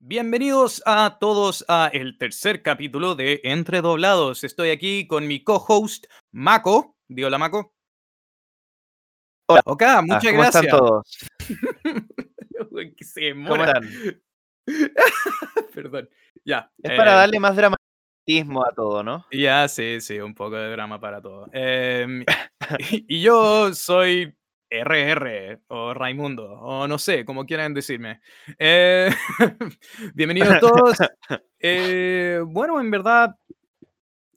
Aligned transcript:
Bienvenidos 0.00 0.80
a 0.86 1.18
todos 1.18 1.64
a 1.66 1.90
el 1.92 2.18
tercer 2.18 2.62
capítulo 2.62 3.16
de 3.16 3.40
Entre 3.42 3.80
Doblados. 3.80 4.44
Estoy 4.44 4.70
aquí 4.70 5.08
con 5.08 5.26
mi 5.26 5.42
co-host 5.42 6.06
Mako. 6.30 6.96
Digo 7.08 7.28
la 7.28 7.36
Mako. 7.36 7.74
Hola. 9.48 9.60
Ok, 9.64 9.82
muchas 10.02 10.24
¿Cómo 10.24 10.38
gracias. 10.38 10.64
están 10.64 10.78
todos? 10.78 11.18
Uy, 12.70 12.94
que 12.94 13.04
se 13.04 13.32
¿Cómo 13.32 13.56
están? 13.56 13.90
Perdón. 15.74 16.08
Ya. 16.44 16.70
Es 16.80 16.92
eh, 16.92 16.96
para 16.96 17.14
darle 17.14 17.40
más 17.40 17.56
dramatismo 17.56 18.64
a 18.64 18.72
todo, 18.76 19.02
¿no? 19.02 19.26
Ya, 19.32 19.66
sí, 19.66 20.00
sí, 20.00 20.20
un 20.20 20.32
poco 20.32 20.54
de 20.54 20.70
drama 20.70 21.00
para 21.00 21.20
todo. 21.20 21.48
Em, 21.52 22.24
y 23.08 23.20
yo 23.20 23.74
soy 23.74 24.37
RR 24.70 25.60
o 25.68 25.94
Raimundo, 25.94 26.44
o 26.60 26.86
no 26.86 26.98
sé, 26.98 27.24
como 27.24 27.46
quieran 27.46 27.74
decirme. 27.74 28.20
Eh, 28.58 29.10
bienvenidos 30.14 30.58
todos. 30.60 30.96
Eh, 31.58 32.40
bueno, 32.46 32.80
en 32.80 32.90
verdad, 32.90 33.36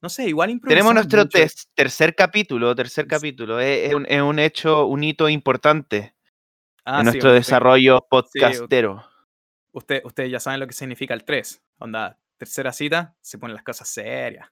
no 0.02 0.10
sé, 0.10 0.28
igual 0.28 0.60
Tenemos 0.66 0.94
nuestro 0.94 1.26
tercer 1.76 2.16
capítulo, 2.16 2.74
tercer 2.76 3.08
capítulo. 3.08 3.60
Es, 3.60 3.90
es 3.90 3.94
un, 3.94 4.06
es 4.08 4.22
un 4.22 4.40
hecho, 4.40 4.86
un 4.86 5.04
hito 5.04 5.28
importante 5.30 6.16
Ah, 6.84 6.96
en 7.02 7.02
sí, 7.02 7.06
nuestro 7.12 7.32
desarrollo 7.34 8.08
podcastero. 8.10 9.06
usted- 9.72 10.02
Ustedes 10.04 10.32
ya 10.32 10.40
saben 10.40 10.60
lo 10.60 10.66
que 10.66 10.74
significa 10.74 11.14
el 11.14 11.24
3. 11.24 11.62
Onda, 11.78 12.18
tercera 12.38 12.74
cita, 12.74 13.16
se 13.22 13.38
ponen 13.38 13.54
las 13.54 13.64
cosas 13.64 13.88
serias. 13.88 14.50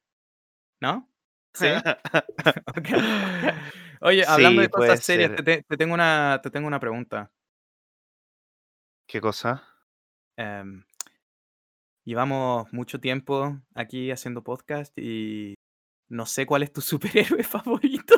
¿No? 0.79 1.09
Sí. 1.53 1.65
Ok. 2.67 2.89
Oye, 4.01 4.23
hablando 4.25 4.61
Sí, 4.61 4.67
de 4.67 4.69
cosas 4.69 5.03
serias, 5.03 5.31
te, 5.43 5.63
tengo 5.77 5.93
una, 5.93 6.39
te 6.41 6.49
tengo 6.49 6.67
una 6.67 6.79
pregunta. 6.79 7.31
¿Qué 9.07 9.19
cosa? 9.19 9.63
Em, 10.37 10.83
llevamos 12.05 12.71
mucho 12.71 12.99
tiempo 12.99 13.59
aquí 13.75 14.11
haciendo 14.11 14.43
podcast 14.43 14.97
y 14.97 15.55
no 16.09 16.25
sé 16.25 16.45
cuál 16.45 16.63
es 16.63 16.71
tu 16.71 16.81
superhéroe 17.37 17.43
favorito. 17.43 18.15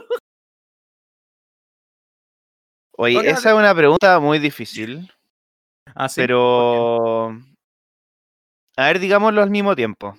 Oye, 2.97 3.29
esa 3.29 3.49
es 3.51 3.55
una 3.55 3.73
pregunta 3.73 4.19
muy 4.19 4.37
difícil, 4.39 5.11
Ah, 5.95 6.07
sí. 6.07 6.21
pero... 6.21 7.29
A 8.77 8.85
ver, 8.87 8.99
digámoslo 8.99 9.41
al 9.41 9.49
mismo 9.49 9.75
tiempo. 9.75 10.15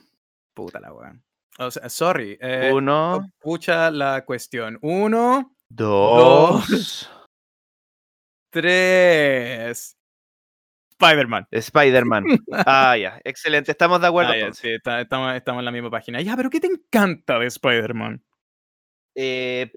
Puta 0.55 0.81
la 0.81 0.93
weón. 0.93 1.23
O 1.59 1.71
sea, 1.71 1.89
sorry. 1.89 2.37
eh, 2.41 2.71
Uno, 2.75 3.25
escucha 3.27 3.91
la 3.91 4.25
cuestión. 4.25 4.79
Uno, 4.83 5.55
dos... 5.75 7.11
tres. 8.51 9.97
Spider-Man. 10.91 11.49
Spider-Man. 11.51 12.25
Ah, 12.67 12.97
ya, 12.97 13.21
excelente, 13.25 13.73
estamos 13.73 14.01
de 14.01 14.07
acuerdo. 14.07 14.33
Ah, 14.33 14.37
ya, 14.39 14.53
sí, 14.53 14.69
está- 14.71 15.01
estamos, 15.01 15.35
estamos 15.35 15.61
en 15.61 15.65
la 15.65 15.73
misma 15.73 15.91
página. 15.91 16.21
Ya, 16.21 16.37
pero 16.37 16.49
¿qué 16.51 16.61
te 16.61 16.69
encanta 16.69 17.39
de 17.39 17.47
Spider-Man? 17.47 18.23
Eh, 19.17 19.73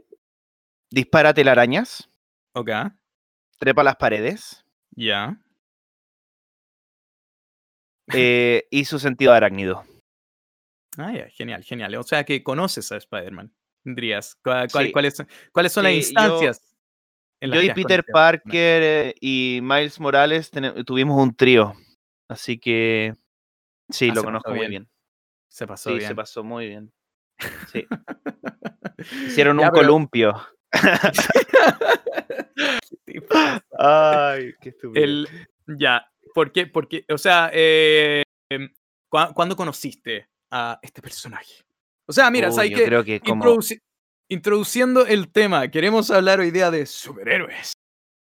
dispara 0.91 1.33
telarañas, 1.33 2.09
Ok, 2.53 2.69
trepa 3.59 3.83
las 3.83 3.95
paredes 3.97 4.65
ya. 4.91 5.37
eh, 8.13 8.67
y 8.69 8.85
su 8.85 8.99
sentido 8.99 9.33
arácnido. 9.33 9.83
Ah, 10.97 11.11
ya, 11.11 11.27
genial, 11.29 11.63
genial. 11.63 11.95
O 11.95 12.03
sea 12.03 12.23
que 12.23 12.43
conoces 12.43 12.91
a 12.91 12.97
Spider-Man. 12.97 13.51
Dirías, 13.85 14.35
¿cuál- 14.43 14.67
cuál- 14.71 14.85
Sí. 14.87 14.91
cuáles, 14.91 15.15
son- 15.15 15.27
¿cuáles 15.53 15.71
son 15.71 15.83
las 15.85 15.93
Sí, 15.93 15.97
instancias? 15.99 16.61
Yo 17.41 17.61
y 17.61 17.69
Peter? 17.73 18.03
Parker 18.11 18.81
eh, 18.83 19.15
y 19.21 19.59
Miles 19.61 19.99
Morales 19.99 20.49
tuvimos 20.85 21.21
un 21.21 21.35
trío. 21.35 21.73
Así 22.27 22.57
que 22.57 23.13
sí, 23.89 24.09
Ah, 24.11 24.15
lo 24.15 24.23
conozco 24.23 24.49
muy 24.49 24.59
bien. 24.61 24.69
bien. 24.71 24.89
Se 25.47 25.67
pasó 25.67 25.91
Sí, 25.91 25.97
bien. 25.97 26.07
se 26.07 26.15
pasó 26.15 26.43
muy 26.43 26.67
bien. 26.67 26.91
Sí. 27.71 27.85
Hicieron 29.47 29.59
Ya, 29.59 29.65
un 29.67 29.71
pero- 29.71 29.83
columpio. 29.83 30.33
Ay, 33.77 34.53
qué 34.61 34.69
estúpido. 34.69 35.03
El, 35.03 35.27
ya, 35.67 36.07
¿por 36.33 36.51
qué? 36.51 36.65
Porque, 36.67 37.05
o 37.09 37.17
sea, 37.17 37.49
eh, 37.53 38.23
em, 38.49 38.69
¿cuá- 39.09 39.33
¿cuándo 39.33 39.55
conociste 39.55 40.29
a 40.51 40.79
este 40.81 41.01
personaje? 41.01 41.64
O 42.07 42.13
sea, 42.13 42.29
mira, 42.31 42.49
Uy, 42.49 42.55
¿sabes 42.55 42.71
yo 42.71 42.77
qué? 42.77 42.85
creo 42.85 43.03
que 43.03 43.19
como 43.19 43.57
introduciendo 44.29 45.05
el 45.05 45.31
tema, 45.31 45.67
queremos 45.69 46.09
hablar 46.11 46.39
hoy 46.39 46.51
día 46.51 46.71
de 46.71 46.85
superhéroes, 46.85 47.73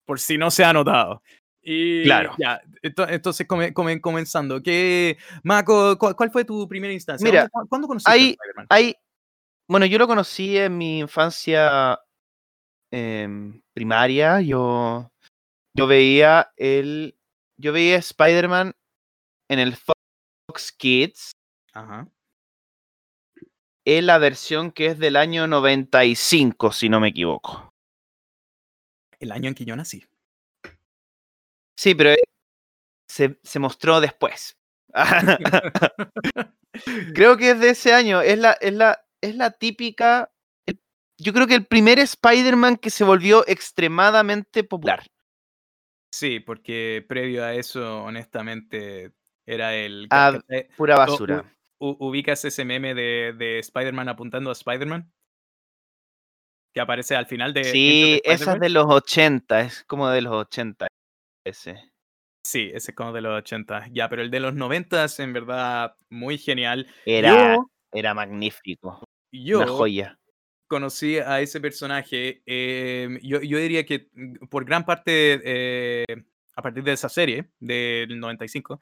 por 0.06 0.20
si 0.20 0.38
no 0.38 0.50
se 0.52 0.64
ha 0.64 0.74
notado. 0.74 1.22
Y 1.62 2.04
Claro. 2.04 2.36
ya, 2.38 2.62
entonces 2.82 3.48
come- 3.48 3.74
come- 3.74 4.02
comenzando, 4.02 4.62
¿qué, 4.62 5.18
Mako, 5.44 5.98
cu- 5.98 6.14
cuál, 6.16 6.30
fue 6.32 6.44
tu 6.46 6.68
primera 6.68 6.94
instancia? 6.94 7.24
Mira, 7.26 7.48
¿Cuándo, 7.50 7.70
cuándo 7.70 7.88
conociste 7.88 8.12
hay- 8.12 8.22
a 8.30 8.32
Spider-Man? 8.32 8.66
hay, 8.70 8.96
bueno, 9.70 9.86
yo 9.86 9.98
lo 9.98 10.08
conocí 10.08 10.58
en 10.58 10.78
mi 10.78 11.00
infancia 11.00 12.00
em, 12.92 13.62
primaria. 13.74 14.42
Yo, 14.42 15.10
yo 15.76 15.88
veía 15.88 16.52
el, 16.58 17.18
yo 17.58 17.72
veía 17.74 17.96
Spider-Man 17.96 18.74
en 19.50 19.60
el 19.60 19.76
Fox 19.76 20.72
Kids. 20.78 21.32
Ajá. 21.74 22.08
En 23.86 24.06
la 24.06 24.18
versión 24.18 24.72
que 24.72 24.88
es 24.88 25.00
del 25.00 25.16
año 25.16 25.48
95, 25.48 26.72
si 26.72 26.90
no 26.90 27.00
me 27.00 27.10
equivoco. 27.10 27.74
El 29.20 29.32
año 29.32 29.50
en 29.50 29.56
que 29.56 29.66
yo 29.66 29.76
nací. 29.76 30.06
Sí, 31.78 31.96
pero 31.96 32.16
se, 33.08 33.40
se 33.44 33.60
mostró 33.60 34.02
después. 34.02 34.58
creo 37.16 37.38
que 37.38 37.52
es 37.52 37.60
de 37.60 37.70
ese 37.70 37.94
año. 37.94 38.22
Es 38.22 38.38
la, 38.38 38.54
es 38.54 38.74
la, 38.74 39.06
es 39.22 39.36
la 39.36 39.52
típica. 39.52 40.32
Yo 41.18 41.34
creo 41.34 41.48
que 41.48 41.56
el 41.56 41.66
primer 41.66 42.00
Spider-Man 42.00 42.78
que 42.78 42.90
se 42.90 43.04
volvió 43.04 43.48
extremadamente 43.48 44.64
popular. 44.64 45.06
Sí, 46.12 46.40
porque 46.40 47.04
previo 47.08 47.44
a 47.44 47.54
eso, 47.54 48.04
honestamente, 48.04 49.14
era 49.46 49.76
el... 49.76 50.08
Ah. 50.12 50.40
Pura 50.78 50.98
basura. 50.98 51.44
¿Ubicas 51.80 52.46
ese 52.46 52.64
meme 52.66 52.94
de, 52.94 53.34
de 53.38 53.60
Spider-Man 53.60 54.08
apuntando 54.10 54.50
a 54.50 54.54
Spider-Man? 54.54 55.12
Que 56.74 56.82
aparece 56.82 57.16
al 57.16 57.26
final 57.28 57.54
de. 57.54 57.66
Sí, 57.66 58.20
esa 58.24 58.54
es 58.54 58.60
de 58.60 58.70
los 58.70 58.86
80, 58.88 59.62
es 59.62 59.84
como 59.86 60.10
de 60.10 60.22
los 60.22 60.34
80 60.34 60.88
ese. 61.46 61.92
Sí, 62.46 62.72
ese 62.74 62.92
es 62.92 62.96
como 62.96 63.14
de 63.14 63.22
los 63.22 63.38
80. 63.38 63.88
Ya, 63.92 64.10
pero 64.10 64.22
el 64.22 64.32
de 64.32 64.40
los 64.40 64.54
90 64.56 65.06
en 65.20 65.34
verdad, 65.34 65.96
muy 66.10 66.38
genial. 66.38 66.88
Era, 67.06 67.56
Yo, 67.56 67.70
era 67.94 68.14
magnífico. 68.14 69.04
yo 69.32 69.60
Una 69.60 69.68
joya. 69.68 70.20
conocí 70.68 71.18
a 71.20 71.42
ese 71.42 71.62
personaje. 71.62 72.42
eh, 72.46 73.20
yo, 73.22 73.42
yo 73.42 73.58
diría 73.60 73.86
que 73.86 74.10
por 74.50 74.66
gran 74.66 74.84
parte 74.86 75.42
eh, 75.44 76.06
a 76.56 76.62
partir 76.62 76.84
de 76.84 76.94
esa 76.94 77.08
serie 77.10 77.50
del 77.60 78.20
95, 78.20 78.80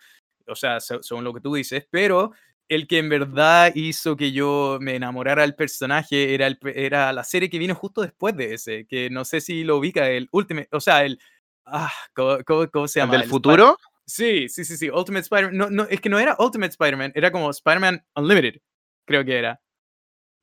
o 0.48 0.56
sea, 0.56 0.80
se- 0.80 1.04
según 1.04 1.24
lo 1.24 1.34
que 1.34 1.42
tú 1.42 1.54
dices, 1.54 1.88
pero 1.92 2.32
el 2.74 2.88
que 2.88 2.98
en 3.00 3.10
verdad 3.10 3.72
hizo 3.76 4.16
que 4.16 4.32
yo 4.32 4.78
me 4.82 4.96
enamorara 4.96 5.42
del 5.44 5.56
personaje 5.56 6.34
era, 6.34 6.48
el, 6.48 6.58
era 6.76 7.12
la 7.14 7.24
serie 7.24 7.50
que 7.50 7.60
vino 7.60 7.76
justo 7.76 8.02
después 8.02 8.36
de 8.36 8.54
ese, 8.54 8.86
que 8.88 9.10
no 9.10 9.26
sé 9.26 9.42
si 9.42 9.64
lo 9.64 9.78
ubica, 9.78 10.10
el 10.10 10.28
Ultimate, 10.32 10.70
o 10.72 10.80
sea, 10.80 11.04
el... 11.04 11.20
Ah, 11.66 11.92
¿cómo, 12.16 12.38
cómo- 12.46 12.68
cómo 12.72 12.88
se 12.88 13.00
¿El 13.00 13.04
llama? 13.04 13.12
del 13.14 13.22
El 13.22 13.28
Spi- 13.28 13.32
futuro? 13.32 13.78
Sí, 14.06 14.50
sí, 14.50 14.66
sí, 14.66 14.76
sí, 14.78 14.90
Ultimate 14.90 15.22
Spider-Man. 15.22 15.58
No, 15.58 15.70
no, 15.70 15.84
es 15.84 16.02
que 16.02 16.10
no 16.10 16.18
era 16.20 16.36
Ultimate 16.40 16.72
Spider-Man, 16.72 17.12
era 17.16 17.32
como 17.32 17.50
Spider-Man 17.50 18.04
Unlimited, 18.16 18.60
creo 19.06 19.24
que 19.24 19.38
era. 19.38 19.62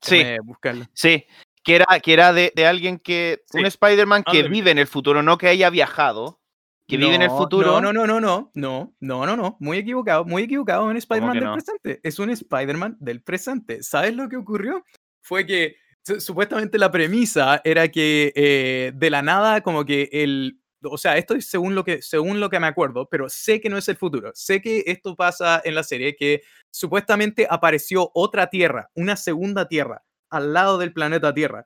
Sí. 0.00 0.22
Buscarlo. 0.44 0.86
Sí, 0.94 1.26
que 1.64 1.74
era, 1.76 1.86
que 2.00 2.12
era 2.12 2.32
de, 2.32 2.52
de 2.54 2.66
alguien 2.66 2.98
que. 2.98 3.42
Sí, 3.50 3.58
Un 3.58 3.66
Spider-Man 3.66 4.22
que 4.22 4.38
Unlimited. 4.38 4.52
vive 4.52 4.70
en 4.70 4.78
el 4.78 4.86
futuro, 4.86 5.22
no 5.22 5.36
que 5.38 5.48
haya 5.48 5.70
viajado 5.70 6.40
que 6.88 6.96
no, 6.96 7.04
vive 7.04 7.16
en 7.16 7.22
el 7.22 7.30
futuro. 7.30 7.80
No, 7.80 7.92
no, 7.92 7.92
no, 7.92 8.06
no, 8.06 8.20
no, 8.20 8.52
no, 8.54 9.26
no, 9.26 9.36
no, 9.36 9.56
muy 9.60 9.78
equivocado, 9.78 10.24
muy 10.24 10.44
equivocado 10.44 10.84
en 10.84 10.90
un 10.92 10.96
Spider-Man 10.96 11.34
del 11.34 11.44
no? 11.44 11.52
presente. 11.52 12.00
Es 12.02 12.18
un 12.18 12.30
Spider-Man 12.30 12.96
del 12.98 13.22
presente. 13.22 13.82
¿Sabes 13.82 14.14
lo 14.14 14.28
que 14.28 14.36
ocurrió? 14.36 14.84
Fue 15.20 15.44
que 15.44 15.76
supuestamente 16.18 16.78
la 16.78 16.90
premisa 16.90 17.60
era 17.62 17.88
que 17.88 18.32
eh, 18.34 18.92
de 18.94 19.10
la 19.10 19.20
nada 19.20 19.60
como 19.60 19.84
que 19.84 20.08
el 20.10 20.58
o 20.82 20.96
sea, 20.96 21.16
esto 21.18 21.34
es 21.34 21.46
según 21.46 21.74
lo, 21.74 21.84
que, 21.84 22.02
según 22.02 22.38
lo 22.38 22.48
que 22.48 22.60
me 22.60 22.68
acuerdo, 22.68 23.08
pero 23.10 23.28
sé 23.28 23.60
que 23.60 23.68
no 23.68 23.76
es 23.76 23.88
el 23.88 23.96
futuro. 23.96 24.30
Sé 24.34 24.62
que 24.62 24.84
esto 24.86 25.16
pasa 25.16 25.60
en 25.64 25.74
la 25.74 25.82
serie, 25.82 26.14
que 26.14 26.42
supuestamente 26.70 27.48
apareció 27.50 28.12
otra 28.14 28.48
Tierra, 28.48 28.88
una 28.94 29.16
segunda 29.16 29.66
Tierra, 29.66 30.04
al 30.30 30.52
lado 30.52 30.78
del 30.78 30.92
planeta 30.92 31.34
Tierra. 31.34 31.64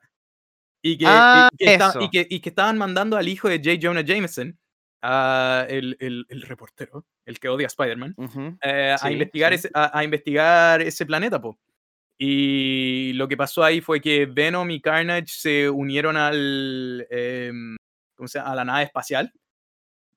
Y 0.81 0.97
que, 0.97 1.05
ah, 1.07 1.47
y, 1.51 1.57
que, 1.63 1.73
está, 1.73 1.93
y, 2.01 2.09
que 2.09 2.27
y 2.27 2.39
que 2.41 2.49
estaban 2.49 2.77
mandando 2.77 3.15
al 3.15 3.27
hijo 3.27 3.47
de 3.47 3.59
J. 3.59 3.77
Jonah 3.79 4.03
Jameson 4.03 4.57
a 5.03 5.65
el, 5.69 5.95
el- 5.99 6.25
el 6.29 6.41
reportero, 6.43 7.05
el 7.25 7.39
que 7.39 7.49
odia 7.49 7.67
a 7.67 7.67
Spider-Man, 7.67 8.15
eh, 8.63 8.95
a, 8.99 9.11
investigar 9.11 9.51
sí. 9.51 9.55
ese, 9.55 9.69
a, 9.73 9.97
a 9.99 10.03
investigar 10.03 10.81
ese 10.81 11.05
planeta, 11.05 11.39
po. 11.41 11.59
Y 12.17 13.11
lo 13.13 13.27
que 13.27 13.35
pasó 13.37 13.63
ahí 13.63 13.81
fue 13.81 13.99
que 13.99 14.25
Venom 14.25 14.69
y 14.71 14.79
Carnage 14.81 15.25
se 15.27 15.69
unieron 15.69 16.15
al, 16.15 17.05
em, 17.09 17.75
¿cómo 18.15 18.27
se 18.27 18.39
llama? 18.39 18.51
a 18.51 18.55
la 18.55 18.65
nave 18.65 18.83
espacial 18.83 19.31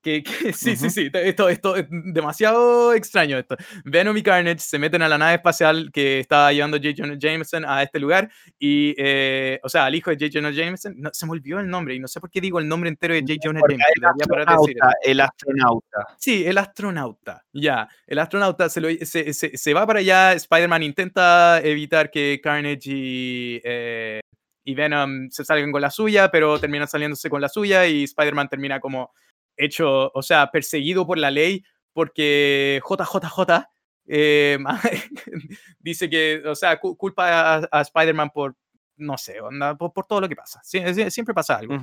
Que, 0.01 0.23
sí, 0.53 0.75
sí, 0.75 0.89
sí, 0.89 1.09
esto, 1.13 1.49
esto 1.49 1.75
es 1.75 1.85
demasiado 1.89 2.93
extraño 2.93 3.37
esto. 3.37 3.57
Venom 3.83 4.15
y 4.17 4.23
Carnage 4.23 4.59
se 4.59 4.79
meten 4.79 5.01
a 5.01 5.09
la 5.09 5.17
nave 5.17 5.35
espacial 5.35 5.89
que 5.91 6.19
estaba 6.19 6.53
llevando 6.53 6.77
J. 6.77 6.89
Jonah 6.95 7.17
Jameson 7.19 7.65
a 7.65 7.83
este 7.83 7.99
lugar 7.99 8.29
y, 8.59 8.95
eh, 8.97 9.59
o 9.63 9.69
sea, 9.69 9.85
al 9.85 9.95
hijo 9.95 10.11
de 10.11 10.17
J. 10.17 10.29
Jonah 10.33 10.51
Jameson, 10.51 10.95
no, 10.97 11.09
se 11.11 11.25
me 11.25 11.31
olvidó 11.33 11.59
el 11.59 11.69
nombre 11.69 11.95
y 11.95 11.99
no 11.99 12.07
sé 12.07 12.19
por 12.19 12.29
qué 12.29 12.39
digo 12.39 12.59
el 12.59 12.67
nombre 12.67 12.89
entero 12.89 13.13
de 13.13 13.21
J. 13.21 13.33
Jonah 13.43 13.61
Jameson. 13.61 13.87
El 13.95 14.05
astronauta, 14.05 14.93
el 15.03 15.19
astronauta. 15.19 16.07
Sí, 16.17 16.45
el 16.45 16.57
astronauta, 16.57 17.45
ya. 17.53 17.89
El 18.05 18.19
astronauta 18.19 18.69
se, 18.69 18.81
lo, 18.81 18.89
se, 18.89 19.33
se, 19.33 19.57
se, 19.57 19.73
va 19.73 19.85
para 19.85 19.99
allá, 19.99 20.33
Spider-Man 20.33 20.83
intenta 20.83 21.59
evitar 21.61 22.09
que 22.11 22.39
Carnage 22.41 22.81
y... 22.85 23.61
Eh, 23.63 24.21
y 24.67 24.75
Venom 24.75 25.29
se 25.29 25.45
salgan 25.45 25.71
con 25.71 25.81
la 25.81 25.89
suya, 25.89 26.29
pero 26.29 26.59
terminan 26.59 26.89
saliéndose 26.89 27.29
con 27.29 27.39
la 27.39 27.47
suya 27.47 27.87
y 27.87 28.03
Spider-Man 28.03 28.49
termina 28.49 28.81
como 28.81 29.13
hecho, 29.57 30.11
o 30.13 30.21
sea, 30.21 30.51
perseguido 30.51 31.05
por 31.05 31.17
la 31.17 31.31
ley 31.31 31.63
porque 31.93 32.79
JJJ 32.87 33.67
eh, 34.07 34.57
dice 35.79 36.09
que, 36.09 36.41
o 36.45 36.55
sea, 36.55 36.79
culpa 36.79 37.67
a, 37.71 37.81
Spider-Man 37.81 38.29
por, 38.29 38.55
no 38.97 39.17
sé, 39.17 39.37
por, 39.77 40.05
todo 40.07 40.21
lo 40.21 40.29
que 40.29 40.35
pasa. 40.35 40.61
siempre 40.63 41.33
pasa 41.33 41.57
algo. 41.57 41.75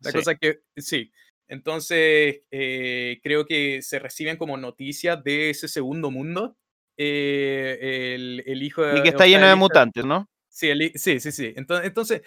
La 0.00 0.12
cosa 0.12 0.34
que, 0.34 0.60
sí. 0.76 1.10
Entonces, 1.48 2.42
eh, 2.50 3.20
creo 3.22 3.44
que 3.44 3.82
se 3.82 3.98
reciben 3.98 4.36
como 4.36 4.56
noticias 4.56 5.22
de 5.24 5.50
ese 5.50 5.68
segundo 5.68 6.10
mundo. 6.10 6.56
Eh, 6.96 8.14
el, 8.46 8.62
hijo 8.62 8.82
de... 8.82 8.98
Y 8.98 9.02
que 9.02 9.08
está 9.08 9.26
lleno 9.26 9.48
de 9.48 9.54
mutantes, 9.56 10.04
¿no? 10.04 10.28
Sí, 10.48 10.70
sí, 10.94 11.18
sí, 11.20 11.32
sí. 11.32 11.52
Entonces, 11.56 11.86
entonces 11.86 12.22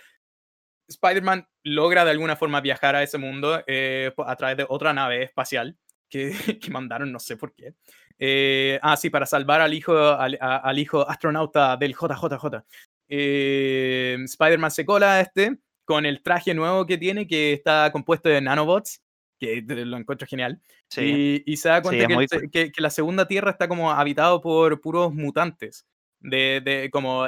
Spider-Man 0.87 1.47
logra 1.63 2.05
de 2.05 2.11
alguna 2.11 2.35
forma 2.35 2.61
viajar 2.61 2.95
a 2.95 3.03
ese 3.03 3.17
mundo 3.17 3.63
eh, 3.67 4.11
a 4.17 4.35
través 4.35 4.57
de 4.57 4.65
otra 4.67 4.93
nave 4.93 5.23
espacial 5.23 5.77
que, 6.09 6.31
que 6.61 6.71
mandaron, 6.71 7.11
no 7.11 7.19
sé 7.19 7.37
por 7.37 7.53
qué. 7.53 7.73
Eh, 8.19 8.79
ah, 8.81 8.95
sí, 8.95 9.09
para 9.09 9.25
salvar 9.25 9.61
al 9.61 9.73
hijo, 9.73 9.95
al, 9.97 10.79
hijo 10.79 11.07
astronauta 11.07 11.77
del 11.77 11.93
JJJ. 11.93 12.63
Eh, 13.09 14.17
Spider-Man 14.23 14.71
se 14.71 14.85
cola 14.85 15.15
a 15.15 15.21
este 15.21 15.57
con 15.83 16.05
el 16.05 16.21
traje 16.21 16.53
nuevo 16.53 16.85
que 16.85 16.97
tiene, 16.97 17.27
que 17.27 17.53
está 17.53 17.91
compuesto 17.91 18.29
de 18.29 18.39
nanobots, 18.39 19.01
que 19.39 19.61
lo 19.67 19.97
encuentro 19.97 20.27
genial. 20.27 20.61
Sí. 20.89 21.43
Y, 21.45 21.57
se 21.57 21.69
da 21.69 21.81
cuenta 21.81 22.07
que, 22.49 22.71
que, 22.71 22.81
la 22.81 22.89
segunda 22.89 23.27
Tierra 23.27 23.51
está 23.51 23.67
como 23.67 23.91
habitado 23.91 24.39
por 24.39 24.79
puros 24.79 25.13
mutantes. 25.13 25.85
De, 26.21 26.61
de 26.63 26.89
como 26.89 27.27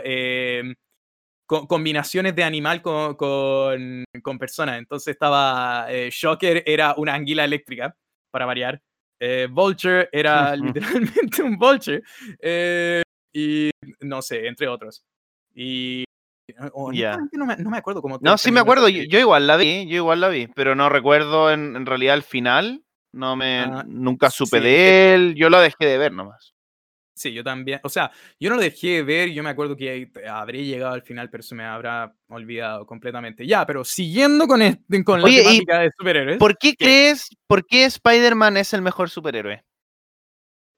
combinaciones 1.45 2.36
de 2.36 2.44
animal 2.44 2.81
con, 2.81 3.15
con, 3.15 4.03
con 4.21 4.38
personas. 4.38 4.77
Entonces 4.80 5.13
estaba 5.13 5.88
eh, 5.89 6.09
Shocker, 6.12 6.63
era 6.65 6.95
una 6.97 7.13
anguila 7.13 7.45
eléctrica, 7.45 7.95
para 8.31 8.45
variar. 8.45 8.81
Eh, 9.19 9.47
Vulture 9.50 10.09
era 10.12 10.56
literalmente 10.56 11.42
un 11.44 11.57
Vulture. 11.57 12.01
Eh, 12.39 13.01
y 13.33 13.69
no 14.01 14.21
sé, 14.21 14.47
entre 14.47 14.68
otros. 14.68 15.03
Y. 15.53 16.03
no, 16.57 17.45
me, 17.45 17.56
no, 17.57 17.69
me, 17.69 17.77
acuerdo 17.77 18.01
cómo. 18.01 18.18
No, 18.21 18.38
sí 18.38 18.51
me 18.51 18.59
acuerdo. 18.59 18.89
Yo, 18.89 19.19
igual 19.19 19.48
la 19.48 19.56
vi, 19.56 19.88
yo 19.88 19.98
igual 19.98 20.19
la 20.19 20.30
vi, 20.30 20.48
pero 20.48 20.75
no 20.75 20.89
recuerdo 20.89 21.51
en, 21.51 21.75
en 21.75 21.86
realidad 21.86 22.15
el 22.15 22.24
final. 22.24 22.83
No 23.13 23.38
me, 23.38 23.59
ah, 23.59 23.86
nunca 23.88 24.30
supe 24.30 24.59
de 24.59 25.13
él. 25.13 25.36
Yo 25.36 25.50
lo 25.50 25.62
dejé 25.62 25.86
de 25.86 25.98
ver 25.98 26.12
nomás. 26.12 26.55
Sí, 27.15 27.31
yo 27.31 27.45
también. 27.45 27.79
O 27.83 27.89
sea, 27.89 28.12
yo 28.38 28.50
no 28.50 28.57
lo 28.57 28.62
dejé 28.62 28.88
de 28.88 29.03
ver, 29.03 29.29
yo 29.29 29.41
me 29.41 29.50
acuerdo 29.50 29.77
que 29.77 30.12
habré 30.29 30.65
llegado 30.65 30.94
al 30.94 31.01
final, 31.01 31.29
pero 31.29 31.44
se 31.44 31.56
me 31.56 31.63
habrá 31.63 32.13
olvidado 32.27 32.85
completamente. 32.85 33.47
Ya, 33.47 33.65
pero 33.65 33.85
siguiendo 33.85 34.47
con, 34.47 34.59
con 35.06 35.21
la 35.21 35.27
temática 35.29 35.79
de 35.79 35.91
superhéroes. 35.97 36.38
¿Por 36.38 36.57
qué, 36.57 36.75
crees, 36.75 37.29
por 37.47 37.65
qué 37.65 37.85
Spider-Man 37.85 38.57
es 38.57 38.73
el 38.73 38.81
mejor 38.81 39.09
superhéroe? 39.09 39.63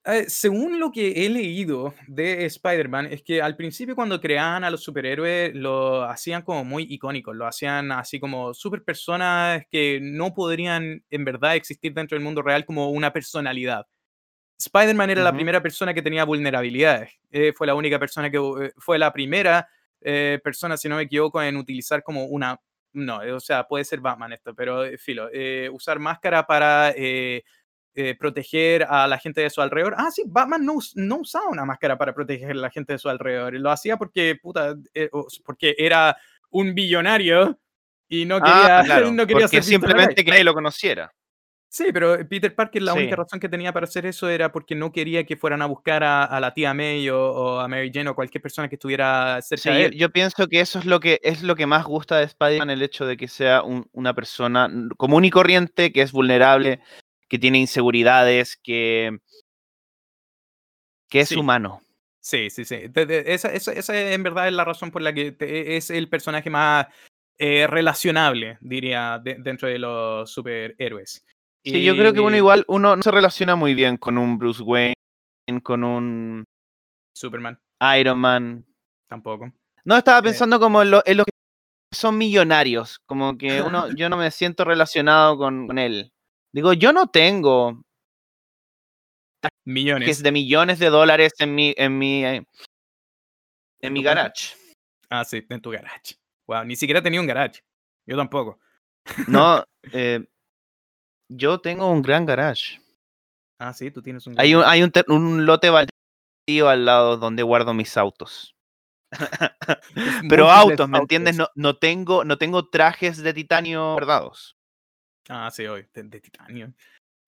Eh, 0.04 0.26
según 0.28 0.78
lo 0.78 0.92
que 0.92 1.26
he 1.26 1.28
leído 1.28 1.92
de 2.06 2.46
Spider-Man, 2.46 3.06
es 3.06 3.22
que 3.22 3.42
al 3.42 3.56
principio 3.56 3.96
cuando 3.96 4.20
creaban 4.20 4.62
a 4.62 4.70
los 4.70 4.84
superhéroes 4.84 5.54
lo 5.56 6.04
hacían 6.04 6.42
como 6.42 6.64
muy 6.64 6.84
icónicos, 6.88 7.34
lo 7.34 7.48
hacían 7.48 7.90
así 7.90 8.20
como 8.20 8.54
super 8.54 8.84
personas 8.84 9.64
que 9.72 9.98
no 10.00 10.32
podrían 10.34 11.04
en 11.10 11.24
verdad 11.24 11.56
existir 11.56 11.92
dentro 11.92 12.14
del 12.14 12.24
mundo 12.24 12.42
real 12.42 12.64
como 12.64 12.90
una 12.90 13.12
personalidad 13.12 13.86
Spider-Man 14.58 15.10
era 15.10 15.22
la 15.22 15.32
primera 15.32 15.62
persona 15.62 15.94
que 15.94 16.02
tenía 16.02 16.24
vulnerabilidades. 16.24 17.12
Eh, 17.30 17.52
fue 17.52 17.66
la 17.66 17.74
única 17.74 17.98
persona 17.98 18.28
que 18.28 18.38
eh, 18.38 18.72
fue 18.76 18.98
la 18.98 19.12
primera 19.12 19.68
eh, 20.00 20.40
persona, 20.42 20.76
si 20.76 20.88
no 20.88 20.96
me 20.96 21.02
equivoco, 21.02 21.40
en 21.40 21.56
utilizar 21.56 22.02
como 22.02 22.24
una. 22.24 22.60
No, 22.92 23.20
o 23.34 23.40
sea, 23.40 23.64
puede 23.64 23.84
ser 23.84 24.00
Batman 24.00 24.32
esto, 24.32 24.54
pero 24.54 24.82
filo, 24.98 25.28
usar 25.72 25.98
máscara 25.98 26.46
para 26.46 26.92
proteger 28.18 28.84
a 28.84 29.06
la 29.06 29.18
gente 29.18 29.42
de 29.42 29.50
su 29.50 29.60
alrededor. 29.60 29.94
Ah, 29.96 30.10
sí, 30.10 30.24
Batman 30.26 30.64
no, 30.64 30.78
no, 30.94 31.16
usaba 31.18 31.48
una 31.48 31.64
máscara 31.64 31.96
para 31.98 32.14
proteger 32.14 32.52
a 32.52 32.54
la 32.54 32.70
gente 32.70 32.94
de 32.94 32.98
su 32.98 33.08
alrededor. 33.08 33.54
Lo 33.54 33.70
hacía 33.70 33.96
porque, 33.96 34.36
puta, 34.42 34.74
porque 35.44 35.76
era 35.78 36.16
un 36.50 36.74
billonario 36.74 37.60
y 38.08 38.24
no 38.24 38.38
ah, 38.42 38.82
quería, 38.84 39.00
no 39.12 39.26
quería 39.26 39.42
porque 39.42 39.62
simplemente 39.62 40.24
que 40.24 40.30
nadie 40.30 40.44
lo 40.44 40.54
conociera. 40.54 41.12
Sí, 41.70 41.90
pero 41.92 42.16
Peter 42.26 42.54
Parker 42.54 42.82
la 42.82 42.94
única 42.94 43.14
razón 43.14 43.38
que 43.38 43.48
tenía 43.48 43.74
para 43.74 43.84
hacer 43.84 44.06
eso 44.06 44.28
era 44.30 44.50
porque 44.50 44.74
no 44.74 44.90
quería 44.90 45.24
que 45.24 45.36
fueran 45.36 45.60
a 45.60 45.66
buscar 45.66 46.02
a, 46.02 46.40
la 46.40 46.54
tía 46.54 46.72
May 46.72 47.10
o, 47.10 47.60
a 47.60 47.68
Mary 47.68 47.90
Jane 47.92 48.08
o 48.08 48.14
cualquier 48.14 48.40
persona 48.40 48.68
que 48.68 48.76
estuviera 48.76 49.40
cerca 49.42 49.74
de 49.74 49.84
él. 49.86 49.94
Yo, 49.94 50.10
pienso 50.10 50.48
que 50.48 50.60
eso 50.60 50.78
es 50.78 50.86
lo 50.86 50.98
que 50.98 51.20
es 51.22 51.42
lo 51.42 51.54
que 51.56 51.66
más 51.66 51.84
gusta 51.84 52.16
de 52.16 52.24
Spider-Man, 52.24 52.70
el 52.70 52.82
hecho 52.82 53.04
de 53.04 53.18
que 53.18 53.28
sea 53.28 53.62
una 53.62 54.14
persona 54.14 54.70
común 54.96 55.26
y 55.26 55.30
corriente, 55.30 55.92
que 55.92 56.00
es 56.00 56.10
vulnerable, 56.10 56.80
que 57.28 57.38
tiene 57.38 57.58
inseguridades, 57.58 58.56
que, 58.56 59.18
que 61.10 61.20
es 61.20 61.32
humano. 61.32 61.82
Sí, 62.18 62.48
sí, 62.48 62.64
sí. 62.64 62.76
esa, 62.94 64.12
en 64.12 64.22
verdad 64.22 64.48
es 64.48 64.54
la 64.54 64.64
razón 64.64 64.90
por 64.90 65.02
la 65.02 65.12
que 65.12 65.36
es 65.38 65.90
el 65.90 66.08
personaje 66.08 66.48
más 66.48 66.86
eh, 67.38 67.66
relacionable, 67.66 68.56
diría, 68.60 69.20
dentro 69.22 69.68
de 69.68 69.78
los 69.78 70.30
superhéroes. 70.30 71.24
Sí, 71.64 71.84
yo 71.84 71.94
creo 71.94 72.12
que 72.12 72.20
uno 72.20 72.36
igual, 72.36 72.64
uno 72.68 72.96
no 72.96 73.02
se 73.02 73.10
relaciona 73.10 73.56
muy 73.56 73.74
bien 73.74 73.96
con 73.96 74.16
un 74.16 74.38
Bruce 74.38 74.62
Wayne, 74.62 74.94
con 75.62 75.84
un 75.84 76.44
Superman. 77.14 77.58
Iron 77.98 78.18
Man. 78.18 78.66
Tampoco. 79.08 79.52
No, 79.84 79.96
estaba 79.96 80.18
eh. 80.18 80.22
pensando 80.22 80.60
como 80.60 80.82
en, 80.82 80.90
los 80.90 81.02
que 81.02 81.32
son 81.92 82.18
millonarios, 82.18 83.00
como 83.06 83.38
que 83.38 83.62
uno, 83.62 83.90
yo 83.94 84.08
no 84.08 84.16
me 84.16 84.30
siento 84.30 84.64
relacionado 84.64 85.38
con, 85.38 85.78
él. 85.78 86.12
Digo, 86.52 86.72
yo 86.72 86.92
no 86.92 87.08
tengo 87.08 87.82
millones 89.66 90.22
de 90.22 90.32
millones 90.32 90.78
de 90.78 90.90
dólares 90.90 91.32
en 91.38 91.54
mi 91.54 91.74
en 91.76 91.98
mi 91.98 92.24
eh, 92.24 92.46
en 93.80 93.92
mi 93.92 94.02
garage. 94.02 94.54
Ah, 95.10 95.24
sí, 95.24 95.44
en 95.48 95.60
tu 95.60 95.70
garage. 95.70 96.16
Wow, 96.46 96.64
ni 96.64 96.76
siquiera 96.76 97.02
tenía 97.02 97.20
un 97.20 97.26
garage. 97.26 97.62
Yo 98.06 98.16
tampoco. 98.16 98.58
No, 99.26 99.64
eh, 99.92 100.26
yo 101.28 101.60
tengo 101.60 101.90
un 101.90 102.02
gran 102.02 102.26
garage. 102.26 102.80
Ah, 103.58 103.72
sí, 103.72 103.90
tú 103.90 104.02
tienes 104.02 104.26
un. 104.26 104.38
Hay 104.38 104.54
un, 104.54 104.62
hay 104.64 104.82
un, 104.82 104.92
un 105.08 105.46
lote 105.46 105.70
baldío 105.70 106.68
al 106.68 106.84
lado 106.84 107.16
donde 107.16 107.42
guardo 107.42 107.74
mis 107.74 107.96
autos. 107.96 108.54
Pero 110.28 110.50
autos, 110.50 110.88
¿me 110.88 110.98
entiendes? 110.98 111.36
No, 111.36 111.48
no, 111.54 111.76
tengo, 111.76 112.24
no 112.24 112.38
tengo 112.38 112.68
trajes 112.68 113.18
de 113.18 113.34
titanio 113.34 113.94
guardados. 113.94 114.56
Ah, 115.28 115.50
sí, 115.50 115.66
hoy, 115.66 115.86
de, 115.92 116.20
titanio. 116.20 116.72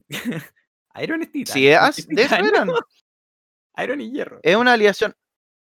Iron 1.03 1.23
es 1.23 1.31
titanio. 1.31 1.53
Sí, 1.53 1.69
es, 1.69 2.07
de 2.09 2.23
eso 2.23 2.35
eran. 2.37 2.71
Iron 3.77 4.01
y 4.01 4.11
hierro. 4.11 4.41
Es 4.43 4.57
una 4.57 4.73
aleación. 4.73 5.15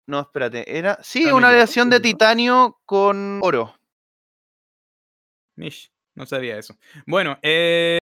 No, 0.07 0.21
espérate. 0.21 0.77
Era. 0.77 0.97
Sí, 1.01 1.31
una 1.31 1.49
aleación 1.49 1.89
de 1.89 1.99
titanio 1.99 2.79
con 2.85 3.39
oro. 3.41 3.75
Mish, 5.55 5.91
no 6.15 6.25
sabía 6.25 6.57
eso. 6.57 6.77
Bueno, 7.05 7.39
eh, 7.41 7.97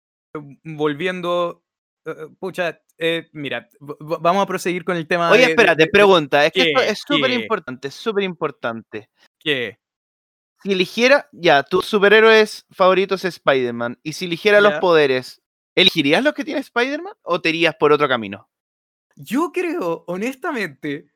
volviendo, 0.63 1.63
eh, 2.05 2.15
eh, 2.17 2.27
pucha, 2.39 2.81
eh, 2.97 3.29
mira, 3.33 3.67
vamos 3.79 4.43
a 4.43 4.45
proseguir 4.47 4.83
con 4.83 4.97
el 4.97 5.07
tema. 5.07 5.29
Oye, 5.29 5.45
espérate, 5.45 5.87
pregunta, 5.87 6.45
es 6.45 6.51
que 6.51 6.61
esto 6.61 6.81
es 6.81 7.03
súper 7.05 7.31
importante, 7.31 7.91
súper 7.91 8.23
importante. 8.23 9.09
¿Qué? 9.39 9.79
Si 10.63 10.71
eligiera, 10.71 11.29
ya, 11.31 11.63
tus 11.63 11.85
superhéroes 11.85 12.65
favoritos 12.71 13.23
es 13.25 13.35
Spider-Man, 13.35 13.99
y 14.01 14.13
si 14.13 14.25
eligiera 14.25 14.61
los 14.61 14.75
poderes, 14.75 15.41
¿elegirías 15.75 16.23
los 16.23 16.33
que 16.33 16.43
tiene 16.43 16.61
Spider-Man 16.61 17.13
o 17.21 17.41
te 17.41 17.49
irías 17.49 17.75
por 17.75 17.91
otro 17.91 18.07
camino? 18.07 18.49
Yo 19.15 19.51
creo, 19.53 20.03
honestamente, 20.07 21.07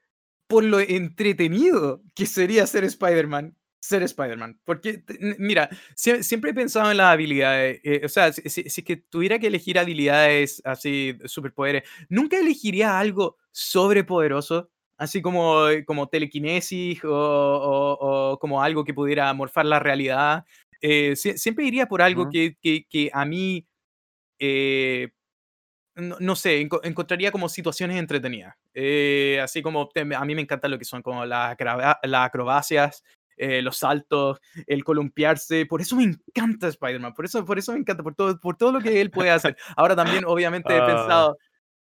por 0.47 0.63
lo 0.63 0.79
entretenido 0.79 2.01
que 2.15 2.25
sería 2.25 2.65
ser 2.67 2.83
Spider-Man, 2.83 3.55
ser 3.79 4.03
Spider-Man. 4.03 4.59
Porque, 4.65 5.03
mira, 5.37 5.69
siempre 5.95 6.51
he 6.51 6.53
pensado 6.53 6.91
en 6.91 6.97
las 6.97 7.13
habilidades. 7.13 7.79
Eh, 7.83 8.01
o 8.03 8.09
sea, 8.09 8.31
si, 8.33 8.49
si, 8.69 8.83
que 8.83 8.97
tuviera 8.97 9.39
que 9.39 9.47
elegir 9.47 9.79
habilidades 9.79 10.61
así, 10.65 11.17
superpoderes, 11.25 11.83
nunca 12.09 12.37
elegiría 12.37 12.99
algo 12.99 13.37
sobrepoderoso, 13.51 14.69
así 14.97 15.21
como, 15.21 15.65
como 15.85 16.07
telequinesis 16.07 16.99
o, 17.03 18.37
como 18.39 18.61
algo 18.61 18.83
que 18.83 18.93
pudiera 18.93 19.33
morfar 19.33 19.65
la 19.65 19.79
realidad. 19.79 20.45
Eh, 20.81 21.15
siempre 21.15 21.65
iría 21.65 21.87
por 21.87 22.01
algo 22.01 22.29
que, 22.29 22.55
que, 22.61 22.85
que, 22.89 23.09
a 23.13 23.25
mí 23.25 23.65
eh, 24.39 25.09
no, 25.95 26.17
no 26.19 26.35
sé, 26.35 26.61
enco- 26.61 26.79
encontraría 26.83 27.31
como 27.31 27.49
situaciones 27.49 27.97
entretenidas. 27.97 28.55
Eh, 28.73 29.39
así 29.41 29.61
como 29.61 29.89
a 30.15 30.25
mí 30.25 30.35
me 30.35 30.41
encanta 30.41 30.67
lo 30.67 30.79
que 30.79 30.85
son 30.85 31.01
como 31.01 31.25
las, 31.25 31.57
las 32.03 32.25
acrobacias, 32.25 33.03
eh, 33.39 33.61
los 33.63 33.77
saltos, 33.77 34.39
el 34.67 34.83
columpiarse. 34.83 35.65
Por 35.65 35.81
eso 35.81 35.95
me 35.95 36.03
encanta 36.03 36.67
Spider-Man, 36.67 37.13
por 37.15 37.25
eso, 37.25 37.43
por 37.43 37.57
eso 37.57 37.71
me 37.73 37.79
encanta, 37.79 38.03
por 38.03 38.13
todo, 38.13 38.39
por 38.39 38.55
todo 38.57 38.71
lo 38.73 38.79
que 38.81 39.01
él 39.01 39.09
puede 39.09 39.31
hacer. 39.31 39.57
Ahora 39.75 39.95
también, 39.95 40.23
obviamente, 40.27 40.71
he 40.75 40.77
Ah. 40.79 40.85
pensado... 40.85 41.37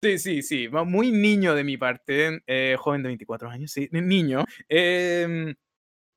Sí, 0.03 0.19
sí, 0.19 0.41
sí, 0.43 0.67
muy 0.69 1.09
niño 1.11 1.55
de 1.55 1.63
mi 1.63 1.77
parte, 1.77 2.39
eh, 2.45 2.75
joven 2.77 3.01
de 3.01 3.07
24 3.07 3.49
años, 3.49 3.71
sí, 3.71 3.89
niño. 3.91 4.43
mu- 5.27 5.53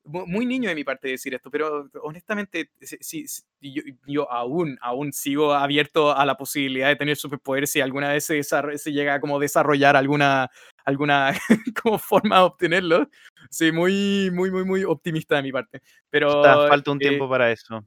muy 0.09 0.45
niño 0.45 0.69
de 0.69 0.75
mi 0.75 0.83
parte 0.83 1.07
decir 1.07 1.33
esto, 1.33 1.51
pero 1.51 1.89
honestamente, 2.03 2.71
sí, 2.81 3.27
sí, 3.27 3.43
yo, 3.61 3.83
yo 4.07 4.31
aún, 4.31 4.77
aún 4.81 5.13
sigo 5.13 5.53
abierto 5.53 6.15
a 6.15 6.25
la 6.25 6.35
posibilidad 6.35 6.87
de 6.87 6.95
tener 6.95 7.15
superpoderes 7.15 7.71
si 7.71 7.81
alguna 7.81 8.09
vez 8.09 8.25
se, 8.25 8.41
se 8.43 8.91
llega 8.91 9.15
a 9.15 9.19
como 9.21 9.39
desarrollar 9.39 9.95
alguna, 9.95 10.49
alguna 10.85 11.31
como 11.83 11.99
forma 11.99 12.37
de 12.37 12.41
obtenerlo. 12.43 13.09
Sí, 13.49 13.71
muy, 13.71 14.29
muy, 14.33 14.49
muy, 14.51 14.65
muy 14.65 14.83
optimista 14.83 15.35
de 15.35 15.43
mi 15.43 15.51
parte. 15.51 15.81
Pero 16.09 16.29
Está- 16.29 16.67
falta 16.67 16.91
un 16.91 16.97
eh, 16.97 17.01
tiempo 17.07 17.29
para 17.29 17.51
eso. 17.51 17.85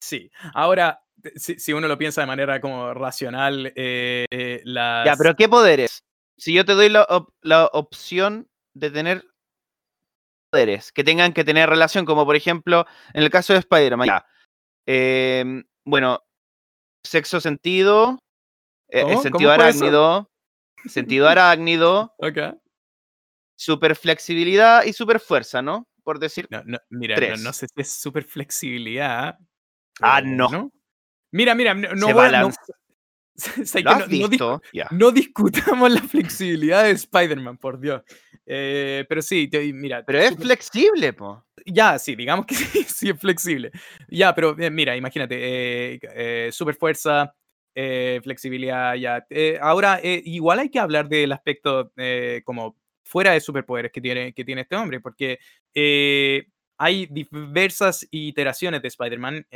sí, 0.00 0.30
ahora, 0.54 1.00
si, 1.36 1.58
si 1.58 1.72
uno 1.72 1.88
lo 1.88 1.98
piensa 1.98 2.20
de 2.22 2.26
manera 2.26 2.60
como 2.60 2.92
racional, 2.94 3.72
eh, 3.76 4.26
eh, 4.30 4.60
las... 4.64 5.06
Ya, 5.06 5.16
pero 5.16 5.36
¿qué 5.36 5.48
poderes? 5.48 6.02
Si 6.36 6.52
yo 6.54 6.64
te 6.64 6.72
doy 6.72 6.88
la, 6.88 7.04
op- 7.04 7.32
la 7.42 7.66
opción 7.66 8.48
de 8.74 8.90
tener 8.90 9.24
poderes 10.54 10.92
que 10.92 11.02
tengan 11.02 11.32
que 11.32 11.44
tener 11.44 11.68
relación, 11.68 12.04
como 12.04 12.24
por 12.24 12.36
ejemplo, 12.36 12.86
en 13.12 13.24
el 13.24 13.30
caso 13.30 13.52
de 13.52 13.58
Spider-Man, 13.58 14.08
em, 14.86 15.64
bueno, 15.84 16.20
sexo 17.02 17.40
sentido, 17.40 18.18
eh, 18.88 19.16
sentido 19.20 19.50
arácnido, 19.50 20.30
sentido 20.86 21.28
arácnido, 21.28 22.14
Ok. 22.18 22.38
super 23.56 23.96
flexibilidad 23.96 24.84
y 24.84 24.92
super 24.92 25.18
fuerza, 25.18 25.60
¿no? 25.60 25.88
Por 26.04 26.20
decir. 26.20 26.46
No, 26.50 26.62
no, 26.64 26.78
mira, 26.90 27.16
no, 27.16 27.20
Tres. 27.20 27.42
no 27.42 27.52
sé 27.52 27.66
si 27.66 27.80
es 27.80 27.90
súper 27.90 28.24
flexibilidad. 28.24 29.36
Ah, 30.00 30.20
no. 30.20 30.70
Mira, 31.32 31.54
mira, 31.56 31.74
no, 31.74 31.94
no 31.94 32.12
voy 32.12 32.28
¿Lo 33.56 33.82
que 33.82 33.88
has 33.88 34.08
no- 34.90 35.10
discutamos 35.10 35.90
la 35.90 36.02
flexibilidad 36.02 36.84
de 36.84 36.92
Spider-Man, 36.92 37.58
por 37.58 37.80
Dios. 37.80 38.02
Eh, 38.46 39.04
pero 39.08 39.22
sí, 39.22 39.48
te- 39.48 39.72
mira. 39.72 40.04
Pero 40.04 40.18
es 40.20 40.36
flexible, 40.36 41.12
po. 41.12 41.44
Ya, 41.66 41.98
sí, 41.98 42.14
digamos 42.14 42.46
que 42.46 42.54
sí, 42.54 42.84
sí 42.84 43.10
es 43.10 43.18
flexible. 43.18 43.70
Ya, 44.08 44.34
pero 44.34 44.56
eh, 44.58 44.70
mira, 44.70 44.96
imagínate, 44.96 45.36
eh, 46.00 46.52
super 46.52 46.74
fuerza, 46.74 47.34
flexibilidad, 47.74 48.94
ya. 48.94 49.26
Ahora, 49.60 49.98
igual 50.02 50.60
hay 50.60 50.68
que 50.68 50.78
hablar 50.78 51.08
del 51.08 51.32
aspecto 51.32 51.92
como 52.44 52.76
fuera 53.02 53.32
de 53.32 53.40
superpoderes 53.40 53.90
que 53.90 54.00
tiene, 54.00 54.32
que 54.32 54.44
tiene 54.44 54.60
este 54.60 54.76
hombre, 54.76 55.00
porque 55.00 55.40
hay 56.78 57.06
diversas 57.06 58.06
iteraciones 58.12 58.80
de 58.80 58.88
Spider-Man 58.88 59.46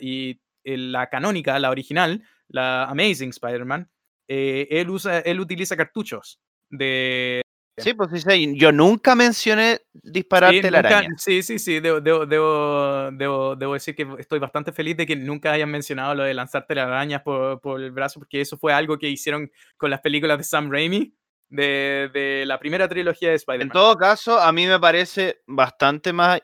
y 0.00 0.38
en 0.64 0.92
la 0.92 1.08
canónica, 1.08 1.58
la 1.58 1.70
original, 1.70 2.22
la 2.52 2.84
Amazing 2.84 3.30
Spider-Man, 3.30 3.90
eh, 4.28 4.68
él, 4.70 4.90
usa, 4.90 5.18
él 5.20 5.40
utiliza 5.40 5.76
cartuchos 5.76 6.40
de, 6.70 7.42
Sí, 7.78 7.94
pues 7.94 8.10
sí, 8.10 8.20
sí, 8.20 8.54
yo 8.58 8.70
nunca 8.70 9.14
mencioné 9.14 9.80
disparar 9.94 10.52
Sí, 10.52 10.60
telaraña. 10.60 11.08
nunca- 11.08 11.14
sí, 11.18 11.42
sí, 11.42 11.58
sí, 11.58 11.80
debo, 11.80 12.00
debo, 12.00 12.26
debo, 12.26 13.56
debo, 13.56 13.74
decir 13.74 13.94
que 13.94 14.06
estoy 14.18 14.38
bastante 14.38 14.72
feliz 14.72 14.96
de 14.96 15.06
que 15.06 15.16
nunca 15.16 15.52
hayan 15.52 15.70
mencionado 15.70 16.14
lo 16.14 16.22
de 16.24 16.34
lanzar 16.34 16.66
telarañas 16.66 17.22
por, 17.22 17.60
por 17.60 17.80
el 17.80 17.90
brazo, 17.90 18.20
porque 18.20 18.40
eso 18.42 18.58
fue 18.58 18.74
algo 18.74 18.98
que 18.98 19.08
hicieron 19.08 19.50
con 19.78 19.90
las 19.90 20.00
películas 20.00 20.38
de 20.38 20.44
Sam 20.44 20.70
Raimi, 20.70 21.14
de, 21.48 22.10
de 22.12 22.44
la 22.46 22.58
primera 22.58 22.88
trilogía 22.88 23.28
de 23.30 23.34
En 23.34 23.38
Spider-Man. 23.40 23.72
todo 23.72 23.96
caso, 23.96 24.38
a 24.38 24.52
mí 24.52 24.66
me 24.66 24.78
parece 24.78 25.40
bastante 25.46 26.12
más 26.12 26.40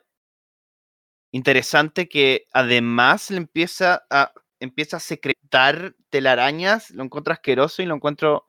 interesante 1.30 2.08
que 2.08 2.46
además 2.52 3.30
le 3.30 3.36
empieza 3.36 4.02
a, 4.08 4.32
empieza 4.60 4.98
a 4.98 5.00
secretar 5.00 5.94
telarañas, 6.10 6.90
lo 6.90 7.04
encuentro 7.04 7.32
asqueroso 7.32 7.82
y 7.82 7.86
lo 7.86 7.94
encuentro 7.94 8.46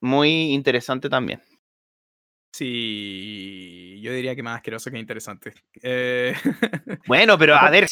muy 0.00 0.52
interesante 0.52 1.08
también. 1.08 1.42
Sí, 2.54 4.00
yo 4.02 4.12
diría 4.12 4.34
que 4.34 4.42
más 4.42 4.56
asqueroso 4.56 4.90
que 4.90 4.98
interesante. 4.98 5.54
Eh, 5.82 6.34
Bueno, 7.06 7.38
pero 7.38 7.54
a 7.54 7.70
ver, 7.70 7.86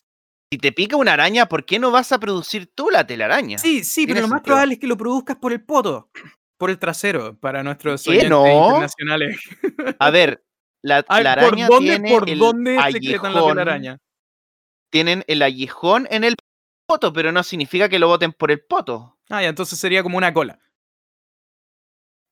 si 0.52 0.58
te 0.58 0.72
pica 0.72 0.96
una 0.96 1.12
araña, 1.12 1.46
¿por 1.46 1.64
qué 1.64 1.78
no 1.78 1.90
vas 1.90 2.12
a 2.12 2.18
producir 2.18 2.70
tú 2.74 2.90
la 2.90 3.06
telaraña? 3.06 3.58
sí, 3.58 3.84
sí, 3.84 4.06
pero 4.06 4.20
lo 4.20 4.28
más 4.28 4.42
probable 4.42 4.74
es 4.74 4.80
que 4.80 4.86
lo 4.86 4.96
produzcas 4.96 5.36
por 5.36 5.52
el 5.52 5.64
poto, 5.64 6.10
por 6.58 6.70
el 6.70 6.78
trasero, 6.78 7.36
para 7.38 7.62
nuestros 7.62 8.02
¿Qué? 8.04 8.10
oyentes 8.10 8.30
No. 8.30 8.44
internacionales. 8.46 9.36
A 10.00 10.10
ver, 10.10 10.44
la, 10.82 11.04
Ay, 11.08 11.24
la 11.24 11.34
¿Por 11.34 11.44
araña 11.44 11.68
dónde, 11.68 11.98
tiene 12.00 12.08
por 12.08 12.28
el 12.28 12.38
la 12.38 13.46
telaraña? 13.46 13.98
tienen 14.90 15.24
el 15.26 15.42
aguijón 15.42 16.06
en 16.10 16.24
el 16.24 16.34
poto, 16.86 17.12
pero 17.12 17.32
no 17.32 17.42
significa 17.42 17.88
que 17.88 17.98
lo 17.98 18.08
boten 18.08 18.32
por 18.32 18.50
el 18.50 18.60
poto. 18.60 19.18
Ah, 19.28 19.42
ya, 19.42 19.48
entonces 19.48 19.78
sería 19.78 20.02
como 20.02 20.16
una 20.18 20.32
cola. 20.32 20.58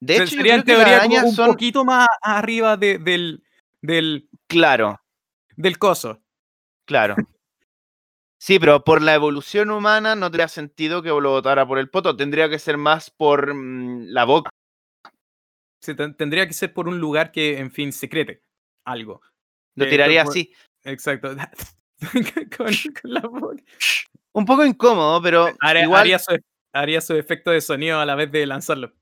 De 0.00 0.16
hecho, 0.16 0.26
sería 0.28 0.54
en 0.56 0.64
teoría 0.64 1.02
como 1.02 1.28
un 1.28 1.34
son... 1.34 1.46
poquito 1.50 1.84
más 1.84 2.06
arriba 2.20 2.76
de- 2.76 2.98
del, 2.98 3.42
del, 3.80 4.28
Claro, 4.46 5.00
del 5.56 5.78
coso. 5.78 6.20
claro. 6.84 7.16
Sí, 8.38 8.58
pero 8.58 8.84
por 8.84 9.00
la 9.00 9.14
evolución 9.14 9.70
humana 9.70 10.14
no 10.16 10.26
tendría 10.30 10.48
sentido 10.48 11.02
que 11.02 11.08
lo 11.08 11.30
botara 11.30 11.66
por 11.66 11.78
el 11.78 11.88
poto. 11.88 12.14
Tendría 12.14 12.50
que 12.50 12.58
ser 12.58 12.76
más 12.76 13.10
por 13.10 13.54
mm, 13.54 14.08
la 14.08 14.24
boca. 14.24 14.50
Se 15.80 15.94
ten- 15.94 16.14
tendría 16.14 16.46
que 16.46 16.52
ser 16.52 16.74
por 16.74 16.86
un 16.86 16.98
lugar 17.00 17.32
que, 17.32 17.58
en 17.58 17.70
fin, 17.70 17.90
secrete 17.92 18.42
algo. 18.84 19.22
Lo 19.76 19.86
Eh, 19.86 19.88
tiraría 19.88 20.24
por- 20.24 20.32
así. 20.32 20.52
Exacto. 20.82 21.34
con, 22.56 22.66
con 23.00 23.12
la 23.12 23.20
boca. 23.20 23.62
Un 24.32 24.44
poco 24.44 24.64
incómodo, 24.64 25.22
pero 25.22 25.48
Haría, 25.60 25.84
igual... 25.84 26.00
haría 26.00 26.18
su, 26.18 26.36
haría 26.72 27.00
su 27.00 27.14
efecto 27.14 27.50
de 27.50 27.60
sonido 27.60 28.00
a 28.00 28.06
la 28.06 28.14
vez 28.14 28.30
de 28.32 28.46
lanzarlo. 28.46 28.92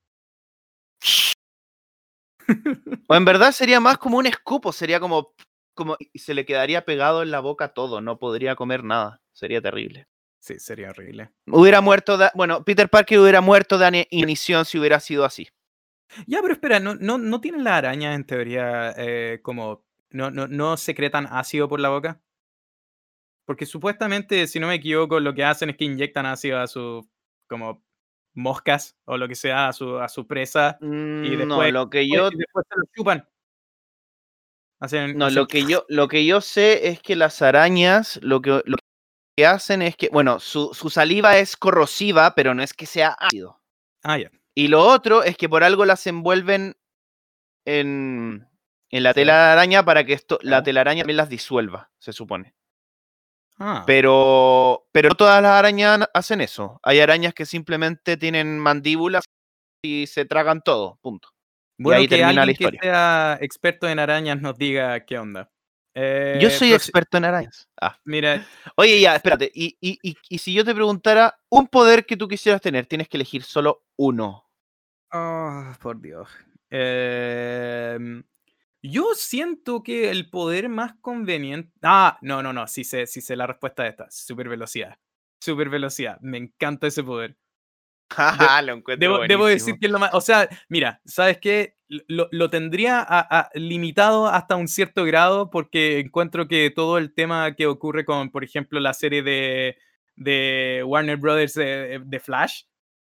O 3.08 3.14
en 3.14 3.24
verdad 3.24 3.52
sería 3.52 3.80
más 3.80 3.98
como 3.98 4.18
un 4.18 4.26
escupo, 4.26 4.72
sería 4.72 5.00
como, 5.00 5.34
como 5.74 5.96
se 6.14 6.34
le 6.34 6.44
quedaría 6.44 6.84
pegado 6.84 7.22
en 7.22 7.30
la 7.30 7.40
boca 7.40 7.68
todo, 7.68 8.00
no 8.00 8.18
podría 8.18 8.56
comer 8.56 8.84
nada, 8.84 9.20
sería 9.32 9.60
terrible. 9.60 10.08
Sí, 10.40 10.58
sería 10.58 10.90
horrible. 10.90 11.30
Hubiera 11.46 11.80
muerto, 11.80 12.18
de- 12.18 12.30
bueno, 12.34 12.64
Peter 12.64 12.88
Parker 12.88 13.20
hubiera 13.20 13.40
muerto 13.40 13.78
de 13.78 14.08
inanición 14.10 14.64
si 14.64 14.78
hubiera 14.78 14.98
sido 14.98 15.24
así. 15.24 15.48
Ya, 16.26 16.42
pero 16.42 16.54
espera, 16.54 16.80
¿no, 16.80 16.94
no, 16.96 17.16
no 17.16 17.40
tienen 17.40 17.64
las 17.64 17.74
arañas 17.74 18.14
en 18.16 18.24
teoría 18.26 18.92
eh, 18.96 19.40
como... 19.42 19.84
No, 20.10 20.30
no, 20.30 20.46
¿No 20.46 20.76
secretan 20.76 21.26
ácido 21.30 21.68
por 21.68 21.80
la 21.80 21.88
boca? 21.88 22.20
Porque 23.44 23.66
supuestamente, 23.66 24.46
si 24.46 24.60
no 24.60 24.68
me 24.68 24.74
equivoco, 24.74 25.18
lo 25.20 25.34
que 25.34 25.44
hacen 25.44 25.70
es 25.70 25.76
que 25.76 25.84
inyectan 25.84 26.26
ácido 26.26 26.60
a 26.60 26.66
su... 26.66 27.08
como 27.48 27.82
moscas 28.34 28.96
o 29.04 29.18
lo 29.18 29.28
que 29.28 29.34
sea 29.34 29.68
a 29.68 29.72
su, 29.74 29.98
a 29.98 30.08
su 30.08 30.26
presa 30.26 30.78
Mm, 30.80 31.24
y 31.24 31.30
no, 31.32 31.36
después, 31.36 31.72
lo 31.74 31.90
que 31.90 32.08
yo, 32.08 32.28
y 32.28 32.36
después 32.38 32.64
se 32.66 32.78
lo 32.78 32.84
chupan. 32.96 33.28
Hacen, 34.80 35.16
no, 35.16 35.26
hacen- 35.26 35.34
lo 35.36 35.46
que 35.46 35.64
yo, 35.66 35.84
lo 35.88 36.08
que 36.08 36.24
yo 36.24 36.40
sé 36.40 36.88
es 36.88 37.00
que 37.00 37.14
las 37.14 37.40
arañas, 37.42 38.18
lo 38.22 38.40
que, 38.42 38.62
lo 38.64 38.76
que 39.36 39.46
hacen 39.46 39.82
es 39.82 39.96
que, 39.96 40.08
bueno, 40.08 40.40
su, 40.40 40.72
su 40.74 40.90
saliva 40.90 41.36
es 41.38 41.56
corrosiva, 41.56 42.34
pero 42.34 42.54
no 42.54 42.62
es 42.62 42.72
que 42.74 42.86
sea 42.86 43.10
ácido. 43.18 43.60
Ah, 44.02 44.18
ya. 44.18 44.30
Y 44.54 44.68
lo 44.68 44.80
otro 44.82 45.22
es 45.22 45.36
que 45.36 45.48
por 45.48 45.62
algo 45.62 45.84
las 45.84 46.06
envuelven 46.06 46.74
en, 47.66 48.48
en 48.90 49.02
la 49.02 49.10
Sí. 49.10 49.14
telaraña 49.20 49.84
para 49.84 50.04
que 50.04 50.14
esto, 50.14 50.38
la 50.42 50.62
telaraña 50.62 51.02
también 51.02 51.16
las 51.18 51.28
disuelva, 51.28 51.90
se 51.98 52.12
supone. 52.12 52.54
Ah, 53.58 53.84
Pero, 53.86 54.86
pero 54.92 55.10
no 55.10 55.14
todas 55.14 55.42
las 55.42 55.52
arañas 55.52 56.00
hacen 56.14 56.40
eso. 56.40 56.80
Hay 56.82 57.00
arañas 57.00 57.34
que 57.34 57.46
simplemente 57.46 58.16
tienen 58.16 58.58
mandíbulas 58.58 59.24
y 59.82 60.06
se 60.08 60.24
tragan 60.24 60.62
todo, 60.62 60.98
punto. 61.02 61.28
bueno, 61.78 62.00
ahí 62.00 62.08
que 62.08 62.16
termina 62.16 62.32
la 62.32 62.42
alguien 62.42 62.56
que 62.56 62.64
historia. 62.64 62.80
sea 62.82 63.38
experto 63.40 63.88
en 63.88 63.98
arañas 63.98 64.40
nos 64.40 64.56
diga 64.58 65.04
qué 65.04 65.18
onda. 65.18 65.50
Yo 65.94 66.02
Eh, 66.02 66.50
soy 66.50 66.72
experto 66.72 67.18
en 67.18 67.24
arañas. 67.26 67.68
Ah. 67.80 67.98
Mira, 68.04 68.46
Oye, 68.76 69.00
ya, 69.00 69.14
espérate. 69.16 69.50
Y, 69.54 69.76
y, 69.80 69.98
y, 70.02 70.16
y 70.28 70.38
si 70.38 70.54
yo 70.54 70.64
te 70.64 70.74
preguntara 70.74 71.38
un 71.50 71.66
poder 71.68 72.06
que 72.06 72.16
tú 72.16 72.28
quisieras 72.28 72.62
tener, 72.62 72.86
tienes 72.86 73.08
que 73.08 73.18
elegir 73.18 73.42
solo 73.42 73.84
uno. 73.98 74.48
Oh, 75.12 75.72
por 75.80 76.00
Dios. 76.00 76.28
Em, 76.70 78.22
yo 78.82 79.14
siento 79.14 79.82
que 79.82 80.10
el 80.10 80.28
poder 80.30 80.68
más 80.68 80.94
conveniente. 81.00 81.70
Ah, 81.82 82.18
no, 82.22 82.42
no, 82.42 82.52
no. 82.52 82.66
Sí 82.66 82.84
sé, 82.84 83.06
sí 83.06 83.20
sé 83.20 83.36
la 83.36 83.46
respuesta 83.46 83.84
a 83.84 83.88
esta. 83.88 84.10
Super 84.10 84.48
velocidad. 84.48 84.98
Super 85.40 85.68
velocidad. 85.68 86.18
Me 86.20 86.38
encanta 86.38 86.86
ese 86.88 87.02
poder. 87.02 87.36
Lo 88.66 88.74
encuentro 88.74 88.96
Debo, 88.98 89.18
debo 89.28 89.46
decir 89.46 89.74
que 89.80 89.86
es 89.86 89.92
lo 89.92 89.98
más. 89.98 90.12
O 90.14 90.20
sea, 90.20 90.48
mira, 90.68 91.00
¿sabes 91.06 91.38
qué? 91.38 91.76
Lo, 91.88 92.28
lo 92.30 92.50
tendría 92.50 92.98
a- 93.00 93.20
a- 93.20 93.50
limitado 93.54 94.26
hasta 94.26 94.56
un 94.56 94.68
cierto 94.68 95.04
grado 95.04 95.50
porque 95.50 95.98
encuentro 96.00 96.46
que 96.48 96.70
todo 96.70 96.98
el 96.98 97.14
tema 97.14 97.54
que 97.54 97.66
ocurre 97.66 98.04
con, 98.04 98.30
por 98.30 98.44
ejemplo, 98.44 98.80
la 98.80 98.92
serie 98.94 99.22
de, 99.22 99.76
de 100.16 100.82
Warner 100.86 101.16
Brothers 101.16 101.54
de, 101.54 102.02
de 102.04 102.20
Flash. 102.20 102.64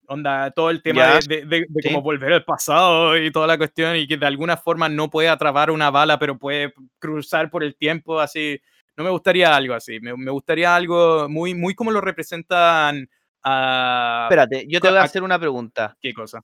Onda, 0.08 0.52
todo 0.52 0.70
el 0.70 0.82
tema 0.84 1.20
de, 1.28 1.28
de, 1.28 1.46
de- 1.46 1.66
de 1.70 1.82
sí. 1.82 1.90
cómo 1.90 2.02
volver 2.02 2.34
al 2.34 2.44
pasado 2.44 3.18
y 3.18 3.32
toda 3.32 3.48
la 3.48 3.58
cuestión, 3.58 3.96
y 3.96 4.08
que 4.08 4.18
de 4.18 4.26
alguna 4.26 4.58
forma 4.58 4.90
no 4.90 5.10
puede 5.10 5.30
atrapar 5.30 5.72
una 5.72 5.90
bala, 5.92 6.20
pero 6.20 6.38
puede 6.38 6.74
cruzar 7.00 7.50
por 7.50 7.64
el 7.64 7.76
tiempo, 7.76 8.20
así. 8.20 8.60
No 8.98 9.04
me 9.04 9.10
gustaría 9.10 9.56
algo 9.56 9.74
así. 9.74 10.00
Me, 10.02 10.16
me 10.16 10.30
gustaría 10.32 10.76
algo 10.76 11.28
muy, 11.30 11.56
muy 11.56 11.74
como 11.74 11.90
lo 11.92 12.02
representan 12.02 13.10
a. 13.44 14.28
Espérate, 14.30 14.66
yo 14.68 14.80
te 14.80 14.90
voy 14.90 14.98
a 14.98 15.04
hacer 15.04 15.24
una 15.24 15.40
pregunta. 15.40 15.98
¿Qué 16.02 16.14
cosa? 16.14 16.42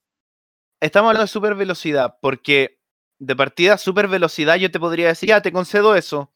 Estamos 0.82 1.10
hablando 1.10 1.24
de 1.26 1.28
super 1.28 1.56
velocidad, 1.56 2.16
porque 2.22 2.80
de 3.20 3.36
partida, 3.36 3.78
super 3.78 4.08
velocidad, 4.08 4.56
yo 4.56 4.72
te 4.72 4.80
podría 4.80 5.10
decir, 5.10 5.28
ya, 5.30 5.42
te 5.42 5.52
concedo 5.52 5.96
eso. 5.96 6.32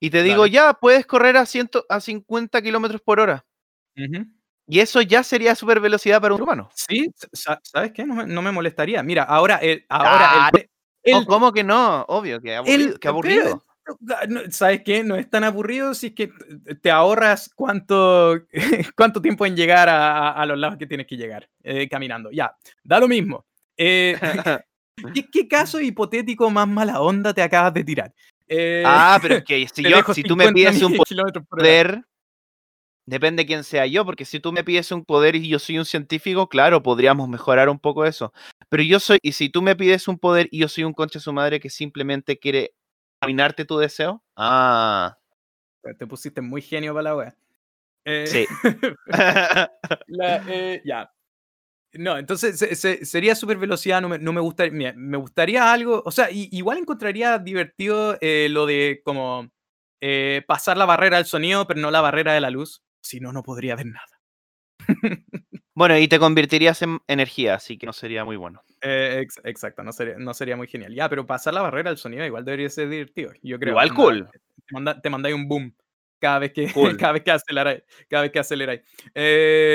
Y 0.00 0.10
te 0.10 0.22
digo, 0.22 0.42
Dale. 0.42 0.52
ya, 0.52 0.74
puedes 0.74 1.06
correr 1.06 1.36
a, 1.36 1.46
100, 1.46 1.70
a 1.88 2.00
50 2.00 2.60
kilómetros 2.60 3.00
por 3.00 3.20
hora. 3.20 3.46
Ujú. 3.96 4.26
Y 4.68 4.80
eso 4.80 5.00
ya 5.00 5.22
sería 5.22 5.54
super 5.54 5.80
velocidad 5.80 6.20
para 6.20 6.34
un 6.34 6.42
humano. 6.42 6.68
Sí, 6.74 7.10
sa- 7.32 7.58
¿sabes 7.62 7.92
qué? 7.92 8.04
No 8.04 8.14
me, 8.14 8.26
no 8.26 8.42
me 8.42 8.52
molestaría. 8.52 9.02
Mira, 9.02 9.22
ahora 9.22 9.56
el. 9.56 9.84
Ahora 9.88 10.46
Ah, 10.46 10.50
el, 10.52 10.60
el- 10.60 11.14
Oh, 11.14 11.24
¿Cómo 11.24 11.52
que 11.52 11.64
no? 11.64 12.02
Obvio, 12.08 12.40
que 12.40 12.54
aburrido. 12.54 12.84
el- 12.92 12.98
pero- 13.00 13.10
aburrido. 13.12 13.62
¿Sabes 14.50 14.82
qué? 14.84 15.02
No 15.02 15.16
es 15.16 15.30
tan 15.30 15.44
aburrido 15.44 15.94
si 15.94 16.08
es 16.08 16.12
que 16.12 16.30
te 16.82 16.90
ahorras 16.90 17.50
cuánto, 17.54 18.34
cuánto 18.96 19.22
tiempo 19.22 19.46
en 19.46 19.56
llegar 19.56 19.88
a, 19.88 20.32
a- 20.32 20.44
los 20.44 20.58
lados 20.58 20.76
que 20.76 20.86
tienes 20.86 21.06
que 21.06 21.16
llegar 21.16 21.48
eh, 21.62 21.88
caminando. 21.88 22.30
Ya, 22.30 22.54
da 22.84 23.00
lo 23.00 23.08
mismo. 23.08 23.46
Eh, 23.78 24.18
¿qué, 25.14 25.24
qué 25.32 25.48
caso 25.48 25.80
hipotético 25.80 26.50
más 26.50 26.68
mala 26.68 27.00
onda 27.00 27.32
te 27.32 27.40
acabas 27.42 27.72
de 27.72 27.84
tirar? 27.84 28.12
Eh, 28.46 28.82
ah, 28.84 29.18
pero 29.22 29.36
es 29.36 29.44
que 29.44 29.66
si, 29.72 29.82
yo, 29.82 30.02
si 30.12 30.22
tú 30.22 30.36
me 30.36 30.44
50 30.48 30.52
pides 30.70 30.82
un 30.82 30.96
poder, 31.48 32.02
depende 33.08 33.46
quién 33.46 33.64
sea 33.64 33.86
yo, 33.86 34.04
porque 34.04 34.24
si 34.24 34.38
tú 34.38 34.52
me 34.52 34.62
pides 34.64 34.92
un 34.92 35.04
poder 35.04 35.34
y 35.34 35.48
yo 35.48 35.58
soy 35.58 35.78
un 35.78 35.84
científico, 35.86 36.48
claro, 36.48 36.82
podríamos 36.82 37.28
mejorar 37.28 37.68
un 37.70 37.78
poco 37.78 38.04
eso. 38.04 38.32
Pero 38.68 38.82
yo 38.82 39.00
soy, 39.00 39.18
y 39.22 39.32
si 39.32 39.48
tú 39.48 39.62
me 39.62 39.74
pides 39.76 40.08
un 40.08 40.18
poder 40.18 40.48
y 40.50 40.58
yo 40.58 40.68
soy 40.68 40.84
un 40.84 40.92
concha 40.92 41.18
de 41.18 41.22
su 41.22 41.32
madre 41.32 41.58
que 41.58 41.70
simplemente 41.70 42.38
quiere 42.38 42.74
caminarte 43.20 43.64
tu 43.64 43.78
deseo, 43.78 44.22
ah, 44.36 45.16
Te 45.98 46.06
pusiste 46.06 46.42
muy 46.42 46.60
genio 46.60 46.92
para 46.92 47.02
la 47.04 47.16
wea. 47.16 47.36
Eh, 48.04 48.26
sí. 48.26 48.46
La, 50.08 50.42
eh, 50.46 50.82
ya. 50.84 51.10
No, 51.94 52.18
entonces 52.18 52.58
se- 52.58 52.76
se- 52.76 53.06
sería 53.06 53.34
super 53.34 53.56
velocidad, 53.56 54.02
no 54.02 54.10
me, 54.10 54.18
no 54.18 54.34
me 54.34 54.42
gustaría, 54.42 54.72
mira, 54.72 54.92
me 54.94 55.16
gustaría 55.16 55.72
algo, 55.72 56.02
o 56.04 56.10
sea, 56.10 56.28
igual 56.30 56.76
encontraría 56.76 57.38
divertido 57.38 58.18
eh, 58.20 58.48
lo 58.50 58.66
de 58.66 59.00
como 59.02 59.48
pasar 60.46 60.76
la 60.76 60.84
barrera 60.84 61.16
del 61.16 61.26
sonido, 61.26 61.66
pero 61.66 61.80
no 61.80 61.90
la 61.90 62.00
barrera 62.02 62.32
de 62.34 62.40
la 62.40 62.50
luz, 62.50 62.82
si 63.02 63.20
no, 63.20 63.32
no 63.32 63.42
podría 63.42 63.76
ver 63.76 63.86
nada. 63.86 64.22
bueno, 65.74 65.98
y 65.98 66.08
te 66.08 66.18
convertirías 66.18 66.80
en 66.82 67.00
energía, 67.06 67.54
así 67.54 67.76
que 67.78 67.86
no 67.86 67.92
sería 67.92 68.24
muy 68.24 68.36
bueno. 68.36 68.62
Eh, 68.80 69.20
ex- 69.22 69.40
exacto, 69.44 69.82
no 69.82 69.92
sería, 69.92 70.16
no 70.18 70.32
sería 70.34 70.56
muy 70.56 70.66
genial. 70.68 70.94
Ya, 70.94 71.08
pero 71.08 71.26
pasar 71.26 71.54
la 71.54 71.62
barrera 71.62 71.90
del 71.90 71.98
sonido 71.98 72.24
igual 72.24 72.44
debería 72.44 72.68
ser 72.70 72.88
divertido, 72.88 73.32
yo 73.42 73.58
creo. 73.58 73.72
Igual 73.72 73.94
cool. 73.94 74.30
Te, 75.02 75.10
mandáis 75.10 75.34
un 75.34 75.48
boom 75.48 75.74
cada 76.20 76.38
vez 76.40 76.52
que, 76.52 76.66
Cool. 76.74 76.96
cada 76.96 77.12
vez 77.12 77.22
que 77.22 77.30
aceleráis. 77.30 77.82
Cada 78.08 78.22
vez 78.22 78.32
que 78.32 78.38
aceleráis. 78.38 78.80
Eh, 79.14 79.74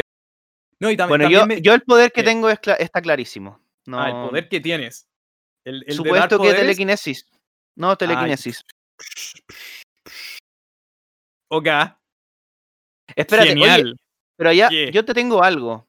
no, 0.79 0.91
y 0.91 0.97
tam- 0.97 1.07
Bueno, 1.07 1.23
también 1.25 1.41
yo, 1.41 1.47
me- 1.47 1.61
yo 1.61 1.73
el 1.73 1.81
poder 1.81 2.11
que 2.11 2.21
¿Qué? 2.21 2.25
tengo 2.27 2.49
es 2.49 2.59
está 2.79 3.01
clarísimo. 3.01 3.61
No, 3.85 3.99
Ah, 3.99 4.09
el 4.09 4.29
poder 4.29 4.49
que 4.49 4.59
tienes. 4.59 5.07
El, 5.65 5.83
supuesto 5.89 6.29
que 6.37 6.37
poderes, 6.37 6.61
telequinesis. 6.61 7.25
No, 7.75 7.95
telequinesis. 7.97 8.61
Ok, 11.49 11.67
Espérate, 13.15 13.51
oye, 13.53 13.59
genial. 13.59 13.99
pero 14.35 14.49
allá 14.49 14.69
¿Qué? 14.69 14.91
yo 14.91 15.03
te 15.05 15.13
tengo 15.13 15.43
algo. 15.43 15.87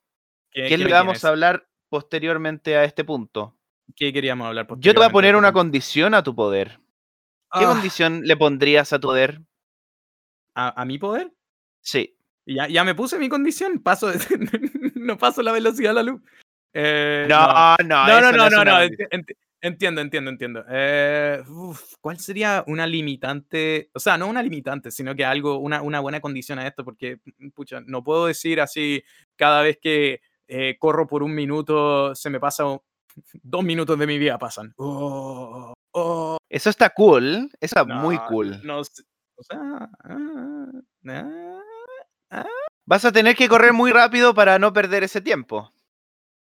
¿Qué, 0.50 0.60
que 0.62 0.66
es 0.66 0.68
qué 0.70 0.78
lo 0.78 0.84
me 0.84 0.88
que 0.88 0.94
vamos 0.94 1.12
tienes? 1.14 1.24
a 1.24 1.28
hablar 1.28 1.68
posteriormente 1.88 2.76
a 2.76 2.84
este 2.84 3.04
punto. 3.04 3.56
¿Qué 3.96 4.12
queríamos 4.12 4.46
hablar? 4.46 4.66
Yo 4.78 4.92
te 4.92 4.98
voy 4.98 5.06
a 5.06 5.10
poner 5.10 5.36
una 5.36 5.52
condición 5.52 6.14
a 6.14 6.22
tu 6.22 6.34
poder. 6.34 6.78
¿Qué 7.52 7.64
Ah, 7.64 7.66
condición 7.66 8.22
le 8.24 8.36
pondrías 8.36 8.92
a 8.92 8.98
tu 8.98 9.08
poder? 9.08 9.40
¿A, 10.54 10.80
a 10.80 10.84
mi 10.84 10.98
poder? 10.98 11.32
Sí. 11.80 12.16
Ya, 12.46 12.66
ya 12.68 12.84
me 12.84 12.94
puse 12.94 13.18
mi 13.18 13.28
condición. 13.28 13.78
Paso 13.80 14.08
de- 14.08 14.18
no 14.96 15.16
paso 15.18 15.42
la 15.42 15.52
velocidad 15.52 15.90
de 15.90 15.94
la 15.94 16.02
luz. 16.02 16.20
Eh, 16.72 17.26
No, 17.28 17.76
no, 17.84 18.06
No, 18.08 18.20
no, 18.20 18.32
no, 18.32 18.50
no, 18.50 18.64
no. 18.64 18.78
Enti- 19.64 19.70
enti- 19.70 19.74
Entiendo, 19.74 20.00
entiendo, 20.00 20.30
entiendo. 20.30 20.64
Eh, 20.68 21.42
uf, 21.48 21.94
¿Cuál 22.00 22.18
sería 22.18 22.64
una 22.66 22.86
limitante? 22.86 23.90
O 23.94 23.98
sea, 23.98 24.16
no 24.18 24.26
una 24.26 24.42
limitante, 24.42 24.90
sino 24.90 25.14
que 25.14 25.24
algo, 25.24 25.58
una, 25.58 25.82
una 25.82 26.00
buena 26.00 26.20
condición 26.20 26.58
a 26.58 26.66
esto, 26.66 26.84
porque, 26.84 27.18
mm, 27.38 27.48
pucha, 27.50 27.80
no 27.80 28.02
puedo 28.02 28.26
decir 28.26 28.60
así 28.60 29.02
cada 29.36 29.62
vez 29.62 29.78
que 29.80 30.20
eh, 30.48 30.76
corro 30.78 31.06
por 31.06 31.22
un 31.22 31.34
minuto, 31.34 32.14
se 32.14 32.30
me 32.30 32.38
pasa 32.40 32.64
dos 33.42 33.64
minutos 33.64 33.98
de 33.98 34.06
mi 34.06 34.18
vida 34.18 34.38
pasan. 34.38 34.72
Oh, 34.76 35.72
oh, 35.92 36.36
Eso 36.48 36.70
está 36.70 36.90
cool. 36.90 37.50
Eso 37.60 37.80
está 37.80 37.84
muy 37.84 38.18
cool. 38.28 38.60
No, 38.64 38.84
sé, 38.84 39.02
o 39.36 39.42
sea, 39.42 39.88
ah, 40.04 40.66
ah, 42.30 42.46
Vas 42.86 43.04
a 43.04 43.12
tener 43.12 43.34
que 43.34 43.48
correr 43.48 43.72
muy 43.72 43.90
rápido 43.92 44.34
para 44.34 44.58
no 44.58 44.72
perder 44.72 45.04
ese 45.04 45.20
tiempo. 45.20 45.72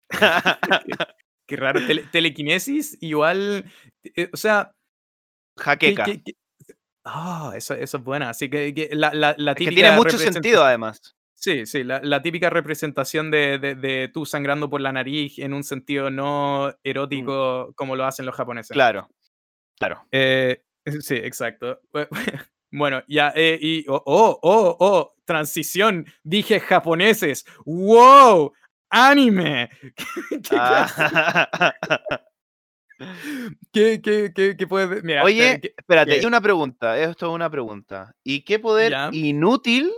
qué 1.45 1.55
raro. 1.55 1.79
Tele- 1.86 2.08
telequinesis, 2.12 2.97
igual, 3.01 3.65
eh, 4.03 4.29
o 4.34 4.38
sea, 4.38 4.71
¿Qué- 5.58 5.63
Jaqueca. 5.63 6.05
Ah, 7.03 7.53
eso, 7.55 7.75
eso 7.75 7.97
es 7.97 8.03
buena. 8.03 8.29
Así 8.31 8.49
que, 8.49 8.73
que 8.73 8.89
la, 8.93 9.13
la, 9.13 9.36
la 9.38 9.51
Es 9.51 9.58
que 9.58 9.65
típica 9.65 9.81
tiene 9.81 9.95
mucho 9.97 10.17
sentido, 10.17 10.63
además. 10.63 11.15
Sí, 11.36 11.65
sí, 11.67 11.84
la, 11.84 11.99
la 12.01 12.21
típica 12.21 12.49
representación 12.49 13.29
de, 13.29 13.60
de, 13.60 13.75
de 13.75 14.10
tú 14.12 14.25
sangrando 14.25 14.69
por 14.69 14.81
la 14.81 14.91
nariz 14.91 15.38
en 15.38 15.53
un 15.53 15.63
sentido 15.63 16.10
no 16.10 16.73
erótico 16.84 17.71
como 17.75 17.95
lo 17.95 18.05
hacen 18.05 18.25
los 18.25 18.34
japoneses. 18.36 18.73
Claro. 18.73 19.08
Claro. 19.77 20.08
Eh, 20.12 20.63
sí, 21.01 21.15
exacto. 21.15 21.79
Bueno, 22.71 23.03
ya, 23.08 23.31
eh, 23.38 23.58
y, 23.62 23.86
oh, 23.88 24.03
oh, 24.05 24.38
oh, 24.41 24.75
oh, 24.81 25.13
transición, 25.23 26.05
dije 26.23 26.60
japoneses, 26.60 27.45
wow, 27.65 28.51
anime. 28.89 29.69
¿Qué, 30.30 30.39
clase- 30.41 30.93
Ah. 30.98 31.74
qué, 33.71 34.02
qué, 34.02 34.32
qué- 34.34 34.56
qué 34.58 34.67
puede- 34.67 35.02
mira, 35.02 35.24
Oye, 35.24 35.60
¿qué- 35.62 35.74
espérate, 35.78 36.19
qué? 36.19 36.28
una 36.28 36.41
pregunta. 36.41 36.98
Esto 36.98 37.28
es 37.28 37.32
una 37.34 37.50
pregunta. 37.50 38.15
¿Y 38.24 38.41
qué 38.43 38.60
poder 38.60 38.91
Ya. 38.91 39.10
inútil 39.12 39.91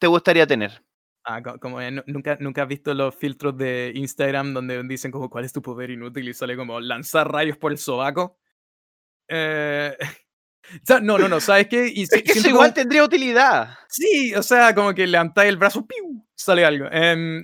te 0.00 0.06
gustaría 0.06 0.46
tener? 0.46 0.82
Ah, 1.24 1.42
co- 1.42 1.58
como 1.58 1.80
eh, 1.80 1.90
nu- 1.90 2.02
nunca, 2.06 2.36
nunca 2.40 2.62
has 2.62 2.68
visto 2.68 2.94
los 2.94 3.14
filtros 3.14 3.56
de 3.56 3.92
Instagram 3.94 4.54
donde 4.54 4.82
dicen 4.84 5.10
como 5.10 5.28
cuál 5.28 5.44
es 5.44 5.52
tu 5.52 5.60
poder 5.62 5.90
inútil 5.90 6.28
y 6.28 6.34
sale 6.34 6.56
como 6.56 6.80
lanzar 6.80 7.30
rayos 7.30 7.56
por 7.58 7.72
el 7.72 7.78
sobaco. 7.78 8.38
Eh, 9.28 9.96
no, 11.02 11.18
no, 11.18 11.28
no, 11.28 11.40
¿sabes 11.40 11.68
qué? 11.68 11.90
Y 11.94 12.02
Es 12.02 12.10
que 12.10 12.32
eso 12.32 12.48
igual 12.48 12.68
como- 12.68 12.74
tendría 12.74 13.04
utilidad. 13.04 13.70
Sí, 13.88 14.34
o 14.34 14.42
sea, 14.42 14.74
como 14.74 14.94
que 14.94 15.06
levantáis 15.06 15.48
el 15.48 15.56
brazo, 15.56 15.86
¡piu! 15.86 16.24
sale 16.34 16.64
algo. 16.64 16.84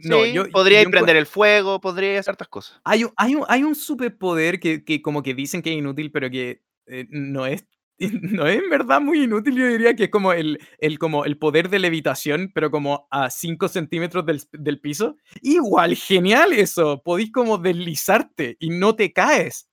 No, 0.04 0.22
Sí, 0.24 0.32
yo, 0.32 0.48
podría 0.50 0.80
yo 0.82 0.88
encu- 0.88 0.92
prender 0.92 1.16
el 1.16 1.26
fuego, 1.26 1.80
podría 1.80 2.20
hacer 2.20 2.32
hartas 2.32 2.48
cosas. 2.48 2.80
Hay 2.84 3.04
un, 3.04 3.12
hay 3.16 3.34
un, 3.34 3.44
hay 3.48 3.62
un 3.64 3.74
superpoder 3.74 4.60
que, 4.60 4.84
que 4.84 5.02
como 5.02 5.22
que 5.22 5.34
dicen 5.34 5.62
que 5.62 5.72
es 5.72 5.78
inútil, 5.78 6.12
pero 6.12 6.30
que 6.30 6.62
eh, 6.86 7.06
no 7.10 7.44
es 7.46 7.66
no 7.98 8.46
es 8.46 8.58
en 8.62 8.68
verdad 8.70 9.00
muy 9.00 9.22
inútil, 9.22 9.54
yo 9.56 9.66
diría 9.68 9.94
que 9.94 10.04
es 10.04 10.10
como 10.10 10.32
el, 10.32 10.58
el, 10.78 10.98
como 10.98 11.24
el 11.24 11.38
poder 11.38 11.68
de 11.70 11.78
levitación, 11.78 12.50
pero 12.54 12.70
como 12.70 13.06
a 13.10 13.30
5 13.30 13.68
centímetros 13.68 14.26
del, 14.26 14.42
del 14.52 14.80
piso. 14.80 15.16
Igual, 15.42 15.94
genial 15.96 16.52
eso, 16.52 17.02
podéis 17.04 17.30
como 17.32 17.56
deslizarte 17.58 18.56
y 18.58 18.70
no 18.70 18.96
te 18.96 19.12
caes. 19.12 19.68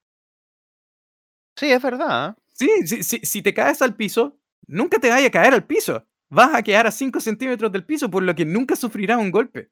Sí, 1.56 1.72
es 1.72 1.82
verdad. 1.82 2.36
¿Eh? 2.62 2.68
Sí, 2.86 2.88
si, 2.88 3.04
si, 3.04 3.20
si 3.26 3.42
te 3.42 3.54
caes 3.54 3.82
al 3.82 3.96
piso, 3.96 4.38
nunca 4.68 5.00
te 5.00 5.10
vaya 5.10 5.28
a 5.28 5.32
caer 5.32 5.54
al 5.54 5.66
piso. 5.66 6.06
Vas 6.30 6.54
a 6.56 6.64
quedar 6.64 6.88
a 6.88 6.92
5 6.92 7.20
centímetros 7.20 7.72
del 7.72 7.86
piso, 7.86 8.10
por 8.10 8.24
lo 8.24 8.34
que 8.34 8.46
nunca 8.46 8.76
sufrirás 8.76 9.18
un 9.20 9.32
golpe. 9.32 9.70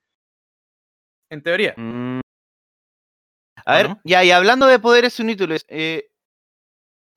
En 1.32 1.42
teoría. 1.44 1.74
Mm. 1.78 2.20
¿O 2.20 3.62
A 3.66 3.76
ver, 3.78 3.90
no? 3.90 4.02
ya, 4.04 4.24
y 4.24 4.32
hablando 4.32 4.66
de 4.68 4.80
poderes 4.80 5.20
inútiles, 5.20 5.66
eh, 5.68 6.10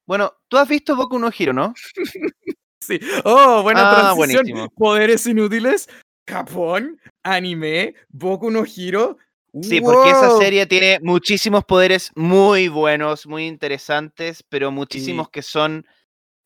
bueno, 0.06 0.32
tú 0.48 0.58
has 0.58 0.68
visto 0.68 0.96
Boku 0.96 1.18
no 1.18 1.30
Hero, 1.36 1.52
¿no? 1.52 1.74
Sí. 2.82 2.98
Oh, 3.24 3.62
buena 3.62 3.88
Ah, 3.88 3.94
transición. 4.14 4.42
buenísimo. 4.42 4.68
Poderes 4.70 5.24
inútiles. 5.26 5.88
Japón, 6.28 7.00
anime, 7.22 7.94
Boku 8.08 8.50
no 8.50 8.64
Hero. 8.64 9.18
Sí, 9.60 9.82
porque 9.82 10.10
esa 10.10 10.38
serie 10.38 10.66
tiene 10.66 10.98
muchísimos 11.02 11.64
poderes 11.64 12.10
muy 12.14 12.68
buenos, 12.68 13.26
muy 13.26 13.46
interesantes, 13.46 14.42
pero 14.48 14.70
muchísimos 14.70 15.28
que 15.28 15.42
son 15.42 15.86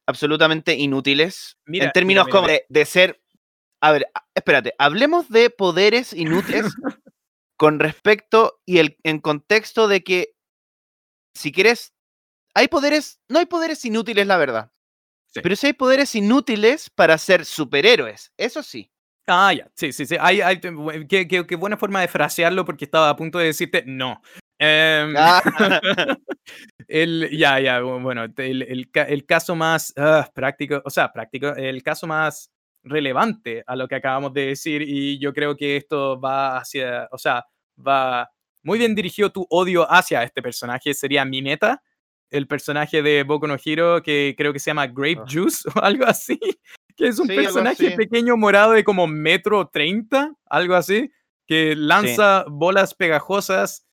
absolutamente 0.07 0.75
inútiles. 0.75 1.57
Mira, 1.67 1.87
en 1.87 1.93
términos 1.93 2.27
mira, 2.27 2.41
mira, 2.41 2.41
como 2.41 2.49
de, 2.49 2.67
de 2.69 2.85
ser. 2.85 3.23
A 3.81 3.93
ver, 3.93 4.07
espérate, 4.35 4.75
hablemos 4.79 5.29
de 5.29 5.51
poderes 5.51 6.13
inútiles 6.13 6.65
con 7.57 7.79
respecto 7.79 8.61
y 8.65 8.79
el, 8.79 8.97
en 9.05 9.21
contexto 9.21 9.87
de 9.87 10.03
que 10.03 10.35
si 11.35 11.53
quieres. 11.53 11.93
Hay 12.55 12.67
poderes. 12.69 13.21
No 13.29 13.39
hay 13.39 13.47
poderes 13.47 13.85
inútiles, 13.85 14.27
la 14.27 14.39
verdad. 14.39 14.73
Sí. 15.29 15.41
Pero 15.43 15.55
sí 15.55 15.69
hay 15.69 15.73
poderes 15.75 16.15
inútiles 16.17 16.91
para 16.91 17.19
ser 17.19 17.45
superhéroes. 17.45 18.33
Eso 18.37 18.65
sí. 18.65 18.91
Ah, 19.29 19.53
ya, 19.53 19.69
sí, 19.75 19.93
sí, 19.93 20.07
sí. 20.07 20.17
Hay, 20.21 20.41
hay, 20.41 20.61
qué, 21.09 21.27
qué- 21.27 21.47
qué 21.47 21.57
buena 21.57 21.77
forma 21.77 22.01
de 22.01 22.09
frasearlo 22.09 22.65
porque 22.65 22.85
estaba 22.85 23.11
a 23.11 23.17
punto 23.17 23.39
de 23.39 23.47
decirte 23.47 23.83
no. 23.87 24.21
Ah, 24.61 25.43
el, 26.89 27.29
ya, 27.37 27.59
ya, 27.61 27.81
bu- 27.83 28.01
bueno, 28.03 28.25
el, 28.37 28.63
el 28.63 28.91
el 28.95 29.27
caso 29.27 29.55
más 29.57 29.93
ah, 29.97 30.29
práctico, 30.35 30.81
o 30.85 30.91
sea, 30.91 31.13
práctico, 31.13 31.49
el 31.57 31.83
caso 31.83 32.07
más 32.07 32.51
relevante 32.85 33.65
a 33.67 33.75
lo 33.77 33.89
que 33.89 33.97
acabamos 33.97 34.33
de 34.33 34.47
decir 34.47 34.83
y 34.83 35.19
yo 35.19 35.33
creo 35.33 35.57
que 35.57 35.77
esto 35.77 36.21
va 36.21 36.59
hacia, 36.59 37.09
o 37.11 37.19
sea, 37.19 37.45
va 37.87 38.31
muy 38.63 38.79
bien 38.79 38.95
dirigido 38.95 39.31
tu 39.31 39.47
odio 39.51 39.91
hacia 39.91 40.23
este 40.23 40.41
personaje, 40.43 40.95
sería 40.95 41.25
Mineta, 41.25 41.83
el 42.31 42.47
personaje 42.47 43.03
de 43.03 43.23
Boku 43.25 43.47
no 43.49 43.57
Hero 43.65 44.03
que 44.03 44.35
creo 44.39 44.53
que 44.53 44.59
se 44.61 44.71
llama 44.71 44.87
Grape 44.87 45.19
Ah. 45.21 45.27
Juice 45.29 45.69
o 45.75 45.81
algo 45.83 46.07
así, 46.07 46.39
que 46.97 47.09
es 47.09 47.19
un 47.19 47.29
Sí, 47.29 47.37
personaje 47.37 47.91
pequeño 47.93 48.37
morado 48.37 48.73
de 48.73 48.85
como 48.85 49.07
metro 49.07 49.69
30, 49.69 50.33
algo 50.47 50.75
así, 50.75 51.11
que 51.47 51.75
lanza 51.77 52.45
bolas 52.49 52.95
pegajosas 52.95 53.87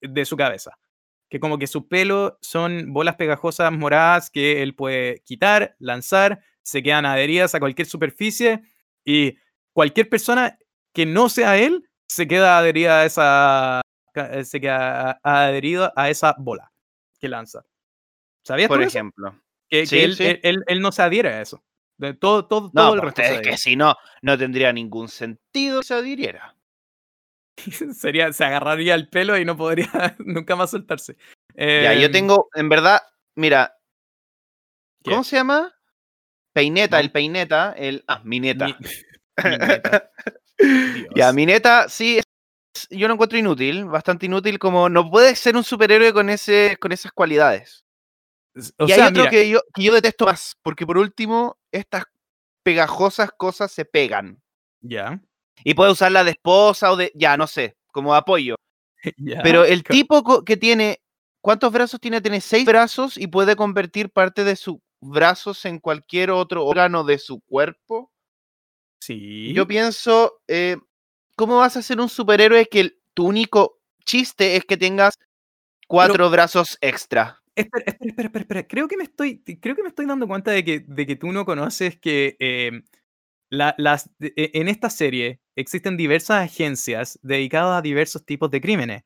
de 0.00 0.24
su 0.24 0.36
cabeza. 0.36 0.78
Que 1.28 1.40
como 1.40 1.58
que 1.58 1.66
su 1.66 1.88
pelo 1.88 2.38
son 2.42 2.92
bolas 2.92 3.16
pegajosas 3.16 3.72
moradas 3.72 4.30
que 4.30 4.62
él 4.62 4.74
puede 4.74 5.20
quitar, 5.24 5.74
lanzar, 5.78 6.40
se 6.62 6.82
quedan 6.82 7.06
adheridas 7.06 7.54
a 7.54 7.60
cualquier 7.60 7.86
superficie 7.88 8.62
y 9.04 9.36
cualquier 9.72 10.08
persona 10.08 10.58
que 10.92 11.06
no 11.06 11.28
sea 11.28 11.58
él 11.58 11.88
se 12.06 12.28
queda 12.28 12.58
adherida 12.58 13.00
a 13.00 13.04
esa 13.04 13.80
eh, 14.14 14.44
se 14.44 14.60
queda 14.60 15.18
adherido 15.24 15.92
a 15.96 16.08
esa 16.08 16.36
bola 16.38 16.70
que 17.18 17.28
lanza. 17.28 17.64
¿Sabías 18.44 18.68
por 18.68 18.78
tú 18.80 18.84
ejemplo. 18.86 19.32
Que, 19.68 19.80
que 19.80 19.86
Sí, 19.86 19.98
él, 19.98 20.14
sí. 20.16 20.24
él- 20.24 20.40
él- 20.44 20.64
él 20.68 20.80
no 20.80 20.92
se 20.92 21.02
adhiere 21.02 21.30
a 21.30 21.40
eso. 21.42 21.64
De 21.96 22.14
todo, 22.14 22.46
todo, 22.46 22.70
No, 22.74 22.82
todo 22.86 22.94
el 22.94 23.00
resto 23.02 23.22
es 23.22 23.40
que 23.40 23.56
si 23.56 23.76
no, 23.76 23.94
no 24.22 24.36
tendría 24.36 24.72
ningún 24.72 25.08
sentido 25.08 25.80
que 25.80 25.86
se 25.86 25.94
adhiriera. 25.94 26.56
Sería, 27.94 28.32
se 28.32 28.44
agarraría 28.44 28.94
el 28.94 29.08
pelo 29.08 29.38
y 29.38 29.44
no 29.44 29.56
podría 29.56 29.88
nunca 30.18 30.56
más 30.56 30.70
soltarse. 30.70 31.16
Ya, 31.56 31.94
yo 31.94 32.06
Em, 32.06 32.12
tengo, 32.12 32.48
en 32.54 32.68
verdad, 32.68 33.00
mira, 33.36 33.76
¿Qué? 35.04 35.10
¿cómo 35.10 35.22
se 35.22 35.36
llama? 35.36 35.72
Peineta, 36.52 36.96
No. 36.96 37.00
el 37.02 37.12
peineta, 37.12 37.74
el. 37.76 38.04
Ah, 38.08 38.20
mineta. 38.24 38.66
mi-. 38.66 38.76
Ya. 41.16 41.32
Mineta, 41.32 41.88
sí, 41.88 42.18
es- 42.18 42.24
yo 42.90 43.08
lo 43.08 43.14
encuentro 43.14 43.36
inútil, 43.38 43.84
bastante 43.86 44.26
inútil, 44.26 44.58
como 44.58 44.88
no 44.88 45.10
puede 45.10 45.34
ser 45.36 45.56
un 45.56 45.64
superhéroe 45.64 46.12
con, 46.12 46.30
ese, 46.30 46.76
con 46.80 46.92
esas 46.92 47.12
cualidades. 47.12 47.83
O 48.78 48.84
y 48.84 48.88
sea, 48.88 49.04
hay 49.04 49.10
otro 49.10 49.22
mira, 49.22 49.30
que, 49.30 49.50
yo, 49.50 49.60
que 49.74 49.82
yo 49.82 49.92
detesto 49.92 50.26
más, 50.26 50.56
porque 50.62 50.86
por 50.86 50.98
último, 50.98 51.58
estas 51.72 52.04
pegajosas 52.62 53.30
cosas 53.36 53.72
se 53.72 53.84
pegan. 53.84 54.42
ya, 54.80 55.20
Y 55.64 55.74
puede 55.74 55.92
usarla 55.92 56.24
de 56.24 56.32
esposa 56.32 56.92
o 56.92 56.96
de, 56.96 57.10
ya, 57.14 57.36
no 57.36 57.46
sé, 57.46 57.76
como 57.92 58.14
apoyo. 58.14 58.56
ya. 59.16 59.42
Pero 59.42 59.64
el 59.64 59.82
tipo 59.82 60.44
que 60.44 60.56
tiene, 60.56 61.00
¿cuántos 61.40 61.72
brazos 61.72 62.00
tiene? 62.00 62.20
Tiene 62.20 62.40
seis 62.40 62.64
brazos 62.64 63.16
y 63.18 63.26
puede 63.26 63.56
convertir 63.56 64.10
parte 64.10 64.44
de 64.44 64.56
sus 64.56 64.76
brazos 65.00 65.64
en 65.64 65.78
cualquier 65.78 66.30
otro 66.30 66.64
órgano 66.64 67.04
de 67.04 67.18
su 67.18 67.40
cuerpo. 67.40 68.10
Sí. 69.00 69.52
Yo 69.52 69.66
pienso, 69.66 70.40
eh, 70.48 70.78
¿cómo 71.36 71.58
vas 71.58 71.76
a 71.76 71.82
ser 71.82 72.00
un 72.00 72.08
superhéroe 72.08 72.66
que 72.66 72.80
el- 72.80 72.98
tu 73.12 73.26
único 73.26 73.80
chiste 74.06 74.56
es 74.56 74.64
que 74.64 74.76
tengas 74.76 75.14
cuatro 75.86 76.30
brazos 76.30 76.78
extra? 76.80 77.42
Espera, 77.56 77.84
espera, 77.86 78.08
espera, 78.10 78.26
espera, 78.28 78.42
espera. 78.42 78.66
Creo 78.66 78.88
que 78.88 78.96
me 78.96 79.04
estoy, 79.04 79.42
creo 79.60 79.76
que 79.76 79.82
me 79.82 79.88
estoy 79.88 80.06
dando 80.06 80.26
cuenta 80.26 80.50
de 80.50 80.64
que, 80.64 80.80
de 80.80 81.06
que 81.06 81.16
tú 81.16 81.32
no 81.32 81.44
conoces 81.44 81.96
que 81.98 82.36
em, 82.40 82.82
la- 83.50 83.74
las, 83.78 84.10
e- 84.20 84.52
en 84.54 84.68
esta 84.68 84.90
serie 84.90 85.40
existen 85.56 85.96
diversas 85.98 86.44
agencias 86.44 87.18
dedicadas 87.22 87.78
a 87.78 87.82
diversos 87.82 88.24
tipos 88.26 88.50
de 88.50 88.60
crímenes. 88.62 89.04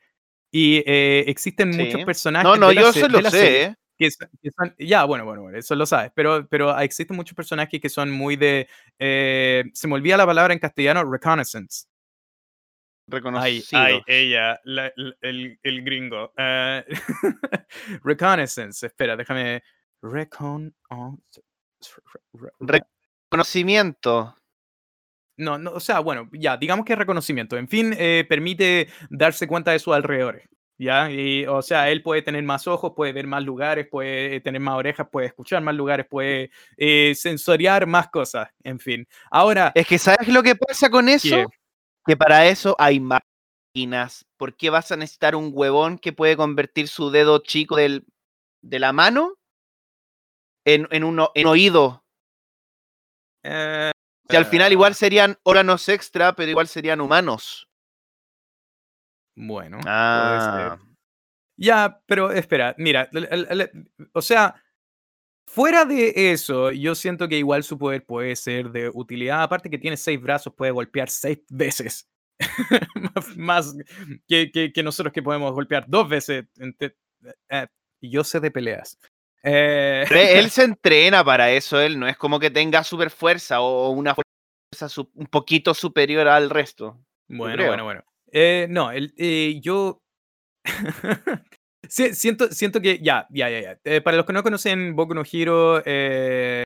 Y 0.53 0.85
eh, 0.87 1.25
existen 1.29 1.71
muchos 1.71 2.01
Sí. 2.01 2.07
personajes. 2.07 2.45
No, 2.49 2.57
no, 2.57 2.69
de 2.71 2.77
yo 2.77 2.93
se- 2.93 3.09
lo 3.11 3.23
sé. 3.23 3.31
serie 3.31 3.65
¿eh? 3.65 3.77
que 3.99 4.11
son- 4.13 4.31
que 4.43 4.51
son- 4.53 4.77
ya, 4.79 5.05
bueno, 5.07 5.25
bueno, 5.27 5.43
bueno, 5.43 5.59
eso 5.59 5.75
lo 5.77 5.87
sabes, 5.87 6.13
pero, 6.15 6.49
pero 6.49 6.79
existen 6.81 7.17
muchos 7.17 7.37
personajes 7.37 7.81
que 7.81 7.91
son 7.91 8.11
muy 8.13 8.37
de, 8.37 8.69
eh, 9.01 9.65
se 9.75 9.89
me 9.89 9.95
olvida 9.97 10.17
la 10.19 10.27
palabra 10.27 10.55
en 10.55 10.61
castellano, 10.61 11.05
reconnaissance. 11.11 11.88
Reconocido. 13.09 13.81
ay, 13.83 14.01
ella, 14.07 14.61
la- 14.65 14.93
la- 14.97 15.15
el, 15.23 15.59
el 15.63 15.83
gringo. 15.83 16.33
eh, 16.37 16.85
reconnaissance, 18.05 18.87
espera, 18.87 19.17
déjame. 19.17 19.63
Recon. 20.03 20.75
Reconocimiento. 23.31 24.35
No, 25.37 25.57
no, 25.59 25.73
o 25.73 25.81
sea, 25.81 26.01
bueno, 26.01 26.29
ya, 26.33 26.57
digamos 26.57 26.85
que 26.85 26.93
es 26.95 26.99
reconocimiento. 26.99 27.57
En 27.57 27.69
fin, 27.69 27.95
eh, 27.97 28.27
permite 28.29 28.89
darse 29.09 29.47
cuenta 29.47 29.71
de 29.73 29.79
sus 29.79 29.95
alrededores. 29.95 30.49
¿Ya? 30.81 31.11
Y, 31.11 31.45
o 31.45 31.61
sea, 31.61 31.91
él 31.91 32.03
puede 32.03 32.23
tener 32.23 32.45
más 32.45 32.69
ojos, 32.69 32.93
puede 32.95 33.13
ver 33.13 33.27
más 33.27 33.43
lugares, 33.43 33.89
puede 33.91 34.41
tener 34.41 34.61
más 34.61 34.77
orejas, 34.77 35.09
puede 35.11 35.27
escuchar 35.27 35.61
más 35.61 35.75
lugares, 35.75 36.07
puede 36.09 36.53
eh, 36.77 37.15
sensoriar 37.17 37.85
más 37.89 38.09
cosas, 38.11 38.49
en 38.63 38.79
fin. 38.79 39.09
Ahora, 39.29 39.73
Es 39.75 39.89
que 39.89 39.99
¿sabes 39.99 40.29
lo 40.29 40.41
que 40.41 40.55
pasa 40.55 40.89
con 40.89 41.09
eso? 41.09 41.29
¿Qué? 41.35 41.47
Que 42.09 42.17
para 42.17 42.47
eso 42.47 42.75
hay 42.79 43.01
máquinas. 43.01 44.25
¿Por 44.39 44.57
qué 44.57 44.71
vas 44.71 44.91
a 44.91 44.97
necesitar 44.97 45.37
un 45.37 45.51
huevón 45.53 45.99
que 45.99 46.15
puede 46.15 46.39
convertir 46.39 46.89
su 46.89 47.11
dedo 47.11 47.41
chico 47.41 47.77
del, 47.77 48.07
de 48.63 48.79
la 48.79 48.95
mano 48.95 49.35
en, 50.65 50.89
en 50.91 51.05
un 51.05 51.23
en 51.35 51.47
oído? 51.47 52.03
eh, 53.45 53.91
Si 54.31 54.37
al 54.37 54.47
final 54.47 54.73
igual 54.73 54.95
serían 54.95 55.37
órganos 55.43 55.87
extra, 55.91 56.33
pero 56.35 56.51
igual 56.51 56.67
serían 56.67 57.03
humanos. 57.03 57.69
bueno. 59.37 59.79
Ah, 59.87 60.79
Ya, 61.59 62.01
pero 62.07 62.31
espera, 62.31 62.75
mira, 62.79 63.11
o 64.15 64.23
sea, 64.23 64.63
fuera 65.51 65.85
de 65.85 66.33
eso, 66.33 66.71
yo 66.73 66.95
siento 66.95 67.29
que 67.29 67.39
igual 67.39 67.63
su 67.65 67.79
poder 67.79 68.05
puede 68.05 68.37
ser 68.37 68.71
de 68.71 68.91
utilidad. 68.93 69.43
Aparte 69.43 69.71
que 69.71 69.79
tiene 69.79 69.97
seis 69.97 70.21
brazos, 70.21 70.53
puede 70.55 70.71
golpear 70.73 71.09
seis 71.11 71.39
veces. 71.49 72.09
Más- 73.37 73.75
que, 74.29 74.51
que- 74.53 74.73
que 74.73 74.83
nosotros 74.83 75.13
que 75.13 75.23
podemos 75.23 75.53
golpear 75.53 75.85
dos 75.89 76.09
veces. 76.09 76.45
eh, 77.51 77.67
yo 78.01 78.23
sé 78.25 78.41
de 78.41 78.51
peleas. 78.51 78.99
Eh, 79.43 80.05
él 80.11 80.51
se 80.51 80.65
entrena 80.65 81.25
para 81.25 81.51
eso, 81.51 81.81
él 81.81 81.99
no 81.99 82.07
es 82.09 82.17
como 82.17 82.39
que 82.39 82.51
tenga 82.51 82.85
super 82.85 83.11
fuerza 83.11 83.61
o 83.61 83.91
una 83.91 84.15
fuerza 84.15 85.03
un 85.15 85.27
poquito 85.27 85.75
superior 85.75 86.29
al 86.29 86.51
resto. 86.51 86.99
Bueno, 87.29 87.67
bueno, 87.67 87.85
bueno. 87.85 88.05
Eh, 88.31 88.67
no, 88.71 88.91
el, 88.91 89.15
eh, 89.17 89.59
yo 89.63 90.01
Sí, 91.89 92.15
siento, 92.15 92.49
siento 92.53 92.81
que 92.81 92.99
ya, 93.03 93.27
ya, 93.31 93.49
ya, 93.51 93.61
ya. 93.61 93.79
Eh, 93.85 94.01
para 94.01 94.17
los 94.17 94.27
que 94.27 94.33
no 94.33 94.43
conocen 94.43 94.95
Boku 94.97 95.15
no 95.15 95.23
Hero, 95.31 95.83
eh, 95.85 96.63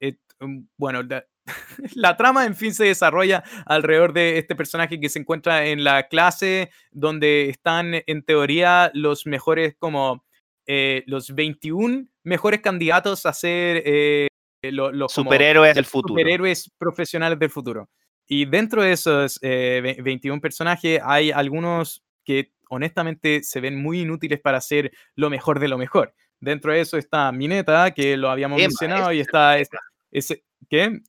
eh, 0.00 0.16
um, 0.40 0.66
bueno, 0.76 1.02
la, 1.02 1.24
la 1.94 2.16
trama 2.16 2.44
en 2.46 2.54
fin 2.56 2.72
se 2.74 2.84
desarrolla 2.84 3.44
alrededor 3.66 4.12
de 4.12 4.38
este 4.38 4.54
personaje 4.56 4.98
que 5.00 5.08
se 5.08 5.18
encuentra 5.18 5.66
en 5.66 5.84
la 5.84 6.08
clase 6.08 6.70
donde 6.90 7.48
están 7.50 7.92
en 8.06 8.22
teoría 8.22 8.90
los 8.94 9.26
mejores 9.26 9.74
como 9.78 10.24
eh, 10.66 11.02
los 11.06 11.34
21 11.34 12.06
mejores 12.22 12.60
candidatos 12.60 13.26
a 13.26 13.32
ser 13.34 13.82
eh, 13.84 14.28
lo- 14.62 14.90
los 14.92 15.14
como- 15.14 15.30
Superhéroes 15.30 15.74
del 15.74 15.84
futuro. 15.84 16.12
superhéroes 16.14 16.70
profesionales 16.78 17.38
del 17.38 17.50
futuro. 17.50 17.90
Y 18.26 18.46
dentro 18.46 18.82
de 18.82 18.92
esos 18.92 19.38
eh, 19.42 19.80
ve- 19.82 19.98
21 20.02 20.40
personajes 20.40 20.98
hay 21.04 21.30
algunos 21.30 22.02
que 22.24 22.52
honestamente 22.74 23.42
se 23.42 23.60
ven 23.60 23.80
muy 23.80 24.00
inútiles 24.00 24.40
para 24.40 24.60
ser 24.60 24.92
lo 25.14 25.30
mejor 25.30 25.60
de 25.60 25.68
lo 25.68 25.78
mejor. 25.78 26.14
Dentro 26.40 26.72
de 26.72 26.80
eso 26.80 26.98
está 26.98 27.30
Mineta, 27.32 27.92
que 27.92 28.16
lo 28.16 28.28
habíamos 28.30 28.58
Emma, 28.58 28.68
mencionado, 28.68 29.12
y 29.12 29.20
está 29.20 29.58
ese, 29.58 29.76
ese- 30.10 30.44
¿qué? 30.68 31.00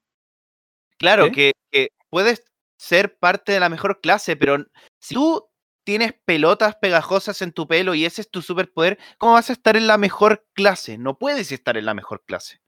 Claro, 0.98 1.26
¿Qué? 1.26 1.32
que, 1.32 1.52
que 1.72 1.88
puedes 2.10 2.44
ser 2.78 3.18
parte 3.18 3.52
de 3.52 3.60
la 3.60 3.70
mejor 3.70 4.00
clase, 4.02 4.36
pero 4.36 4.66
si 5.00 5.16
tú 5.16 5.46
tienes 5.84 6.14
pelotas 6.26 6.76
pegajosas 6.78 7.42
en 7.42 7.52
tu 7.52 7.68
pelo 7.68 7.94
y 7.94 8.06
ese 8.06 8.22
es 8.22 8.30
tu 8.30 8.42
superpoder, 8.42 8.98
¿cómo 9.18 9.34
vas 9.34 9.50
a 9.50 9.54
estar 9.54 9.78
en 9.78 9.88
la 9.88 9.98
mejor 9.98 10.46
clase? 10.54 10.98
No 10.98 11.18
puedes 11.18 11.52
estar 11.52 11.78
en 11.78 11.86
la 11.86 11.94
mejor 11.94 12.24
clase. 12.26 12.60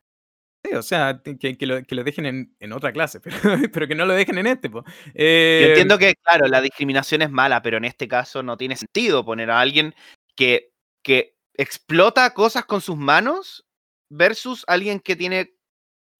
Sí, 0.68 0.76
o 0.76 0.82
sea, 0.82 1.22
que, 1.24 1.58
que 1.58 1.66
lo, 1.66 1.82
que 1.84 1.96
lo 1.96 2.04
dejen 2.04 2.26
en, 2.26 2.56
en 2.60 2.74
otra 2.74 2.92
clase, 2.92 3.20
pero, 3.22 3.38
pero 3.72 3.88
que 3.88 3.96
no 3.96 4.06
lo 4.06 4.14
dejen 4.14 4.38
en 4.38 4.48
este. 4.48 4.70
po. 4.70 4.84
Yo 4.86 5.12
Eh, 5.14 5.68
entiendo 5.70 5.98
que, 5.98 6.16
claro, 6.16 6.48
la 6.48 6.62
discriminación 6.62 7.22
es 7.22 7.30
mala, 7.30 7.62
pero 7.62 7.78
en 7.78 7.86
este 7.86 8.08
caso 8.08 8.44
no 8.44 8.58
tiene 8.58 8.76
sentido 8.76 9.24
poner 9.24 9.50
a 9.50 9.60
alguien 9.62 9.96
que, 10.36 10.72
que 11.04 11.36
explota 11.54 12.34
cosas 12.34 12.66
con 12.66 12.82
sus 12.82 12.98
manos 12.98 13.66
versus 14.10 14.64
alguien 14.68 15.00
que 15.00 15.16
tiene 15.16 15.54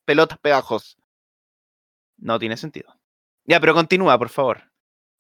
pelotas 0.06 0.40
pegajosas. 0.40 0.98
No 2.18 2.40
tiene 2.40 2.58
sentido. 2.58 2.94
Ya, 3.46 3.60
pero 3.60 3.74
continúa, 3.74 4.18
por 4.18 4.30
favor. 4.30 4.64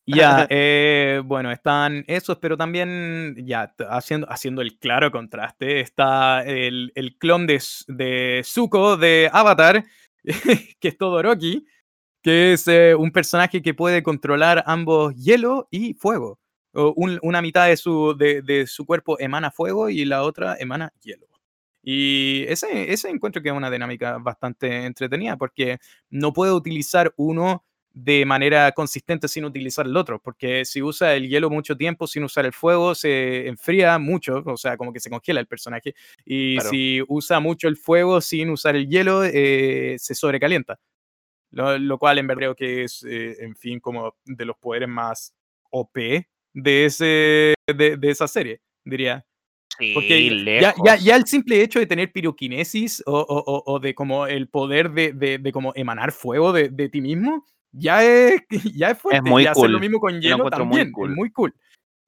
Ya, 0.10 0.48
eh, 0.50 1.22
bueno, 1.26 1.52
están 1.52 2.04
esos, 2.08 2.38
pero 2.38 2.56
también, 2.58 3.36
ya, 3.46 3.74
haciendo, 3.89 4.30
haciendo 4.32 4.62
el 4.62 4.78
claro 4.80 5.12
contraste, 5.12 5.82
está 5.82 6.43
el, 6.46 6.91
el 6.96 7.17
clon 7.17 7.46
de, 7.46 7.62
de 7.88 8.41
Zuko 8.46 8.96
de 8.98 9.30
Avatar, 9.34 9.84
que 10.80 10.88
es 10.88 10.98
Todoroki, 10.98 11.65
que 12.24 12.54
es 12.54 12.67
eh, 12.67 12.96
un 12.96 13.12
personaje 13.12 13.62
que 13.62 13.74
puede 13.74 14.04
controlar 14.04 14.63
ambos 14.67 15.15
hielo 15.15 15.67
y 15.72 15.96
fuego. 15.96 16.39
O 16.74 16.93
un- 16.96 17.20
una 17.24 17.41
mitad 17.41 17.67
de 17.67 17.78
su, 17.78 18.15
de, 18.17 18.41
de 18.43 18.67
su 18.67 18.86
cuerpo 18.86 19.20
emana 19.20 19.52
fuego 19.52 19.89
y 19.89 20.06
la 20.06 20.24
otra 20.24 20.58
emana 20.60 20.93
hielo. 21.04 21.28
Y 21.84 22.43
ese, 22.50 22.91
ese 22.93 23.10
encuentro 23.10 23.41
que 23.41 23.50
es 23.50 23.56
una 23.56 23.72
dinámica 23.72 24.17
bastante 24.20 24.86
entretenida 24.86 25.38
porque 25.38 25.80
no 26.10 26.34
puede 26.34 26.52
utilizar 26.54 27.13
uno 27.17 27.65
de 28.00 28.26
manera 28.26 28.72
consistente 28.74 29.28
sin 29.28 29.44
utilizar 29.46 29.86
el 29.88 29.98
otro, 29.98 30.20
porque 30.22 30.66
si 30.66 30.82
usa 30.84 31.16
el 31.16 31.28
hielo 31.28 31.50
mucho 31.50 31.76
tiempo 31.76 32.06
sin 32.06 32.24
usar 32.24 32.46
el 32.46 32.54
fuego, 32.54 32.94
se 32.94 33.48
enfría 33.48 33.98
mucho, 33.98 34.44
o 34.46 34.56
sea, 34.58 34.78
como 34.78 34.94
que 34.94 35.00
se 35.00 35.10
congela 35.10 35.40
el 35.40 35.48
personaje, 35.48 35.96
y 36.24 36.56
Claro. 36.56 36.70
si 36.70 37.02
usa 37.08 37.40
mucho 37.40 37.68
el 37.68 37.76
fuego 37.76 38.22
sin 38.22 38.52
usar 38.52 38.76
el 38.76 38.88
hielo, 38.88 39.24
eh, 39.24 39.96
se 39.98 40.14
sobrecalienta. 40.14 40.80
Lo, 41.52 41.78
lo 41.80 41.98
cual 41.98 42.20
en 42.20 42.28
verdad 42.28 42.40
creo 42.40 42.56
que 42.56 42.84
es, 42.84 43.04
eh, 43.04 43.38
en 43.40 43.56
fin, 43.56 43.80
como 43.80 44.16
de 44.26 44.46
los 44.46 44.58
poderes 44.58 44.90
más 44.90 45.34
OP 45.72 46.28
de, 46.54 46.86
ese, 46.86 47.54
de, 47.66 47.98
de 47.98 48.10
esa 48.12 48.28
serie, 48.28 48.62
diría. 48.86 49.26
Porque 49.94 50.18
Sí, 50.18 50.30
ya, 50.60 50.74
ya, 50.84 50.94
lejos. 50.94 51.04
ya 51.04 51.16
el 51.16 51.26
simple 51.26 51.62
hecho 51.62 51.80
de 51.80 51.86
tener 51.88 52.12
piroquinesis 52.12 53.02
o, 53.06 53.14
o- 53.20 53.64
o- 53.74 53.80
de 53.80 53.96
como 53.96 54.28
el 54.28 54.50
poder 54.50 54.92
de, 54.92 55.14
de, 55.14 55.38
de 55.40 55.52
como 55.52 55.72
emanar 55.76 56.12
fuego 56.12 56.52
de, 56.54 56.70
de 56.70 56.90
ti 56.90 57.00
mismo, 57.02 57.46
ya 57.71 58.03
es, 58.03 58.41
ya 58.75 58.91
es 58.91 58.97
fuerte. 58.97 59.30
muy 59.30 59.43
y 59.43 59.47
hacer 59.47 59.69
lo 59.69 59.77
cool. 59.77 59.82
mismo 59.82 59.99
con 59.99 60.13
lo 60.15 60.19
hielo 60.19 60.36
encuentro 60.38 60.65
muy 60.65 60.77
también, 60.77 60.91
cool. 60.91 61.10
es 61.12 61.15
muy 61.15 61.32
cool. 61.32 61.56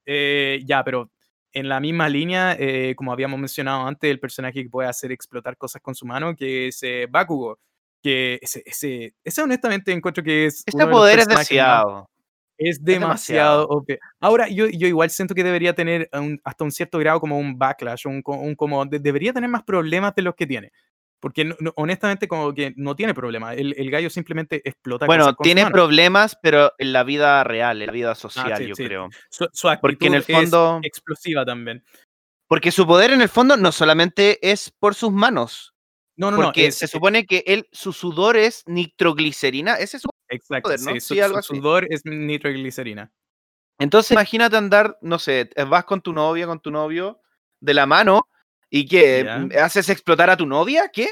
Eh, 0.06 0.60
ya, 0.64 0.82
pero 0.84 1.10
en 1.52 1.68
la 1.68 1.80
misma 1.80 2.08
línea, 2.08 2.56
eh, 2.58 2.94
como 2.96 3.12
habíamos 3.12 3.38
mencionado 3.38 3.86
antes, 3.86 4.10
el 4.10 4.20
personaje 4.20 4.62
que 4.62 4.70
puede 4.70 4.88
hacer 4.88 5.12
explotar 5.12 5.56
cosas 5.56 5.82
con 5.82 5.94
su 5.94 6.06
mano, 6.06 6.34
que 6.36 6.68
es 6.68 6.78
eh, 6.82 7.06
Bakugo, 7.10 7.58
que 8.02 8.38
ese, 8.40 8.62
ese, 8.64 9.14
ese 9.24 9.42
honestamente 9.42 9.92
encuentro 9.92 10.22
que 10.24 10.46
es 10.46 10.62
Este 10.66 10.84
de 10.84 10.90
poder 10.90 11.18
es 11.18 11.26
demasiado. 11.28 12.08
es 12.56 12.82
demasiado. 12.84 13.66
OP. 13.68 13.98
Ahora, 14.20 14.48
yo, 14.48 14.68
yo 14.68 14.86
igual 14.86 15.10
siento 15.10 15.34
que 15.34 15.42
debería 15.44 15.74
tener 15.74 16.08
un- 16.12 16.40
hasta 16.44 16.64
un 16.64 16.70
cierto 16.70 16.98
grado 16.98 17.20
como 17.20 17.36
un 17.38 17.58
backlash, 17.58 18.06
un, 18.06 18.22
un 18.24 18.54
como 18.54 18.86
de- 18.86 18.98
debería 19.00 19.32
tener 19.32 19.50
más 19.50 19.62
problemas 19.64 20.14
de 20.14 20.22
los 20.22 20.34
que 20.34 20.46
tiene. 20.46 20.70
Porque 21.20 21.44
no- 21.44 21.54
no- 21.60 21.72
honestamente 21.76 22.26
como 22.26 22.52
que 22.54 22.72
no 22.76 22.96
tiene 22.96 23.12
problema. 23.14 23.52
El, 23.54 23.74
el 23.78 23.90
gallo 23.90 24.08
simplemente 24.10 24.62
explota 24.64 25.06
Bueno, 25.06 25.34
tiene 25.36 25.70
problemas, 25.70 26.36
pero 26.42 26.72
en 26.78 26.92
la 26.92 27.04
vida 27.04 27.44
real, 27.44 27.82
en 27.82 27.86
la 27.86 27.92
vida 27.92 28.14
social, 28.14 28.52
Ah, 28.52 28.56
sí, 28.56 28.66
yo 28.68 28.74
sí. 28.74 28.84
creo. 28.84 29.08
Su, 29.28 29.48
su 29.52 29.68
Porque 29.80 30.06
en 30.06 30.14
el 30.14 30.20
actitud 30.22 30.80
es 30.82 30.86
explosiva 30.86 31.44
también. 31.44 31.84
Porque 32.48 32.72
su 32.72 32.86
poder 32.86 33.12
en 33.12 33.20
el 33.20 33.28
fondo 33.28 33.56
no 33.56 33.70
solamente 33.70 34.50
es 34.50 34.72
por 34.76 34.94
sus 34.94 35.12
manos, 35.12 35.74
No, 36.16 36.30
no, 36.30 36.38
no. 36.38 36.42
porque 36.44 36.66
es- 36.66 36.78
se 36.78 36.88
supone 36.88 37.26
que 37.26 37.44
él, 37.46 37.68
su 37.70 37.92
sudor 37.92 38.36
es 38.36 38.64
nitroglicerina, 38.66 39.74
ese 39.74 39.98
es 39.98 40.02
su 40.02 40.08
Exacto, 40.28 40.68
poder, 40.68 40.80
¿no? 40.80 40.90
sí, 40.92 41.00
su, 41.00 41.22
algo 41.22 41.42
su 41.42 41.54
sudor 41.56 41.86
es 41.90 42.02
nitroglicerina. 42.04 43.12
Entonces 43.78 44.12
imagínate 44.12 44.56
andar, 44.56 44.98
no 45.00 45.18
sé, 45.18 45.50
vas 45.68 45.84
con 45.84 46.00
tu 46.00 46.12
novia, 46.12 46.46
con 46.46 46.60
tu 46.60 46.70
novio, 46.70 47.20
de 47.60 47.74
la 47.74 47.86
mano, 47.86 48.22
y 48.70 48.86
que 48.86 49.24
Ya. 49.24 49.64
haces 49.64 49.88
explotar 49.88 50.30
a 50.30 50.36
tu 50.36 50.46
novia, 50.46 50.88
¿qué? 50.92 51.08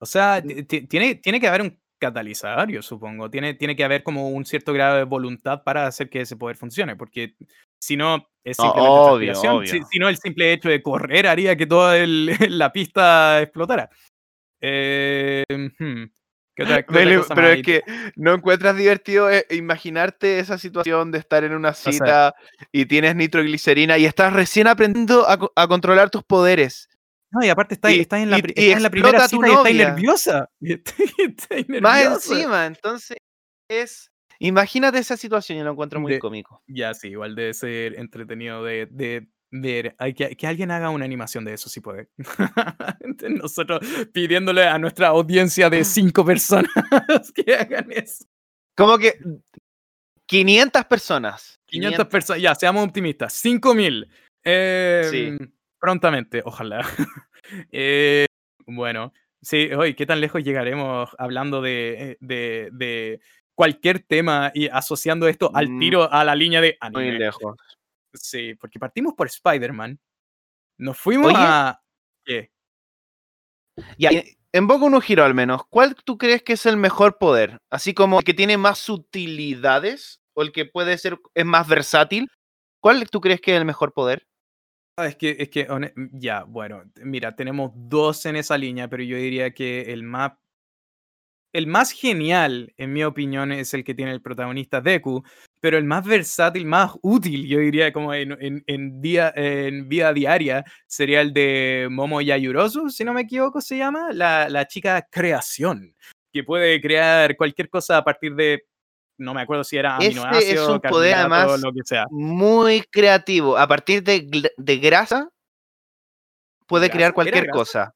O 0.00 0.06
sea, 0.06 0.40
ti- 0.40 0.62
ti- 0.62 0.86
tiene, 0.86 1.16
tiene 1.16 1.40
que 1.40 1.48
haber 1.48 1.62
un 1.62 1.80
catalizador, 2.00 2.70
yo 2.70 2.80
supongo. 2.82 3.28
Tiene, 3.28 3.54
tiene 3.54 3.74
que 3.74 3.82
haber 3.82 4.04
como 4.04 4.28
un 4.30 4.44
cierto 4.44 4.72
grado 4.72 4.96
de 4.98 5.02
voluntad 5.04 5.64
para 5.64 5.86
hacer 5.88 6.08
que 6.08 6.20
ese 6.20 6.36
poder 6.36 6.56
funcione, 6.56 6.94
porque 6.94 7.34
si 7.82 7.96
no, 7.96 8.28
es 8.44 8.56
simplemente 8.56 8.98
obvio, 9.00 9.32
transpiración. 9.32 9.66
Si, 9.66 9.76
obvio. 9.76 9.86
si 9.90 9.98
no, 9.98 10.08
el 10.08 10.16
simple 10.16 10.52
hecho 10.52 10.68
de 10.68 10.82
correr 10.82 11.26
haría 11.26 11.56
que 11.56 11.66
toda 11.66 11.98
el- 11.98 12.26
la 12.60 12.72
pista 12.72 13.42
explotara. 13.42 13.90
Eh, 14.60 15.44
hmm, 15.78 16.04
¿qué 16.58 16.62
otra- 16.64 16.82
qué 16.82 16.90
otra 16.90 16.98
Vele, 16.98 17.16
cosa 17.18 17.34
pero 17.34 17.48
es 17.48 17.62
que 17.62 17.82
no 18.16 18.34
encuentras 18.34 18.76
divertido 18.76 19.30
eh, 19.30 19.46
imaginarte 19.50 20.40
esa 20.40 20.58
situación 20.58 21.10
de 21.12 21.18
estar 21.18 21.44
en 21.44 21.52
una 21.54 21.72
sea- 21.72 21.92
cita 21.92 22.34
y 22.72 22.86
tienes 22.86 23.14
nitroglicerina 23.14 23.96
y 23.98 24.04
estás 24.04 24.32
recién 24.32 24.66
aprendiendo 24.66 25.28
a, 25.28 25.38
co- 25.38 25.52
a 25.54 25.68
controlar 25.68 26.10
tus 26.10 26.24
poderes. 26.24 26.88
No, 27.30 27.44
y 27.44 27.48
aparte 27.50 27.74
estás 27.74 27.92
en 27.92 28.30
la, 28.30 28.38
y- 28.38 28.42
pri- 28.42 28.54
y 28.56 28.64
estás 28.66 28.76
en 28.78 28.82
la 28.82 28.90
primera 28.90 29.28
cita 29.28 29.46
y 29.48 29.52
estás 29.52 29.74
nerviosa. 29.74 30.50
Estás- 30.60 30.94
estás 31.18 31.68
Más 31.80 31.98
nerviosa. 32.02 32.14
encima, 32.34 32.66
entonces 32.66 33.18
es... 33.70 34.10
Imagínate 34.40 34.98
esa 34.98 35.16
situación 35.16 35.58
y 35.58 35.62
lo 35.62 35.72
encuentro 35.72 36.00
muy 36.00 36.12
De- 36.12 36.18
cómico. 36.20 36.62
Ya, 36.68 36.94
sí, 36.94 37.08
igual 37.08 37.34
debe 37.34 37.54
ser 37.54 37.98
entretenido 37.98 38.62
de, 38.64 38.86
de 38.90 39.28
ver. 39.50 39.94
Hay 39.98 40.14
que, 40.14 40.36
que 40.36 40.46
alguien 40.46 40.70
haga 40.70 40.90
una 40.90 41.04
animación 41.04 41.44
de 41.44 41.54
eso, 41.54 41.68
si 41.68 41.80
puede. 41.80 42.08
Nosotros 43.42 43.80
pidiéndole 44.12 44.64
a 44.66 44.78
nuestra 44.78 45.08
audiencia 45.08 45.70
de 45.70 45.84
cinco 45.84 46.24
personas 46.24 46.70
que 47.34 47.54
hagan 47.54 47.90
eso. 47.90 48.24
Como 48.76 48.98
que 48.98 49.18
500 50.26 50.84
personas. 50.84 51.58
500 51.66 52.06
personas, 52.06 52.42
ya, 52.42 52.54
seamos 52.54 52.84
optimistas. 52.84 53.32
5000. 53.34 54.08
Eh, 54.44 55.08
Sí. 55.10 55.36
Prontamente, 55.80 56.42
ojalá. 56.44 56.84
Eh, 57.70 58.26
bueno, 58.66 59.12
sí, 59.40 59.70
hoy, 59.72 59.94
¿qué 59.94 60.04
tan 60.04 60.20
lejos 60.20 60.42
llegaremos 60.42 61.08
hablando 61.18 61.62
de, 61.62 62.18
de, 62.20 62.68
de 62.72 63.20
cualquier 63.54 64.00
tema 64.00 64.52
y 64.54 64.68
asociando 64.68 65.26
esto 65.28 65.50
al 65.54 65.68
Mm, 65.68 65.78
tiro 65.80 66.12
a 66.12 66.24
la 66.24 66.34
línea 66.34 66.60
de 66.60 66.76
Muy 66.92 67.10
lejos. 67.12 67.56
Sí, 68.14 68.54
porque 68.54 68.78
partimos 68.78 69.14
por 69.14 69.26
Spider-Man. 69.26 69.98
Nos 70.78 70.98
fuimos 70.98 71.32
Oye. 71.34 71.36
a. 71.38 71.80
¿Qué? 72.24 72.52
Ya, 73.98 74.10
en- 74.52 74.66
Boku 74.66 74.90
no 74.90 75.00
Hero 75.06 75.24
al 75.24 75.34
menos, 75.34 75.66
¿cuál 75.68 75.94
tú 75.94 76.18
crees 76.18 76.42
que 76.42 76.54
es 76.54 76.66
el 76.66 76.76
mejor 76.76 77.18
poder? 77.18 77.60
Así 77.70 77.94
como 77.94 78.18
el 78.18 78.24
que 78.24 78.34
tiene 78.34 78.56
más 78.56 78.88
utilidades 78.88 80.20
o 80.34 80.42
el 80.42 80.52
que 80.52 80.64
puede 80.64 80.96
ser 80.98 81.18
es 81.34 81.44
más 81.44 81.68
versátil. 81.68 82.28
¿Cuál 82.80 83.08
tú 83.10 83.20
crees 83.20 83.40
que 83.40 83.52
es 83.52 83.58
el 83.58 83.64
mejor 83.64 83.92
poder? 83.92 84.26
Ah, 84.96 85.06
Es 85.06 85.16
que, 85.16 85.36
es 85.38 85.48
que, 85.50 85.68
ya, 86.12 86.44
bueno, 86.44 86.82
mira, 86.96 87.36
tenemos 87.36 87.70
dos 87.74 88.26
en 88.26 88.36
esa 88.36 88.58
línea, 88.58 88.88
pero 88.88 89.02
yo 89.02 89.16
diría 89.16 89.52
que 89.52 89.92
el 89.92 90.02
más. 90.02 90.32
El 91.52 91.66
más 91.66 91.92
genial, 91.92 92.74
en 92.76 92.92
mi 92.92 93.04
opinión, 93.04 93.52
es 93.52 93.72
el 93.74 93.82
que 93.82 93.94
tiene 93.94 94.12
el 94.12 94.20
protagonista 94.20 94.80
Deku, 94.80 95.24
pero 95.60 95.78
el 95.78 95.84
más 95.84 96.04
versátil, 96.04 96.66
más 96.66 96.92
útil, 97.02 97.46
yo 97.46 97.58
diría, 97.58 97.92
como 97.92 98.14
en, 98.14 98.36
en, 98.40 98.62
en 98.66 99.00
día, 99.00 99.32
en 99.34 99.88
vida 99.88 100.12
diaria, 100.12 100.64
sería 100.86 101.20
el 101.20 101.32
de 101.32 101.88
Momo 101.90 102.20
Yayurosu, 102.20 102.90
si 102.90 103.04
no 103.04 103.12
me 103.12 103.22
equivoco, 103.22 103.60
se 103.60 103.78
llama, 103.78 104.12
la, 104.12 104.48
la 104.48 104.66
chica 104.66 105.06
creación, 105.10 105.94
que 106.32 106.44
puede 106.44 106.80
crear 106.80 107.36
cualquier 107.36 107.68
cosa 107.68 107.96
a 107.96 108.04
partir 108.04 108.34
de, 108.34 108.64
no 109.18 109.34
me 109.34 109.42
acuerdo 109.42 109.64
si 109.64 109.76
era 109.76 109.98
Ese 109.98 110.10
es 110.10 110.18
aminoácidos, 110.18 110.68
un 110.68 110.80
poder, 110.80 111.14
además, 111.14 111.60
lo 111.60 111.72
que 111.72 111.82
sea. 111.84 112.06
Muy 112.10 112.82
creativo. 112.90 113.58
A 113.58 113.66
partir 113.66 114.02
de, 114.02 114.50
de 114.56 114.76
grasa 114.78 115.28
puede 116.66 116.86
¿Grasa? 116.86 116.96
crear 116.96 117.08
¿Era 117.08 117.14
cualquier 117.14 117.50
cosa. 117.50 117.94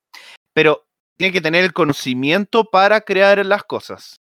Pero 0.53 0.85
tiene 1.16 1.33
que 1.33 1.40
tener 1.40 1.64
el 1.64 1.72
conocimiento 1.72 2.64
para 2.64 3.01
crear 3.03 3.44
las 3.46 3.62
cosas. 3.62 4.16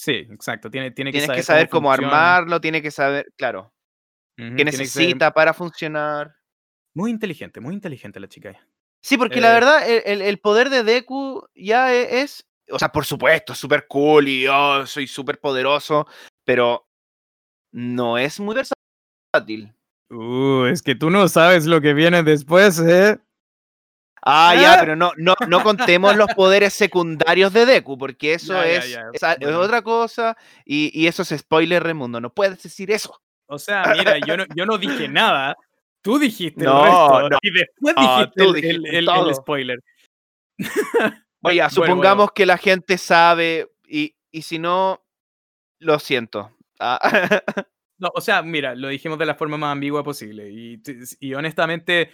Sí, 0.00 0.12
exacto, 0.30 0.70
tiene, 0.70 0.92
tiene 0.92 1.10
que 1.10 1.18
Tienes 1.18 1.26
saber, 1.26 1.40
que 1.40 1.44
saber 1.44 1.68
cómo, 1.68 1.92
armarlo, 1.92 2.58
tiene 2.58 2.80
que 2.80 2.90
saber, 2.90 3.30
claro, 3.36 3.74
Ujú, 4.38 4.56
qué 4.56 4.64
ser 4.64 4.64
necesita 4.80 5.30
para 5.34 5.52
funcionar. 5.52 6.34
Muy 6.94 7.10
inteligente, 7.10 7.60
muy 7.60 7.74
inteligente 7.74 8.18
la 8.18 8.26
chica. 8.26 8.58
Sí, 9.02 9.18
porque 9.18 9.42
la 9.42 9.50
Eh, 9.50 9.54
verdad, 9.54 9.90
el, 9.90 10.02
el- 10.06 10.22
el 10.22 10.38
poder 10.38 10.70
de 10.70 10.84
Deku 10.84 11.46
ya 11.54 11.92
e- 11.94 12.22
es, 12.22 12.46
o 12.70 12.78
sea, 12.78 12.90
por 12.90 13.04
supuesto, 13.04 13.54
súper 13.54 13.86
cool 13.88 14.26
y 14.26 14.46
oh, 14.48 14.86
soy 14.86 15.06
súper 15.06 15.38
poderoso, 15.38 16.06
pero 16.46 16.88
no 17.70 18.16
es 18.16 18.40
muy 18.40 18.54
versátil. 18.54 19.74
Uh, 20.08 20.64
es 20.64 20.80
que 20.80 20.94
tú 20.94 21.10
no 21.10 21.28
sabes 21.28 21.66
lo 21.66 21.82
que 21.82 21.92
viene 21.92 22.22
después, 22.22 22.80
¿eh? 22.80 23.20
Ah, 24.22 24.54
ya, 24.54 24.74
Ah. 24.74 24.76
pero 24.80 24.96
no, 24.96 25.12
no, 25.16 25.34
no 25.48 25.62
contemos 25.62 26.14
los 26.16 26.28
poderes 26.34 26.74
secundarios 26.74 27.52
de 27.52 27.64
Deku, 27.66 27.96
porque 27.98 28.34
eso 28.34 28.52
Ya, 28.54 28.66
es, 28.66 28.90
ya, 28.92 29.32
es 29.40 29.54
otra 29.54 29.82
cosa 29.82 30.36
y, 30.64 30.90
y 30.92 31.06
eso 31.06 31.22
es 31.22 31.28
spoiler, 31.38 31.82
Remundo. 31.82 32.20
No 32.20 32.32
puedes 32.32 32.62
decir 32.62 32.90
eso. 32.90 33.20
O 33.46 33.58
sea, 33.58 33.82
mira, 33.96 34.18
yo 34.18 34.36
no, 34.36 34.44
yo 34.54 34.66
no 34.66 34.78
dije 34.78 35.08
nada. 35.08 35.56
Tú 36.02 36.18
dijiste 36.18 36.64
No, 36.64 36.78
el 36.78 36.84
resto. 36.86 37.28
no. 37.30 37.38
Y 37.42 37.50
después 37.52 37.94
No, 37.96 38.02
dijiste, 38.18 38.42
el- 38.44 38.52
dijiste 38.54 38.70
el, 38.76 38.86
el- 38.86 38.94
el 38.96 39.04
todo. 39.06 39.34
spoiler. 39.34 39.78
Oye, 41.42 41.70
supongamos 41.70 42.16
bueno. 42.26 42.32
que 42.34 42.46
la 42.46 42.58
gente 42.58 42.98
sabe 42.98 43.70
y, 43.86 44.14
y 44.30 44.42
si 44.42 44.58
no, 44.58 45.02
lo 45.78 45.98
siento. 45.98 46.56
Ah, 46.78 47.42
No, 47.98 48.10
o 48.14 48.20
sea, 48.22 48.42
mira, 48.42 48.74
lo 48.74 48.88
dijimos 48.88 49.18
de 49.18 49.26
la 49.26 49.34
forma 49.34 49.58
más 49.58 49.72
ambigua 49.72 50.02
posible. 50.02 50.48
Y, 50.50 50.80
y 51.20 51.34
honestamente, 51.34 52.10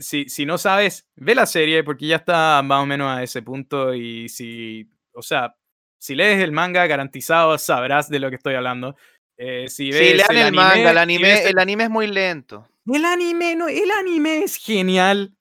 si, 0.00 0.28
si 0.28 0.46
no 0.46 0.58
sabes, 0.58 1.06
ve 1.16 1.34
la 1.34 1.46
serie 1.46 1.84
porque 1.84 2.06
ya 2.06 2.16
está 2.16 2.60
más 2.62 2.82
o 2.82 2.86
menos 2.86 3.08
a 3.08 3.22
ese 3.22 3.42
punto. 3.42 3.94
Y 3.94 4.28
si, 4.28 4.88
o 5.12 5.22
sea, 5.22 5.56
si 6.00 6.14
lees 6.14 6.42
el 6.42 6.52
manga, 6.52 6.86
garantizado 6.86 7.56
sabrás 7.58 8.08
de 8.08 8.18
lo 8.18 8.30
que 8.30 8.36
estoy 8.36 8.54
hablando. 8.54 8.96
Eh, 9.38 9.68
si 9.68 9.92
sí, 9.92 9.98
ves 9.98 10.16
lean 10.16 10.30
el, 10.36 10.42
anime, 10.48 10.56
manga, 10.62 10.90
el 10.90 10.98
anime, 10.98 11.44
el 11.48 11.58
anime 11.58 11.84
es 11.84 11.90
muy 11.90 12.06
lento. 12.06 12.68
el 12.86 13.04
anime, 13.04 13.56
no, 13.56 13.68
el 13.68 13.90
anime 13.90 14.42
es 14.42 14.56
genial. 14.56 15.34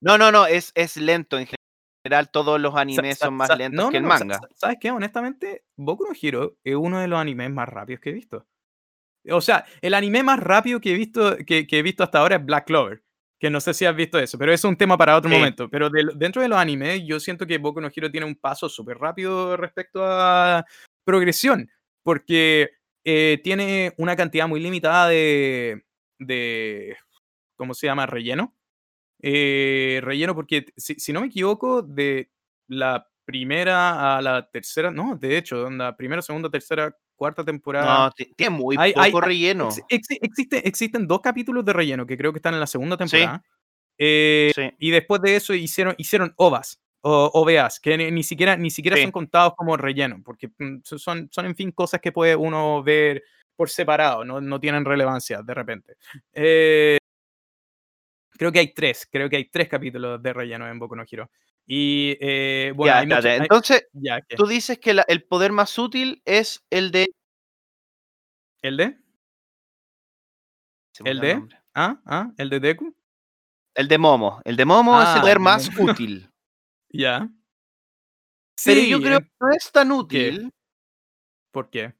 No, 0.00 0.16
no, 0.18 0.32
no, 0.32 0.46
es, 0.46 0.72
es 0.74 0.96
lento 0.96 1.38
en 1.38 1.46
general. 2.04 2.30
todos 2.30 2.60
los 2.60 2.74
animes 2.74 3.18
sa- 3.18 3.26
son 3.26 3.34
más 3.34 3.56
lentos 3.56 3.84
no, 3.84 3.90
que 3.90 3.98
el 3.98 4.02
manga. 4.04 4.36
sa- 4.38 4.48
¿Sabes 4.54 4.78
qué? 4.80 4.90
Honestamente, 4.90 5.64
Boku 5.76 6.04
no 6.04 6.12
Hero 6.20 6.56
es 6.64 6.74
uno 6.74 6.98
de 6.98 7.08
los 7.08 7.18
animes 7.20 7.50
más 7.50 7.68
rápidos 7.68 8.00
que 8.00 8.10
he 8.10 8.14
visto. 8.14 8.46
O 9.30 9.40
sea, 9.40 9.64
el 9.80 9.94
anime 9.94 10.22
más 10.22 10.40
rápido 10.40 10.80
que 10.80 10.92
he 10.92 10.96
visto, 10.96 11.36
que, 11.46 11.66
que 11.66 11.78
he 11.78 11.82
visto 11.82 12.02
hasta 12.02 12.18
ahora 12.18 12.36
es 12.36 12.44
Black 12.44 12.66
Clover. 12.66 13.02
Que 13.42 13.50
no 13.50 13.60
sé 13.60 13.74
si 13.74 13.84
has 13.84 13.96
visto 13.96 14.20
eso, 14.20 14.38
pero 14.38 14.52
es 14.52 14.62
un 14.62 14.76
tema 14.76 14.96
para 14.96 15.16
otro 15.16 15.28
Sí. 15.28 15.36
momento. 15.36 15.68
Pero 15.68 15.90
de 15.90 16.12
dentro 16.14 16.40
de 16.40 16.46
los 16.46 16.56
animes, 16.56 17.02
yo 17.04 17.18
siento 17.18 17.44
que 17.44 17.58
Boku 17.58 17.80
no 17.80 17.90
Hero 17.92 18.08
tiene 18.08 18.24
un 18.24 18.36
paso 18.36 18.68
súper 18.68 18.98
rápido 18.98 19.56
respecto 19.56 20.00
a 20.04 20.64
progresión. 21.04 21.68
Porque 22.04 22.70
eh, 23.04 23.40
tiene 23.42 23.94
una 23.96 24.14
cantidad 24.14 24.46
muy 24.46 24.60
limitada 24.60 25.08
de. 25.08 25.84
de 26.20 26.96
¿Cómo 27.56 27.74
se 27.74 27.88
llama? 27.88 28.06
Relleno. 28.06 28.54
Eh, 29.20 29.98
relleno, 30.04 30.36
porque 30.36 30.66
si, 30.76 30.94
si 30.94 31.12
no 31.12 31.20
me 31.20 31.26
equivoco, 31.26 31.82
de 31.82 32.30
la 32.68 33.08
primera 33.24 34.16
a 34.16 34.22
la 34.22 34.48
tercera, 34.50 34.90
no, 34.90 35.16
de 35.16 35.36
hecho, 35.38 35.68
la 35.70 35.96
primera, 35.96 36.22
segunda, 36.22 36.50
tercera, 36.50 36.94
cuarta 37.16 37.44
temporada. 37.44 38.06
No, 38.06 38.10
ti- 38.10 38.32
tiene 38.36 38.50
muy 38.56 38.76
Hay- 38.78 38.92
poco 38.92 39.04
hay- 39.04 39.12
relleno. 39.26 39.68
Ex- 39.68 40.08
exi- 40.08 40.18
existe, 40.20 40.66
existen 40.68 41.06
dos 41.06 41.20
capítulos 41.20 41.64
de 41.64 41.72
relleno 41.72 42.06
que 42.06 42.16
creo 42.16 42.32
que 42.32 42.38
están 42.38 42.54
en 42.54 42.60
la 42.60 42.66
segunda 42.66 42.96
Sí. 42.96 43.10
temporada. 43.10 43.42
Eh, 43.98 44.52
Sí. 44.54 44.70
Y 44.78 44.90
después 44.90 45.20
de 45.22 45.36
eso 45.36 45.54
hicieron, 45.54 45.94
hicieron 45.98 46.32
OVAs 46.36 46.80
o 47.02 47.30
OVAs, 47.34 47.78
que 47.80 47.96
ni, 47.96 48.10
ni 48.10 48.22
siquiera, 48.22 48.56
ni 48.56 48.70
siquiera 48.70 48.96
Sí. 48.96 49.02
son 49.04 49.12
contados 49.12 49.54
como 49.56 49.76
relleno, 49.76 50.20
porque 50.24 50.48
mm, 50.58 50.78
so- 50.82 50.98
son, 50.98 51.28
son, 51.30 51.46
en 51.46 51.54
fin, 51.56 51.70
cosas 51.72 52.00
que 52.00 52.12
puede 52.12 52.34
uno 52.36 52.82
ver 52.82 53.22
por 53.54 53.68
separado, 53.70 54.24
no, 54.24 54.40
no 54.40 54.58
tienen 54.58 54.84
relevancia 54.84 55.42
de 55.42 55.54
repente. 55.54 55.94
Eh, 56.32 56.98
creo 58.42 58.50
que 58.52 58.58
hay 58.58 58.74
tres, 58.74 59.06
creo 59.10 59.28
que 59.30 59.36
hay 59.36 59.44
tres 59.44 59.68
capítulos 59.68 60.20
de 60.20 60.32
relleno 60.32 60.68
en 60.68 60.78
Boku 60.80 60.96
no 60.96 61.04
Hero. 61.08 61.30
Y 61.64 62.16
eh, 62.20 62.72
bueno, 62.74 62.92
ya, 62.92 62.98
hay 62.98 63.06
mucho- 63.06 63.16
espérate, 63.18 63.28
hay- 63.40 63.42
Entonces, 63.42 63.88
tú 64.36 64.46
dices 64.46 64.78
que 64.80 64.94
la- 64.94 65.04
el 65.06 65.22
poder 65.22 65.52
más 65.52 65.78
útil 65.78 66.20
es 66.24 66.64
el 66.70 66.90
de. 66.90 67.06
¿El 68.62 68.76
de? 68.76 68.98
¿El 71.04 71.20
de? 71.20 71.42
¿Ah? 71.74 72.00
¿Ah? 72.04 72.32
¿El 72.36 72.50
de 72.50 72.58
Deku? 72.60 72.94
El 73.74 73.86
de 73.88 73.96
Momo. 73.98 74.40
El 74.44 74.56
de 74.56 74.64
Momo 74.64 75.00
es 75.00 75.08
Ah, 75.08 75.14
el 75.14 75.20
poder 75.20 75.36
de 75.38 75.40
más 75.40 75.68
útil. 76.00 76.30
Ya. 76.90 77.28
Pero 78.64 78.80
Sí, 78.80 78.88
yo 78.90 79.00
creo 79.00 79.20
que 79.20 79.30
no 79.40 79.50
es 79.56 79.70
tan 79.72 79.92
útil 79.92 80.52
¿Por 81.52 81.70
qué? 81.70 81.80
¿Qué- 81.80 81.86
a 81.86 81.94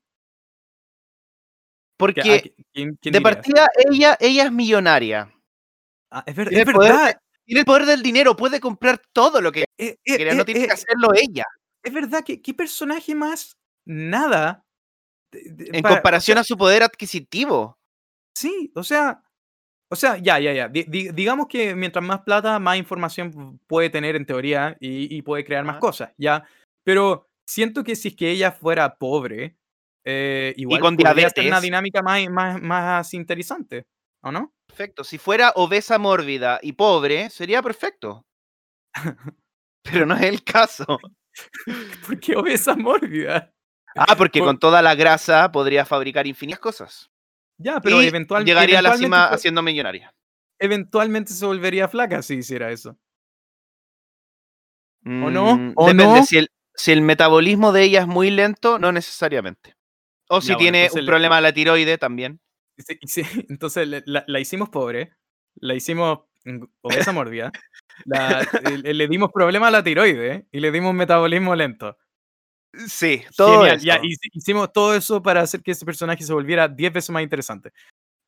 porque 1.96 2.20
qui- 2.22 2.54
¿Quién, 2.72 2.96
quién 3.00 3.12
de 3.12 3.20
partida 3.20 3.68
ella, 3.90 4.16
ella 4.20 4.44
es 4.46 4.52
millonaria. 4.52 5.32
Ah, 6.12 6.22
es, 6.26 6.34
ver- 6.36 6.48
Tiene 6.48 6.62
es 6.62 6.68
el 6.68 6.74
poder 6.74 6.92
verdad. 6.92 7.20
Tiene 7.44 7.60
el 7.60 7.66
poder 7.66 7.86
del 7.86 8.02
dinero, 8.02 8.36
puede 8.36 8.60
comprar 8.60 9.00
todo 9.12 9.40
lo 9.40 9.50
que 9.50 9.62
eh, 9.78 9.96
eh, 10.04 10.16
quiera, 10.16 10.34
no 10.34 10.42
eh, 10.42 10.44
tiene 10.44 10.60
eh, 10.64 10.66
que 10.66 10.72
hacerlo 10.72 11.10
ella. 11.14 11.44
es 11.82 11.92
verdad 11.92 12.22
que 12.24 12.40
qué 12.40 12.54
personaje 12.54 13.14
más 13.14 13.56
nada. 13.86 14.64
de- 15.32 15.50
de- 15.50 15.76
En 15.78 15.82
para- 15.82 15.96
comparación 15.96 16.38
a 16.38 16.44
su 16.44 16.56
poder 16.56 16.82
adquisitivo. 16.82 17.78
Sí, 18.36 18.70
o 18.74 18.82
sea. 18.84 19.22
O 19.90 19.96
sea, 19.96 20.16
ya, 20.18 20.38
ya, 20.38 20.52
ya. 20.54 20.68
Di- 20.68 20.84
di- 20.88 21.08
digamos 21.10 21.48
que 21.48 21.74
mientras 21.74 22.02
más 22.04 22.20
plata, 22.20 22.58
más 22.58 22.78
información 22.78 23.58
puede 23.66 23.90
tener 23.90 24.16
en 24.16 24.24
teoría 24.24 24.74
y, 24.80 25.14
y 25.14 25.20
puede 25.22 25.44
crear 25.44 25.64
más 25.64 25.78
cosas, 25.78 26.12
¿ya? 26.16 26.44
Pero 26.84 27.28
siento 27.46 27.84
que 27.84 27.94
si 27.96 28.08
es 28.08 28.16
que 28.16 28.30
ella 28.30 28.52
fuera 28.52 28.94
pobre, 28.96 29.56
eh, 30.06 30.54
igual 30.56 30.80
con 30.80 30.96
podría 30.96 31.28
ser 31.28 31.46
una 31.46 31.60
dinámica 31.60 32.00
más, 32.02 32.26
más, 32.30 32.62
más 32.62 33.12
interesante, 33.14 33.84
¿o 34.22 34.32
no? 34.32 34.54
Perfecto. 34.72 35.04
Si 35.04 35.18
fuera 35.18 35.52
obesa 35.56 35.98
mórbida 35.98 36.58
y 36.62 36.72
pobre, 36.72 37.28
sería 37.28 37.60
perfecto. 37.62 38.24
Pero 39.84 40.06
no 40.06 40.14
es 40.14 40.22
el 40.22 40.42
caso. 40.42 40.86
¿Por 42.06 42.18
qué 42.18 42.36
obesa 42.36 42.74
mórbida? 42.74 43.52
Ah, 43.94 44.16
porque 44.16 44.38
Por- 44.38 44.48
con 44.48 44.58
toda 44.58 44.80
la 44.80 44.94
grasa 44.94 45.52
podría 45.52 45.84
fabricar 45.84 46.26
infinitas 46.26 46.60
cosas. 46.60 47.10
Ya, 47.58 47.80
pero 47.80 48.02
y 48.02 48.06
eventual- 48.06 48.44
llegaría 48.46 48.78
a 48.78 48.82
la 48.82 48.88
eventualmente, 48.88 49.04
cima 49.26 49.34
haciendo 49.34 49.62
millonaria. 49.62 50.14
eventualmente 50.58 51.32
se 51.34 51.44
volvería 51.44 51.86
flaca 51.88 52.22
si 52.22 52.36
hiciera 52.36 52.70
eso. 52.72 52.96
¿O 55.04 55.30
no? 55.30 55.56
Mm, 55.58 55.72
¿O 55.76 55.86
depende. 55.88 56.04
no? 56.20 56.24
Si, 56.24 56.38
el, 56.38 56.48
si 56.74 56.92
el 56.92 57.02
metabolismo 57.02 57.72
de 57.72 57.82
ella 57.82 58.00
es 58.00 58.06
muy 58.06 58.30
lento, 58.30 58.78
no 58.78 58.90
necesariamente. 58.92 59.74
O 60.30 60.40
si 60.40 60.48
Ya, 60.50 60.56
tiene 60.56 60.88
un 60.92 61.00
le- 61.00 61.06
problema 61.06 61.36
de 61.36 61.42
la 61.42 61.52
tiroide 61.52 61.98
también. 61.98 62.40
Sí- 62.78 62.98
sí, 63.06 63.22
entonces 63.48 63.86
la, 64.06 64.24
la 64.26 64.40
hicimos 64.40 64.68
pobre, 64.68 65.12
la 65.56 65.74
hicimos 65.74 66.20
obesa 66.80 67.12
mórbida, 67.12 67.52
la- 68.04 68.46
le, 68.62 68.94
le 68.94 69.08
dimos 69.08 69.30
problema 69.32 69.68
a 69.68 69.70
la 69.70 69.84
tiroide 69.84 70.46
y 70.50 70.60
le 70.60 70.72
dimos 70.72 70.94
metabolismo 70.94 71.54
lento. 71.54 71.96
Sí, 72.88 73.22
todo 73.36 73.60
Genial, 73.60 73.76
eso. 73.76 73.84
ya, 73.86 73.98
hici- 74.00 74.30
hicimos 74.32 74.72
todo 74.72 74.94
eso 74.94 75.22
para 75.22 75.42
hacer 75.42 75.62
que 75.62 75.72
ese 75.72 75.84
personaje 75.84 76.24
se 76.24 76.32
volviera 76.32 76.66
10 76.68 76.92
veces 76.92 77.10
más 77.10 77.22
interesante. 77.22 77.70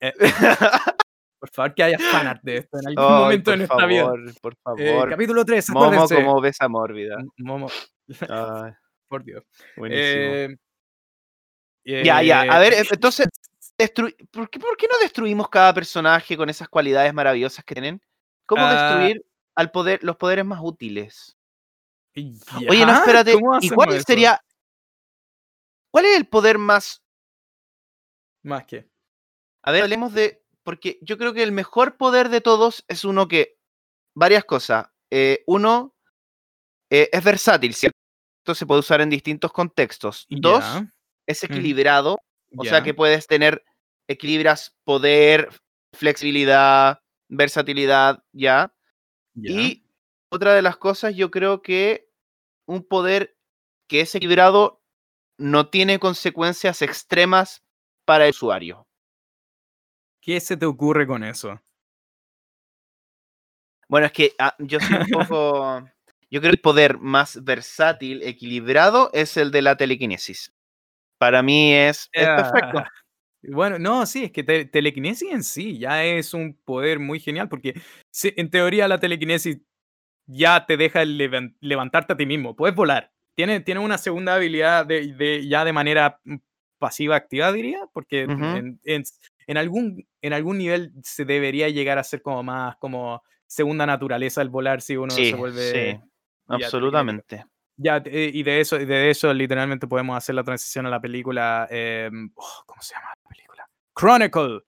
Eh, 0.00 0.12
por 1.40 1.50
favor, 1.50 1.74
que 1.74 1.82
haya 1.82 1.98
fanart 1.98 2.42
de 2.42 2.58
esto 2.58 2.78
en 2.78 2.88
algún 2.88 3.04
Ay, 3.04 3.22
momento 3.22 3.50
de 3.50 3.56
nuestra 3.56 3.86
vida. 3.86 4.02
favor, 4.04 4.34
por 4.42 4.52
Eh, 4.52 4.56
favor. 4.62 5.08
capítulo 5.10 5.44
3, 5.46 5.70
Momo 5.70 5.84
acuérdense. 5.86 6.14
como 6.14 6.34
obesa 6.34 6.68
mórbida. 6.68 7.16
Momo, 7.38 7.68
Ay, 8.28 8.72
por 9.08 9.24
Dios. 9.24 9.42
buenísimo. 9.76 10.32
Eh, 10.34 12.02
ya, 12.04 12.22
ya. 12.22 12.40
A 12.42 12.56
eh, 12.56 12.60
ver, 12.60 12.72
eh, 12.74 12.82
entonces, 12.90 13.28
destru- 13.78 14.14
¿por, 14.30 14.48
qué, 14.50 14.58
¿por 14.58 14.76
qué 14.76 14.86
no 14.90 14.98
destruimos 15.00 15.48
cada 15.48 15.72
personaje 15.74 16.36
con 16.36 16.48
esas 16.48 16.68
cualidades 16.68 17.12
maravillosas 17.14 17.64
que 17.64 17.74
tienen? 17.74 18.00
¿Cómo 18.46 18.64
Ah. 18.64 18.72
destruir 18.74 19.24
al 19.56 19.70
poder, 19.70 20.02
los 20.02 20.16
poderes 20.16 20.44
más 20.44 20.60
útiles? 20.62 21.36
ya, 22.14 22.70
Oye, 22.70 22.86
no, 22.86 22.92
espérate. 22.92 23.32
¿cómo 23.34 23.54
¿Y 23.54 23.58
hacemos 23.58 23.74
cuál 23.74 23.96
eso? 23.96 24.04
sería? 24.06 24.40
¿Cuál 25.90 26.04
es 26.06 26.16
el 26.16 26.26
poder 26.28 26.58
más 26.58 27.02
Más 28.42 28.64
que. 28.66 28.88
A 29.62 29.72
ver, 29.72 29.82
hablemos 29.82 30.12
de. 30.12 30.42
Porque 30.62 30.98
yo 31.02 31.16
creo 31.18 31.32
que 31.32 31.42
el 31.42 31.52
mejor 31.52 31.96
poder 31.96 32.28
de 32.28 32.40
todos 32.40 32.84
es 32.88 33.04
uno 33.04 33.26
que. 33.28 33.56
Varias 34.14 34.44
cosas. 34.44 34.86
Eh, 35.10 35.42
uno, 35.46 35.94
eh, 36.90 37.08
es 37.12 37.24
versátil, 37.24 37.74
¿cierto? 37.74 37.96
Se 38.54 38.66
puede 38.66 38.80
usar 38.80 39.00
en 39.00 39.10
distintos 39.10 39.50
contextos. 39.52 40.26
Dos, 40.28 40.64
es 41.26 41.42
Ujú. 41.42 41.52
equilibrado. 41.52 42.18
O 42.56 42.64
sea 42.64 42.82
que 42.82 42.94
puedes 42.94 43.26
tener. 43.26 43.64
Equilibras 44.06 44.76
poder, 44.84 45.48
flexibilidad, 45.94 47.00
versatilidad, 47.28 48.22
¿ya? 48.32 48.74
ya. 49.32 49.50
Y 49.50 49.86
otra 50.28 50.52
de 50.52 50.60
las 50.60 50.76
cosas, 50.76 51.14
yo 51.14 51.30
creo 51.30 51.62
que 51.62 52.10
un 52.66 52.86
poder 52.86 53.36
que 53.88 54.00
es 54.00 54.14
equilibrado 54.14 54.82
no 55.38 55.68
tiene 55.68 55.98
consecuencias 55.98 56.82
extremas 56.82 57.62
para 58.04 58.24
el 58.26 58.30
usuario. 58.30 58.86
¿Qué 60.20 60.40
se 60.40 60.56
te 60.56 60.66
ocurre 60.66 61.06
con 61.06 61.24
eso? 61.24 61.60
Bueno, 63.88 64.06
es 64.06 64.12
que 64.12 64.32
ah, 64.38 64.54
yo 64.58 64.80
soy 64.80 64.96
un 64.96 65.26
poco. 65.26 65.84
Yo 66.30 66.40
creo 66.40 66.50
que 66.50 66.56
el 66.56 66.62
poder 66.62 66.98
más 66.98 67.44
versátil, 67.44 68.22
equilibrado, 68.22 69.10
es 69.12 69.36
el 69.36 69.50
de 69.50 69.62
la 69.62 69.76
telequinesis. 69.76 70.53
Para 71.18 71.42
mí 71.42 71.72
es, 71.72 72.08
es 72.12 72.26
perfecto. 72.28 72.82
Bueno, 73.42 73.78
no, 73.78 74.06
sí, 74.06 74.24
es 74.24 74.32
que 74.32 74.42
te- 74.42 74.64
telequinesis 74.64 75.30
en 75.30 75.44
sí 75.44 75.78
ya 75.78 76.02
es 76.04 76.32
un 76.34 76.58
poder 76.64 76.98
muy 76.98 77.20
genial 77.20 77.48
porque 77.48 77.74
en 78.24 78.50
teoría 78.50 78.88
la 78.88 78.98
telequinesis 79.00 79.60
ya 80.26 80.66
te 80.66 80.76
deja 80.76 81.04
levan- 81.04 81.56
levantarte 81.60 82.14
a 82.14 82.16
ti 82.16 82.26
mismo, 82.26 82.56
puedes 82.56 82.74
volar. 82.76 83.12
Tiene, 83.36 83.60
tiene 83.60 83.80
una 83.80 83.98
segunda 83.98 84.34
habilidad 84.36 84.86
de, 84.86 85.14
de- 85.14 85.46
ya 85.48 85.64
de 85.64 85.72
manera 85.72 86.20
mm, 86.24 86.36
pasiva-activa, 86.78 87.52
diría, 87.52 87.80
porque 87.92 88.22
en, 88.22 88.80
en- 88.84 89.04
en 89.46 89.56
algún, 89.58 90.06
en 90.22 90.32
algún 90.32 90.58
nivel 90.58 90.92
se 91.02 91.24
debería 91.24 91.68
llegar 91.68 91.98
a 91.98 92.04
ser 92.04 92.22
como 92.22 92.42
más 92.42 92.76
como 92.76 93.22
segunda 93.46 93.86
naturaleza 93.86 94.40
el 94.42 94.48
volar 94.48 94.80
si 94.80 94.96
uno 94.96 95.14
Sí, 95.14 95.30
se 95.30 95.36
vuelve... 95.36 95.62
sí, 95.62 96.00
absolutamente. 96.48 97.44
Ya, 97.76 97.96
eh, 98.04 98.30
y 98.32 98.42
de 98.42 98.60
eso, 98.60 98.78
de 98.78 99.10
eso 99.10 99.32
literalmente 99.34 99.86
podemos 99.86 100.16
hacer 100.16 100.34
la 100.34 100.44
transición 100.44 100.86
a 100.86 100.90
la 100.90 101.00
película. 101.00 101.66
em, 101.70 102.30
oh, 102.36 102.62
¿Cómo 102.66 102.80
se 102.82 102.94
llama 102.94 103.08
la 103.10 103.28
película? 103.28 103.68
Chronicle. 103.98 104.60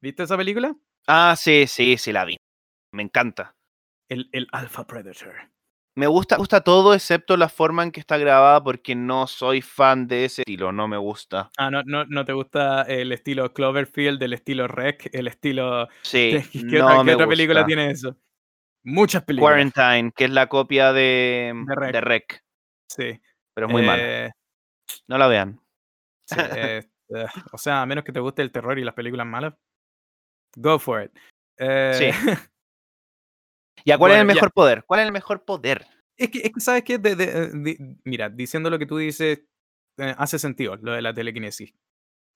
¿Viste 0.00 0.24
esa 0.24 0.36
película? 0.36 0.74
Ah, 1.06 1.34
sí, 1.36 1.66
sí, 1.66 1.96
sí, 1.96 2.12
la 2.12 2.24
vi. 2.24 2.36
Me 2.92 3.02
encanta. 3.02 3.54
El, 4.08 4.28
el 4.32 4.48
Alpha 4.52 4.86
Predator. 4.86 5.34
Me 5.96 6.06
gusta, 6.06 6.36
me 6.36 6.38
gusta 6.38 6.60
todo 6.60 6.94
excepto 6.94 7.36
la 7.36 7.48
forma 7.48 7.82
en 7.82 7.90
que 7.90 7.98
está 7.98 8.18
grabada 8.18 8.62
porque 8.62 8.94
no 8.94 9.26
soy 9.26 9.62
fan 9.62 10.06
de 10.06 10.26
ese 10.26 10.42
estilo, 10.42 10.70
no 10.70 10.86
me 10.86 10.96
gusta. 10.96 11.50
Ah, 11.58 11.72
¿no, 11.72 11.82
no, 11.84 12.04
no 12.04 12.24
te 12.24 12.32
gusta 12.32 12.82
el 12.82 13.10
estilo 13.10 13.52
Cloverfield, 13.52 14.22
el 14.22 14.32
estilo 14.32 14.68
Rec, 14.68 15.10
el 15.12 15.26
estilo... 15.26 15.88
Sí, 16.02 16.38
¿Qué, 16.52 16.78
no 16.78 17.00
otra, 17.00 17.16
qué 17.16 17.26
película 17.26 17.66
tiene 17.66 17.90
eso? 17.90 18.16
Muchas 18.84 19.24
películas. 19.24 19.72
Quarantine, 19.72 20.12
que 20.14 20.26
es 20.26 20.30
la 20.30 20.46
copia 20.46 20.92
de, 20.92 21.52
De 21.66 21.74
Rec. 21.74 21.92
de 21.92 22.00
Rec, 22.00 22.44
Sí. 22.88 23.20
pero 23.54 23.66
es 23.66 23.72
muy 23.72 23.82
mala. 23.82 24.26
Eh, 24.26 24.30
No 25.08 25.18
la 25.18 25.26
vean. 25.28 25.60
sí, 26.26 26.36
eh, 26.56 26.82
eh, 27.14 27.26
o 27.52 27.58
sea, 27.58 27.82
a 27.82 27.86
menos 27.86 28.04
que 28.04 28.12
te 28.12 28.20
guste 28.20 28.42
el 28.42 28.52
terror 28.52 28.78
y 28.78 28.84
las 28.84 28.94
películas 28.94 29.26
malas. 29.26 29.54
Go 30.56 30.78
for 30.78 31.02
it. 31.04 31.12
Eh, 31.58 32.10
¿Y 33.84 33.90
a 33.92 33.98
cuál 33.98 34.12
es 34.12 34.18
el 34.18 34.26
ya. 34.28 34.34
mejor 34.34 34.52
poder? 34.52 34.84
¿Cuál 34.86 35.00
es 35.00 35.06
el 35.06 35.12
mejor 35.12 35.44
poder? 35.44 35.86
Es 36.16 36.30
que, 36.30 36.38
es 36.40 36.52
que 36.52 36.60
¿sabes 36.60 36.82
qué? 36.82 36.98
De- 36.98 37.96
mira, 38.04 38.28
diciendo 38.28 38.70
lo 38.70 38.78
que 38.78 38.86
tú 38.86 38.96
dices, 38.98 39.42
hace 39.96 40.38
sentido 40.38 40.76
lo 40.76 40.92
de 40.92 41.02
la 41.02 41.14
telequinesis. 41.14 41.72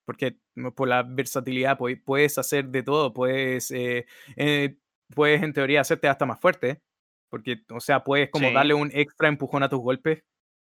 Porque 0.07 0.37
por 0.75 0.89
la 0.89 1.03
versatilidad 1.03 1.79
pue- 1.79 2.03
puedes 2.05 2.39
hacer 2.39 2.67
de 2.69 2.83
todo, 2.83 3.13
puedes, 3.13 3.71
eh, 3.71 4.07
eh, 4.37 4.77
puedes 5.15 5.43
en 5.43 5.53
teoría 5.53 5.81
hacerte 5.81 6.09
hasta 6.09 6.27
más 6.27 6.41
fuerte, 6.41 6.81
porque, 7.31 7.63
o 7.71 7.81
sea, 7.81 8.03
puedes 8.05 8.31
como 8.31 8.49
Sí. 8.49 8.55
darle 8.55 8.75
un 8.75 8.91
extra 8.93 9.29
empujón 9.29 9.63
a 9.63 9.69
tus 9.69 9.81
golpes, 9.81 10.23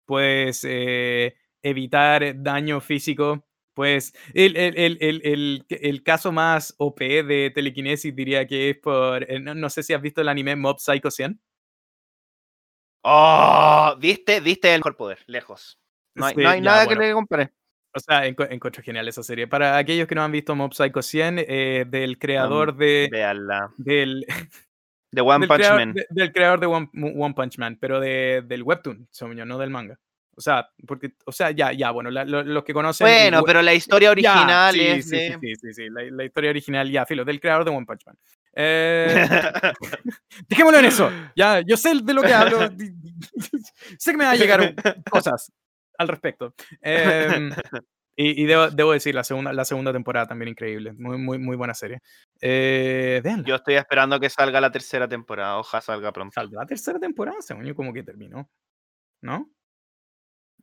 puedes 0.09 0.65
eh, 0.67 1.37
evitar 1.63 2.43
daño 2.43 2.81
físico, 2.81 3.45
pues 3.75 4.15
el, 4.35 4.57
el, 4.57 4.77
el, 4.79 4.99
el, 5.01 5.21
el- 5.25 5.67
el 5.69 6.03
caso 6.03 6.33
más 6.33 6.75
OP 6.79 7.23
de 7.23 7.51
telequinesis 7.55 8.17
diría 8.17 8.47
que 8.47 8.71
es 8.71 8.79
por, 8.79 9.31
eh, 9.31 9.39
no, 9.39 9.55
no 9.55 9.69
sé 9.71 9.83
si 9.83 9.93
has 9.93 10.01
visto 10.03 10.23
el 10.23 10.29
anime 10.31 10.57
Mob 10.57 10.79
Psycho 10.81 11.11
100. 11.11 11.39
¡Oh! 13.05 13.95
¿Viste? 14.01 14.41
¿Viste 14.41 14.73
el 14.75 14.81
mejor 14.81 14.97
poder? 14.97 15.19
Lejos. 15.27 15.79
No 16.15 16.27
hay, 16.27 16.35
Sí, 16.35 16.41
no 16.43 16.49
hay 16.49 16.59
ya, 16.61 16.65
nada 16.65 16.85
bueno. 16.87 17.01
que 17.01 17.07
le 17.07 17.13
compare. 17.13 17.53
O 17.95 18.01
sea, 18.01 18.27
encu- 18.27 18.49
encuentro 18.51 18.83
genial 18.83 19.09
esa 19.09 19.23
serie. 19.23 19.47
Para 19.47 19.77
aquellos 19.79 20.07
que 20.09 20.15
no 20.15 20.23
han 20.23 20.33
visto 20.33 20.55
Mob 20.55 20.73
Psycho 20.75 21.03
100, 21.03 21.39
eh, 21.39 21.85
del 21.87 22.19
creador 22.19 22.77
de, 22.77 23.09
Veanla. 23.11 23.73
del, 23.79 24.25
The 25.11 25.21
One 25.23 25.41
del, 25.41 25.49
Punch 25.49 25.59
creador, 25.61 25.79
Man. 25.79 25.95
de- 25.95 26.07
del 26.11 26.33
creador 26.33 26.61
de 26.61 26.67
One, 26.67 26.89
One 27.17 27.35
Punch 27.35 27.59
Man, 27.59 27.79
pero 27.81 27.99
de, 28.01 28.43
del 28.47 28.63
webtoon, 28.63 29.09
no 29.47 29.59
del 29.59 29.71
manga. 29.71 29.99
O 30.37 30.41
sea, 30.41 30.69
porque, 30.87 31.15
o 31.27 31.33
sea, 31.33 31.51
ya, 31.51 31.73
ya, 31.73 31.91
bueno, 31.91 32.11
la- 32.11 32.25
lo- 32.25 32.45
los 32.45 32.63
que 32.63 32.73
conocen. 32.73 33.07
el 33.07 33.13
Bueno, 33.13 33.39
we- 33.41 33.45
pero 33.47 33.63
la 33.63 33.75
historia 33.75 34.07
ya, 34.09 34.13
original 34.13 34.73
sí, 34.75 34.81
es 34.87 35.09
sí, 35.09 35.17
de... 35.17 35.29
sí, 35.33 35.39
sí, 35.41 35.55
sí, 35.57 35.75
sí, 35.75 35.89
la, 35.91 36.03
la 36.05 36.25
historia 36.25 36.51
original, 36.51 36.89
ya, 36.91 37.05
filo, 37.07 37.25
del 37.25 37.41
creador 37.41 37.65
de 37.65 37.71
One 37.73 37.87
Punch 37.87 38.07
Man. 38.07 38.17
Eh, 38.61 39.27
dejémoslo 40.49 40.79
en 40.79 40.85
eso. 40.85 41.11
Ya, 41.37 41.61
yo 41.61 41.77
sé 41.77 41.93
de 42.03 42.15
lo 42.15 42.23
que 42.23 42.33
hablo. 42.35 42.61
sé 43.99 44.11
que 44.13 44.17
me 44.17 44.25
va 44.25 44.33
a 44.33 44.37
llegar 44.37 44.75
cosas 45.11 45.53
al 45.97 46.09
respecto. 46.09 46.55
Em, 46.83 47.51
y 48.21 48.43
y 48.43 48.47
debo, 48.47 48.69
debo 48.71 48.93
decir, 48.93 49.14
la 49.14 49.25
segunda, 49.25 49.53
la 49.53 49.64
segunda 49.64 49.93
temporada 49.93 50.27
también 50.27 50.49
increíble. 50.51 50.93
Muy, 50.95 51.19
muy, 51.19 51.39
muy 51.39 51.57
buena 51.57 51.75
serie. 51.75 52.01
Eh. 52.41 53.23
Yo 53.45 53.55
estoy 53.57 53.75
esperando 53.77 54.19
que 54.21 54.29
salga 54.31 54.61
la 54.61 54.71
tercera 54.73 55.09
temporada. 55.09 55.59
Ojalá 55.59 55.81
salga 55.81 56.12
pronto. 56.12 56.33
Saldrá 56.35 56.61
la 56.62 56.66
tercera 56.66 56.99
temporada, 56.99 57.39
según 57.41 57.64
yo, 57.64 57.75
como 57.75 57.93
que 57.93 58.03
terminó. 58.03 58.49
¿No? 59.23 59.49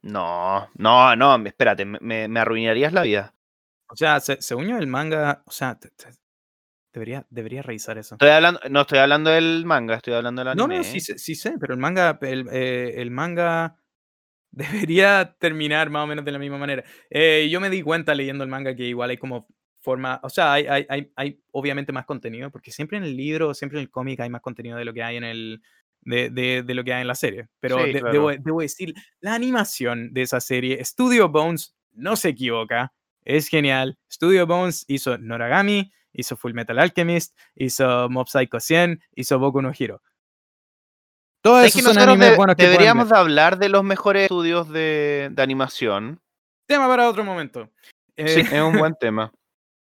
No, 0.01 0.69
no, 0.75 1.15
no, 1.15 1.35
espérate, 1.47 1.85
me- 1.85 2.39
arruinarías 2.39 2.93
la 2.93 3.01
vida. 3.01 3.33
O 3.89 3.95
sea, 3.95 4.19
se- 4.19 4.41
según 4.41 4.67
yo, 4.67 4.77
el 4.77 4.87
manga. 4.87 5.41
O 5.45 5.51
sea, 5.51 5.79
te- 5.79 5.89
te- 5.91 6.09
debería, 6.93 7.25
debería 7.29 7.61
revisar 7.61 7.97
eso. 7.97 8.15
Estoy 8.15 8.29
hablando, 8.29 8.59
no 8.69 8.81
estoy 8.81 8.99
hablando 8.99 9.29
del 9.31 9.65
manga, 9.65 9.95
estoy 9.95 10.13
hablando 10.13 10.43
del 10.43 10.55
No, 10.55 10.65
anime. 10.65 10.77
no, 10.79 10.83
sí, 10.83 10.99
sé- 10.99 11.17
sí 11.17 11.35
sé, 11.35 11.55
pero 11.59 11.73
el 11.73 11.79
manga, 11.79 12.17
el, 12.21 12.47
eh, 12.51 13.01
el 13.01 13.11
manga 13.11 13.77
debería 14.55 15.35
terminar 15.39 15.89
más 15.89 16.03
o 16.03 16.07
menos 16.07 16.25
de 16.25 16.31
la 16.31 16.39
misma 16.39 16.57
manera. 16.57 16.83
Eh, 17.09 17.47
yo 17.51 17.59
me 17.61 17.69
di 17.69 17.81
cuenta 17.81 18.15
leyendo 18.15 18.43
el 18.43 18.49
manga 18.49 18.75
que 18.75 18.83
igual 18.83 19.09
hay 19.11 19.17
como 19.17 19.47
forma, 19.81 20.19
o 20.23 20.29
sea, 20.29 20.53
hay, 20.53 20.65
hay, 20.67 20.85
hay, 20.89 21.11
hay 21.15 21.39
obviamente 21.51 21.91
más 21.93 22.05
contenido, 22.05 22.49
porque 22.51 22.71
siempre 22.71 22.97
en 22.97 23.03
el 23.03 23.15
libro, 23.15 23.53
siempre 23.53 23.77
en 23.79 23.83
el 23.83 23.91
cómic 23.91 24.19
hay 24.19 24.29
más 24.29 24.41
contenido 24.41 24.77
de 24.77 24.85
lo 24.85 24.93
que 24.93 25.03
hay 25.03 25.17
en 25.17 25.23
el, 25.23 25.61
de, 26.01 26.29
de, 26.31 26.63
de 26.63 26.73
lo 26.73 26.83
que 26.83 26.93
hay 26.93 27.01
en 27.01 27.07
la 27.07 27.13
serie. 27.15 27.47
Pero 27.59 27.77
Sí, 27.85 27.93
de- 27.93 27.99
claro. 27.99 28.11
debo, 28.13 28.31
debo 28.31 28.61
decir, 28.61 28.93
la 29.19 29.35
animación 29.35 30.11
de 30.13 30.23
esa 30.23 30.39
serie, 30.41 30.83
Studio 30.83 31.29
Bones 31.29 31.75
no 31.91 32.15
se 32.15 32.29
equivoca, 32.29 32.93
es 33.23 33.47
genial. 33.47 33.97
Studio 34.11 34.47
Bones 34.47 34.85
hizo 34.87 35.17
Noragami, 35.19 35.91
hizo 36.13 36.35
Full 36.35 36.53
Metal 36.53 36.79
Alchemist, 36.79 37.37
hizo 37.55 38.09
Mob 38.09 38.27
Psycho 38.27 38.59
100, 38.59 39.01
hizo 39.15 39.37
Boku 39.37 39.61
no 39.61 39.71
Hero. 39.77 40.01
Todos 41.45 41.63
Es 41.63 41.75
esos 41.75 41.89
que 41.89 41.93
son 41.93 42.09
animes 42.09 42.31
de- 42.31 42.35
buenos 42.37 42.55
que 42.55 42.63
pueden 42.63 42.71
deberíamos 42.71 43.07
de 43.09 43.15
hablar 43.17 43.59
de 43.59 43.69
los 43.69 43.83
mejores 43.83 44.23
estudios 44.23 44.67
de, 44.67 45.29
de 45.31 45.43
animación. 45.43 46.19
Tema 46.65 46.87
para 46.87 47.07
otro 47.07 47.23
momento. 47.23 47.69
Sí, 48.17 48.39
Eh, 48.39 48.45
es 48.51 48.61
un 48.63 48.79
buen 48.79 48.95
tema. 48.99 49.31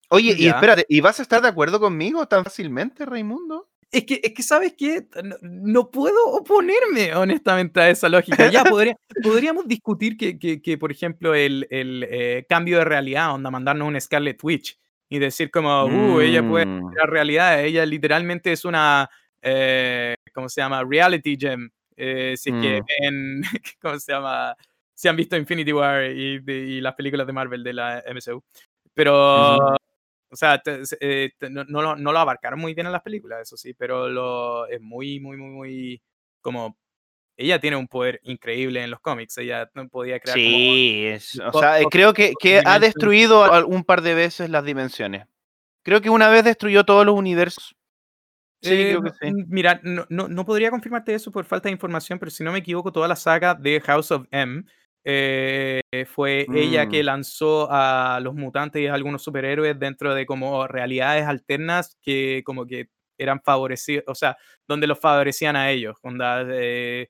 Oye, 0.10 0.34
y 0.36 0.48
espérate, 0.48 0.88
¿y 0.90 1.02
vas 1.02 1.20
a 1.20 1.22
estar 1.22 1.44
de 1.44 1.48
acuerdo 1.48 1.80
conmigo 1.80 2.28
tan 2.28 2.44
fácilmente, 2.44 3.06
Raimundo? 3.06 3.70
Es 3.92 4.06
que, 4.06 4.20
es 4.24 4.34
que 4.34 4.42
¿sabes 4.42 4.74
qué? 4.76 5.06
No, 5.24 5.36
no 5.44 5.92
puedo 5.92 6.18
oponerme, 6.30 7.14
honestamente, 7.14 7.80
a 7.80 7.90
esa 7.92 8.10
lógica. 8.10 8.50
Ya 8.50 8.64
podría- 8.80 8.98
podríamos 9.22 9.68
discutir 9.68 10.18
que, 10.18 10.40
que, 10.40 10.64
que, 10.64 10.80
por 10.80 10.92
ejemplo, 10.92 11.36
el, 11.36 11.68
el, 11.70 12.08
eh, 12.10 12.46
cambio 12.50 12.80
de 12.80 12.86
realidad, 12.86 13.36
onda, 13.36 13.52
mandarnos 13.52 13.88
un 13.88 14.02
Scarlet 14.02 14.44
Witch 14.44 14.80
y 15.10 15.20
decir 15.20 15.52
como, 15.52 15.86
uh, 15.86 16.22
ella 16.22 16.42
puede 16.42 16.66
Mm, 16.66 16.92
la 16.96 17.06
realidad, 17.06 17.64
ella 17.64 17.86
literalmente 17.86 18.52
es 18.52 18.66
una, 18.66 19.08
eh, 19.44 20.16
¿cómo 20.36 20.50
se 20.50 20.62
llama? 20.62 20.84
Reality 20.84 21.38
gem. 21.40 21.70
Eh, 21.96 22.36
si 22.38 22.50
es 22.50 22.56
que 22.62 22.82
Mm. 22.82 22.86
ven, 23.02 23.42
¿cómo 23.82 23.98
se 24.00 24.12
llama? 24.12 24.56
Si 24.94 25.08
han 25.08 25.16
visto 25.16 25.36
Infinity 25.38 25.72
War 25.74 26.04
y, 26.12 26.40
de- 26.40 26.58
y 26.60 26.82
las 26.82 26.94
películas 26.94 27.26
de 27.26 27.34
Marvel 27.34 27.64
de 27.64 27.74
la 27.74 28.04
MCU. 28.06 28.44
Pero, 28.94 29.58
o 30.30 30.36
sea, 30.36 30.60
te- 30.60 30.82
eh, 31.00 31.32
te- 31.38 31.50
no, 31.50 31.64
no 31.64 31.82
lo, 31.82 31.96
no 31.96 32.12
lo 32.12 32.20
abarcaron 32.20 32.60
muy 32.60 32.74
bien 32.74 32.88
en 32.88 32.94
las 32.94 33.02
películas, 33.02 33.42
eso 33.42 33.58
sí, 33.58 33.74
pero 33.74 34.10
lo, 34.10 34.68
es 34.68 34.82
muy, 34.82 35.20
muy, 35.20 35.38
muy, 35.38 35.50
muy, 35.50 36.02
como, 36.42 36.78
ella 37.38 37.60
tiene 37.60 37.76
un 37.78 37.88
poder 37.88 38.20
increíble 38.24 38.84
en 38.84 38.92
los 38.92 39.00
cómics, 39.02 39.38
ella 39.38 39.70
no 39.74 39.88
podía 39.90 40.20
crear 40.20 40.38
como 40.38 40.58
Sí, 40.58 41.06
es- 41.08 41.40
o 41.40 41.60
sea, 41.60 41.80
creo 41.90 42.14
que, 42.14 42.34
que 42.40 42.62
ha 42.66 42.80
destruido 42.80 43.46
un 43.68 43.84
par 43.84 44.02
de 44.02 44.16
veces 44.16 44.50
las 44.50 44.64
dimensiones. 44.66 45.28
Creo 45.84 46.02
que 46.02 46.10
una 46.10 46.30
vez 46.30 46.44
destruyó 46.44 46.84
todos 46.84 47.06
los 47.06 47.16
universos. 47.16 47.76
Sí, 48.66 48.86
Eh, 48.86 48.88
creo 48.88 49.02
que 49.04 49.12
sí. 49.12 49.36
Mira, 49.48 49.80
no, 49.84 50.06
no, 50.10 50.28
no 50.28 50.46
podría 50.46 50.72
confirmarte 50.72 51.14
eso 51.14 51.32
por 51.32 51.46
falta 51.46 51.70
de 51.70 51.74
información, 51.74 52.20
pero 52.20 52.32
si 52.32 52.44
no 52.44 52.52
me 52.52 52.60
equivoco, 52.60 52.92
toda 52.92 53.08
la 53.08 53.16
saga 53.16 53.54
de 53.56 53.80
House 53.82 54.12
of 54.12 54.26
M 54.32 54.64
eh, 55.04 55.82
fue 56.08 56.50
ella 56.52 56.88
que 56.88 57.02
Mm. 57.02 57.04
lanzó 57.04 57.68
a 57.72 58.20
los 58.22 58.34
mutantes 58.36 58.82
y 58.82 58.88
a 58.88 58.94
algunos 58.94 59.24
superhéroes 59.24 59.78
dentro 59.80 60.16
de 60.16 60.26
como 60.26 60.68
realidades 60.68 61.26
alternas 61.26 61.98
que 62.02 62.42
como 62.46 62.66
que 62.66 62.90
eran 63.18 63.42
favorecidos, 63.42 64.04
o 64.08 64.16
sea, 64.16 64.38
donde 64.68 64.88
los 64.88 65.00
favorecían 65.00 65.56
a 65.56 65.70
ellos. 65.72 65.98
Onda, 66.02 66.44
eh, 66.52 67.10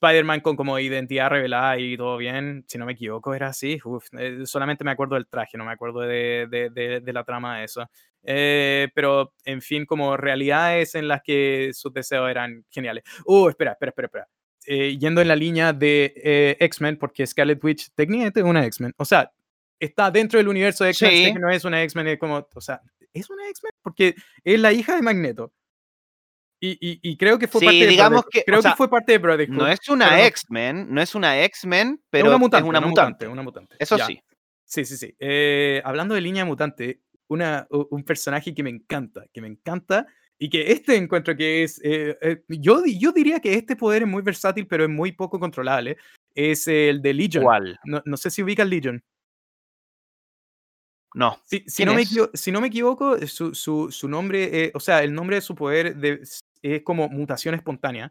Spider-Man 0.00 0.40
con 0.40 0.56
como 0.56 0.78
identidad 0.78 1.28
revelada 1.30 1.78
y 1.78 1.96
todo 1.96 2.16
bien, 2.16 2.64
si 2.68 2.78
no 2.78 2.86
me 2.86 2.92
equivoco, 2.92 3.34
era 3.34 3.48
así. 3.48 3.78
Uf, 3.84 4.06
eh, 4.18 4.40
solamente 4.44 4.84
me 4.84 4.90
acuerdo 4.92 5.16
del 5.16 5.26
traje, 5.26 5.58
no 5.58 5.64
me 5.64 5.72
acuerdo 5.72 6.00
de, 6.00 6.46
de- 6.50 6.70
de- 6.70 7.00
de 7.00 7.12
la 7.12 7.24
trama 7.24 7.58
de 7.58 7.64
eso. 7.64 7.84
Eh, 8.22 8.88
pero, 8.94 9.32
en 9.44 9.60
fin, 9.62 9.86
como 9.86 10.16
realidades 10.16 10.94
en 10.94 11.08
las 11.08 11.22
que 11.22 11.70
sus 11.72 11.92
deseos 11.92 12.30
eran 12.30 12.64
geniales. 12.70 13.04
Uh, 13.26 13.48
espera, 13.48 13.72
espera, 13.72 13.90
espera, 13.90 14.06
espera. 14.06 14.28
Eh, 14.66 14.98
yendo 14.98 15.20
en 15.20 15.28
la 15.28 15.36
línea 15.36 15.72
de 15.72 16.56
X-Men, 16.60 16.96
porque 16.98 17.26
Scarlet 17.26 17.62
Witch 17.64 17.88
técnicamente 17.94 18.40
es 18.40 18.46
una 18.46 18.64
X-Men. 18.66 18.92
O 18.98 19.04
sea, 19.04 19.30
está 19.80 20.10
dentro 20.10 20.38
del 20.38 20.48
universo 20.48 20.84
de 20.84 20.90
X-Men, 20.90 21.34
Sí. 21.34 21.40
no 21.40 21.48
es 21.50 21.64
una 21.64 21.82
X-Men, 21.84 22.08
es 22.08 22.18
como, 22.18 22.46
o 22.54 22.60
sea, 22.60 22.80
es 23.14 23.30
una 23.30 23.48
X-Men 23.48 23.72
porque 23.82 24.14
es 24.44 24.60
la 24.60 24.72
hija 24.72 24.94
de 24.96 25.02
Magneto. 25.02 25.52
Y, 26.60 26.70
y- 26.80 27.00
y 27.02 27.16
creo 27.16 27.38
que 27.38 27.46
fue 27.46 27.60
Sí, 27.60 27.66
parte 27.66 27.78
de 27.78 27.86
digamos 27.86 28.22
Brotherhood. 28.22 28.30
que- 28.32 28.44
creo 28.44 28.62
sea, 28.62 28.70
que 28.72 28.76
fue 28.76 28.90
parte 28.90 29.12
de 29.12 29.18
Brotherhood. 29.18 29.56
No 29.56 29.68
es 29.68 29.88
una 29.88 30.26
X-Men, 30.26 30.86
no 30.92 31.00
es 31.00 31.14
una 31.14 31.40
X-Men, 31.44 31.88
es 32.00 32.06
pero 32.10 32.26
una 32.28 32.38
mutante, 32.38 32.64
es 32.64 32.68
una 32.68 32.80
mutante. 32.80 33.28
una 33.28 33.42
mutante. 33.42 33.76
Eso 33.78 33.96
ya. 33.96 34.06
sí. 34.06 34.20
Sí, 34.64 34.84
sí, 34.84 34.96
sí. 34.96 35.14
Eh, 35.18 35.80
hablando 35.84 36.14
de 36.14 36.20
línea 36.20 36.44
mutante, 36.44 37.00
una, 37.28 37.66
un 37.70 38.02
personaje 38.04 38.52
que 38.54 38.62
me 38.62 38.70
encanta, 38.70 39.24
que 39.32 39.40
me 39.40 39.48
encanta, 39.48 40.06
y 40.36 40.50
que 40.50 40.70
este 40.72 40.94
encuentro 40.96 41.36
que 41.36 41.62
es, 41.62 41.80
eh, 41.82 42.16
eh, 42.20 42.42
yo, 42.48 42.82
yo 42.86 43.12
diría 43.12 43.40
que 43.40 43.54
este 43.54 43.76
poder 43.76 44.02
es 44.02 44.08
muy 44.08 44.22
versátil, 44.22 44.66
pero 44.66 44.84
es 44.84 44.90
muy 44.90 45.12
poco 45.12 45.38
controlable, 45.40 45.96
es 46.34 46.68
el 46.68 47.00
de 47.02 47.14
Legion. 47.14 47.44
¿Cuál? 47.44 47.78
No, 47.84 48.02
no 48.04 48.16
sé 48.16 48.30
si 48.30 48.42
ubica 48.42 48.64
Legion. 48.64 49.02
No. 51.14 51.40
Si, 51.46 51.60
si 51.66 51.76
¿Quién 51.84 51.88
no 51.88 51.94
me 51.94 52.04
si 52.34 52.52
no 52.52 52.60
me 52.60 52.66
equivoco, 52.68 53.18
su, 53.26 53.54
su- 53.54 53.90
su 53.90 54.08
nombre, 54.08 54.64
eh, 54.66 54.70
o 54.74 54.80
sea, 54.80 55.02
el 55.02 55.14
nombre 55.14 55.36
de 55.36 55.42
su 55.42 55.54
poder 55.54 55.96
de- 55.96 56.20
es 56.62 56.82
como 56.82 57.08
mutación 57.08 57.54
espontánea, 57.54 58.10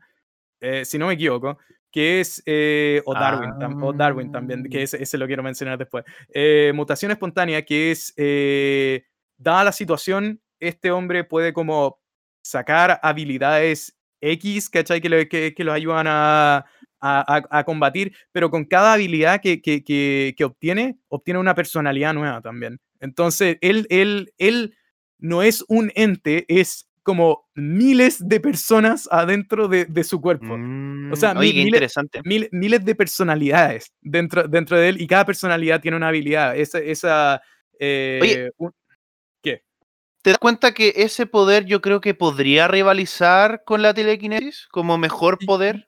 eh, 0.62 0.86
si 0.86 0.98
no 0.98 1.08
me 1.08 1.14
equivoco, 1.14 1.58
que 1.92 2.20
es, 2.20 2.44
eh, 2.46 3.02
o, 3.06 3.14
Darwin, 3.14 3.52
tam- 3.52 3.84
o 3.84 3.94
Darwin 3.94 4.32
también, 4.32 4.64
que 4.70 4.80
Ah. 4.80 4.84
ese, 4.84 5.02
ese 5.02 5.18
lo 5.18 5.26
quiero 5.28 5.42
mencionar 5.44 5.78
después. 5.78 6.04
Eh, 6.34 6.72
mutación 6.76 7.12
espontánea, 7.12 7.64
que 7.64 7.92
es, 7.92 8.14
eh, 8.18 9.06
dada 9.38 9.64
la 9.66 9.72
situación, 9.72 10.42
este 10.60 10.92
hombre 10.92 11.24
puede 11.24 11.54
como 11.54 12.00
sacar 12.44 13.00
habilidades 13.04 13.96
X, 14.22 14.70
¿cachai? 14.70 15.00
Que, 15.00 15.10
lo, 15.10 15.18
que, 15.30 15.54
que 15.56 15.64
los 15.64 15.76
ayudan 15.76 16.08
a, 16.08 16.66
a, 17.00 17.36
a- 17.38 17.60
a 17.60 17.64
combatir, 17.64 18.14
pero 18.32 18.50
con 18.50 18.66
cada 18.66 18.94
habilidad 18.94 19.40
que, 19.42 19.62
que, 19.62 19.84
que, 19.84 20.34
que 20.36 20.44
obtiene, 20.44 20.98
obtiene 21.08 21.40
una 21.40 21.54
personalidad 21.56 22.14
nueva 22.16 22.42
también. 22.42 22.80
Entonces, 23.00 23.58
él, 23.62 23.86
él, 23.92 24.34
él 24.40 24.76
no 25.20 25.44
es 25.44 25.64
un 25.68 25.92
ente, 25.96 26.46
es 26.48 26.87
como 27.08 27.48
miles 27.56 28.20
de 28.20 28.42
personas 28.42 29.08
adentro 29.10 29.70
de, 29.70 29.86
de 29.86 30.04
su 30.04 30.20
cuerpo. 30.20 30.58
Mm, 30.58 31.14
sea, 31.16 31.32
Oye, 31.38 31.54
qué 31.54 31.60
miles- 31.60 31.68
interesante. 31.68 32.22
Mil- 32.26 32.50
miles 32.52 32.84
de 32.84 32.96
personalidades 32.96 33.94
dentro, 34.02 34.46
dentro 34.46 34.78
de 34.78 34.90
él 34.90 35.02
y 35.02 35.08
cada 35.08 35.24
personalidad 35.26 35.80
tiene 35.80 35.96
una 35.96 36.10
habilidad. 36.10 36.58
Esa, 36.58 36.80
esa 36.80 37.42
eh, 37.80 38.50
un- 38.58 38.74
¿Te 40.22 40.32
das 40.32 40.40
cuenta 40.40 40.74
que 40.74 40.92
ese 40.98 41.26
poder 41.26 41.64
yo 41.66 41.80
creo 41.80 42.02
que 42.02 42.14
podría 42.14 42.68
rivalizar 42.68 43.64
con 43.66 43.82
la 43.82 43.94
telequinesis 43.94 44.68
como 44.70 44.98
mejor 44.98 45.38
poder? 45.46 45.88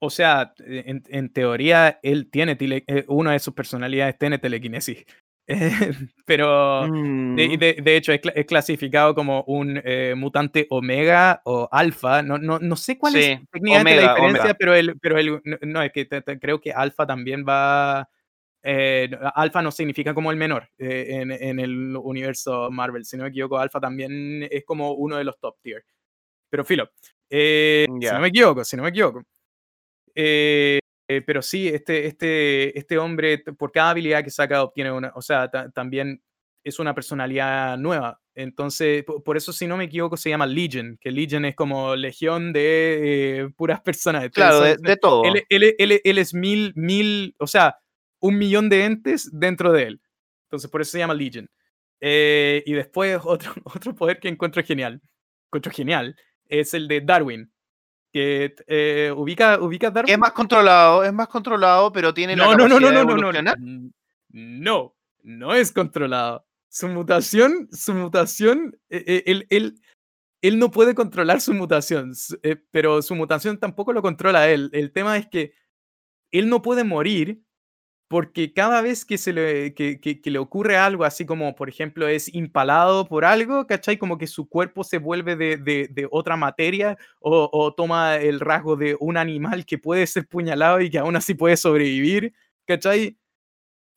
O 0.00 0.10
sea, 0.10 0.52
en, 0.58 1.02
en 1.08 1.32
teoría, 1.32 1.98
él 2.04 2.30
tiene, 2.30 2.54
tele, 2.54 2.84
eh, 2.86 3.04
una 3.08 3.32
de 3.32 3.40
sus 3.40 3.54
personalidades 3.54 4.16
tiene 4.18 4.38
telequinesis. 4.38 5.04
pero 6.26 6.86
Mm, 6.88 7.36
de, 7.36 7.56
de- 7.56 7.82
de 7.82 7.96
hecho 7.96 8.12
es, 8.12 8.20
cla- 8.20 8.32
es 8.34 8.46
clasificado 8.46 9.14
como 9.14 9.42
un 9.44 9.80
eh, 9.84 10.14
mutante 10.16 10.66
omega 10.70 11.40
o 11.44 11.68
alfa. 11.70 12.22
No, 12.22 12.38
no, 12.38 12.58
no 12.58 12.76
sé 12.76 12.98
cuál 12.98 13.16
es 13.16 13.26
Sí, 13.26 13.46
técnicamente 13.50 13.70
la 13.72 13.80
omega, 13.80 14.14
diferencia, 14.14 14.42
omega. 14.42 14.54
pero, 14.58 14.74
el, 14.74 14.98
pero 15.00 15.18
el, 15.18 15.40
no, 15.44 15.58
no, 15.62 15.82
es 15.82 15.92
que 15.92 16.04
te- 16.04 16.22
te- 16.22 16.38
creo 16.38 16.60
que 16.60 16.72
alfa 16.72 17.06
también 17.06 17.44
va... 17.48 18.08
eh, 18.62 19.10
alfa 19.34 19.62
no 19.62 19.70
significa 19.72 20.14
como 20.14 20.30
el 20.30 20.36
menor 20.36 20.68
eh, 20.78 21.06
en, 21.20 21.30
en 21.32 21.58
el 21.60 21.96
universo 21.96 22.70
Marvel. 22.70 23.04
Si 23.04 23.16
no 23.16 23.24
me 23.24 23.30
equivoco, 23.30 23.58
alfa 23.58 23.80
también 23.80 24.46
es 24.50 24.64
como 24.64 24.92
uno 24.92 25.16
de 25.16 25.24
los 25.24 25.38
top 25.40 25.56
tier. 25.62 25.84
Pero 26.50 26.64
filo, 26.64 26.90
eh, 27.30 27.86
si 27.88 28.12
no 28.14 28.20
me 28.20 28.28
equivoco, 28.28 28.64
si 28.64 28.76
no 28.76 28.82
me 28.82 28.90
equivoco. 28.90 29.22
Eh, 30.14 30.80
eh, 31.16 31.22
pero 31.26 31.42
sí, 31.42 31.68
este, 31.68 32.06
este, 32.06 32.78
este 32.78 32.98
hombre, 32.98 33.38
por 33.38 33.72
cada 33.72 33.90
habilidad 33.90 34.22
que 34.24 34.30
saca, 34.30 34.62
obtiene 34.62 34.92
una, 34.92 35.12
o 35.14 35.22
sea, 35.22 35.48
ta- 35.50 35.70
también 35.70 36.22
es 36.64 36.78
una 36.78 36.94
personalidad 36.94 37.76
nueva. 37.78 38.20
Entonces, 38.34 39.04
po- 39.04 39.22
por, 39.22 39.36
eso, 39.36 39.52
si 39.52 39.66
no 39.66 39.76
me 39.76 39.84
equivoco, 39.84 40.16
se 40.16 40.30
llama 40.30 40.46
Legion, 40.46 40.96
que 41.00 41.10
Legion 41.10 41.44
es 41.44 41.54
como 41.54 41.94
legión 41.96 42.52
de 42.52 43.40
eh, 43.42 43.48
puras 43.56 43.80
personas. 43.80 44.28
Claro, 44.30 44.60
de, 44.60 44.76
de 44.76 44.96
todo. 44.96 45.24
él, 45.24 45.42
él- 45.48 45.74
él- 45.78 46.00
él 46.02 46.18
es 46.18 46.32
mil, 46.34 46.72
mil, 46.76 47.34
o 47.38 47.46
sea, 47.46 47.76
un 48.20 48.38
millón 48.38 48.68
de 48.68 48.84
entes 48.84 49.28
dentro 49.32 49.72
de 49.72 49.82
él. 49.84 50.00
Entonces, 50.46 50.70
por 50.70 50.80
eso 50.80 50.92
se 50.92 50.98
llama 50.98 51.14
Legion. 51.14 51.48
Eh, 52.00 52.62
y 52.66 52.72
después, 52.72 53.20
otro, 53.24 53.52
otro 53.64 53.94
poder 53.94 54.18
que 54.18 54.28
encuentro 54.28 54.62
genial, 54.64 55.00
encuentro 55.48 55.70
genial, 55.72 56.16
es 56.48 56.74
el 56.74 56.88
de 56.88 57.00
Darwin. 57.00 57.51
Que 58.12 58.54
eh, 58.66 59.12
ubica, 59.16 59.58
ubica 59.60 59.90
Darwin. 59.90 60.12
Es 60.12 60.18
más 60.18 60.32
controlado, 60.32 61.02
es 61.02 61.12
más 61.12 61.28
controlado, 61.28 61.90
pero 61.92 62.12
tiene 62.12 62.36
la 62.36 62.44
No, 62.44 62.54
no, 62.56 62.68
no, 62.68 62.78
no, 62.78 62.92
no, 62.92 63.04
no, 63.04 63.32
no, 63.32 63.92
no, 64.28 64.94
no 65.22 65.54
es 65.54 65.72
controlado. 65.72 66.46
Su 66.68 66.88
mutación, 66.88 67.68
su 67.72 67.94
mutación, 67.94 68.78
eh, 68.88 69.04
eh, 69.06 69.22
él, 69.26 69.46
él, 69.50 69.80
él 70.42 70.58
no 70.58 70.70
puede 70.70 70.94
controlar 70.94 71.40
su 71.40 71.54
mutación, 71.54 72.12
eh, 72.42 72.56
pero 72.70 73.00
su 73.02 73.14
mutación 73.14 73.58
tampoco 73.58 73.92
lo 73.92 74.02
controla 74.02 74.50
él. 74.50 74.70
El 74.72 74.92
tema 74.92 75.16
es 75.16 75.26
que 75.28 75.54
él 76.32 76.48
no 76.48 76.62
puede 76.62 76.84
morir 76.84 77.42
porque 78.12 78.52
cada 78.52 78.82
vez 78.82 79.04
que, 79.06 79.16
se 79.18 79.32
le, 79.32 79.74
que, 79.74 79.98
que- 80.00 80.20
que 80.20 80.30
le 80.30 80.38
ocurre 80.38 80.76
algo, 80.76 81.04
así 81.04 81.24
como 81.26 81.54
por 81.54 81.68
ejemplo 81.70 82.06
es 82.08 82.32
impalado 82.34 83.08
por 83.08 83.24
algo, 83.24 83.66
¿cachai? 83.66 83.96
Como 83.98 84.18
que 84.18 84.26
su 84.26 84.48
cuerpo 84.48 84.84
se 84.84 84.98
vuelve 84.98 85.34
de, 85.36 85.56
de- 85.56 85.88
de 85.90 86.06
otra 86.10 86.36
materia 86.36 86.98
o, 87.20 87.48
o 87.52 87.72
toma 87.74 88.16
el 88.16 88.38
rasgo 88.40 88.76
de 88.76 88.96
un 89.00 89.16
animal 89.16 89.64
que 89.64 89.78
puede 89.78 90.06
ser 90.06 90.26
puñalado 90.28 90.80
y 90.82 90.90
que 90.90 90.98
aún 90.98 91.16
así 91.16 91.32
puede 91.34 91.56
sobrevivir, 91.56 92.34
¿cachai? 92.66 93.16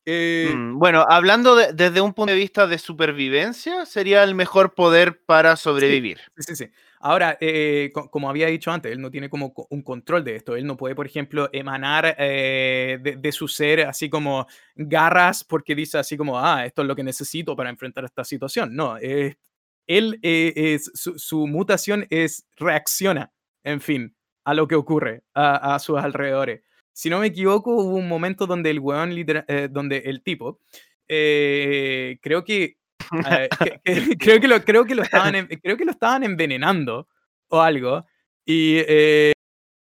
Eh, 0.05 0.53
Mm, 0.55 0.77
Bueno, 0.79 1.05
hablando 1.09 1.55
de- 1.55 1.73
desde 1.73 2.01
un 2.01 2.13
punto 2.13 2.31
de 2.31 2.37
vista 2.39 2.67
de 2.67 2.77
supervivencia, 2.77 3.85
sería 3.85 4.23
el 4.23 4.35
mejor 4.35 4.73
poder 4.75 5.21
para 5.25 5.55
sobrevivir. 5.55 6.19
Sí, 6.37 6.43
sí, 6.55 6.55
sí. 6.55 6.71
Ahora, 7.07 7.37
eh, 7.39 7.91
co- 7.93 8.09
como 8.09 8.29
había 8.29 8.47
dicho 8.47 8.71
antes, 8.71 8.91
él 8.91 8.99
no 8.99 9.11
tiene 9.11 9.29
como 9.29 9.53
co- 9.53 9.67
un 9.69 9.83
control 9.83 10.23
de 10.23 10.37
esto. 10.37 10.55
Él 10.55 10.65
no 10.65 10.75
puede, 10.75 10.95
por 10.95 11.05
ejemplo, 11.05 11.49
emanar 11.53 12.15
eh, 12.17 12.97
de, 13.01 13.15
de 13.17 13.31
su 13.31 13.47
ser 13.47 13.81
así 13.81 14.09
como 14.09 14.47
garras 14.75 15.43
porque 15.43 15.75
dice 15.75 15.99
así 15.99 16.17
como, 16.17 16.39
ah, 16.39 16.65
esto 16.65 16.81
es 16.81 16.87
lo 16.87 16.95
que 16.95 17.03
necesito 17.03 17.55
para 17.55 17.69
enfrentar 17.69 18.05
esta 18.05 18.23
situación. 18.23 18.75
No, 18.75 18.97
eh, 18.97 19.37
él, 19.87 20.19
es, 20.23 20.91
su, 20.95 21.17
su 21.19 21.45
mutación 21.47 22.07
es 22.09 22.47
reacciona, 22.57 23.31
en 23.63 23.81
fin, 23.81 24.15
a 24.43 24.53
lo 24.55 24.67
que 24.67 24.75
ocurre 24.75 25.21
a, 25.35 25.75
a 25.75 25.79
sus 25.79 25.97
alrededores. 25.99 26.61
Si 26.91 27.09
no 27.09 27.19
me 27.19 27.27
equivoco, 27.27 27.75
hubo 27.75 27.95
un 27.97 28.07
momento 28.07 28.47
donde 28.47 28.71
el 28.71 28.79
weón, 28.79 29.11
eh, 29.15 29.67
donde 29.71 29.97
el 30.05 30.23
tipo, 30.23 30.59
eh, 31.07 32.17
creo 32.21 32.43
que 32.43 32.77
eh, 33.29 33.49
que- 33.63 33.79
que- 34.09 34.17
creo, 34.17 34.39
que 34.39 34.47
lo, 34.47 34.61
creo, 34.63 34.85
que 34.85 34.95
lo 34.95 35.03
estaban, 35.03 35.47
creo 35.61 35.77
que 35.77 35.85
lo 35.85 35.91
estaban 35.91 36.23
envenenando 36.23 37.07
o 37.49 37.61
algo. 37.61 38.05
Y 38.45 38.77
eh, 38.87 39.33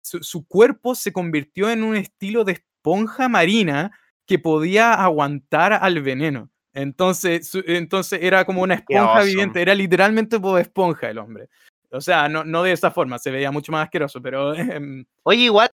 su, 0.03 0.23
su 0.23 0.47
cuerpo 0.47 0.95
se 0.95 1.11
convirtió 1.11 1.69
en 1.69 1.83
un 1.83 1.95
estilo 1.95 2.43
de 2.43 2.53
esponja 2.53 3.27
marina 3.27 3.91
que 4.25 4.39
podía 4.39 4.93
aguantar 4.93 5.73
al 5.73 6.01
veneno. 6.01 6.49
Entonces, 6.73 7.49
su- 7.49 7.63
entonces 7.67 8.19
era 8.21 8.43
como 8.45 8.61
una 8.61 8.75
esponja 8.75 9.03
awesome. 9.13 9.25
viviente, 9.25 9.61
era 9.61 9.73
literalmente 9.73 10.37
Bob 10.37 10.57
Esponja 10.57 11.09
el 11.09 11.17
hombre. 11.19 11.47
O 11.91 12.01
sea, 12.01 12.27
no, 12.27 12.43
no 12.43 12.63
de 12.63 12.73
esa 12.73 12.91
forma, 12.91 13.17
se 13.19 13.31
veía 13.31 13.51
mucho 13.51 13.71
más 13.71 13.85
asqueroso, 13.85 14.21
pero 14.21 14.53
em, 14.81 15.05
Oye, 15.23 15.43
igual, 15.43 15.69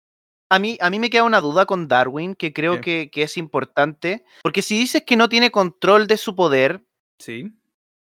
a 0.49 0.57
mí, 0.59 0.77
a 0.81 0.89
mí 0.89 0.97
me 0.97 1.09
queda 1.11 1.23
una 1.23 1.41
duda 1.41 1.65
con 1.67 1.87
Darwin 1.87 2.33
que 2.33 2.51
creo 2.53 2.81
que, 2.81 3.09
que 3.11 3.23
es 3.23 3.37
importante, 3.37 4.23
porque 4.41 4.61
si 4.63 4.79
dices 4.79 5.03
que 5.05 5.17
no 5.17 5.29
tiene 5.29 5.51
control 5.51 6.07
de 6.07 6.17
su 6.17 6.35
poder, 6.35 6.83
sí. 7.19 7.51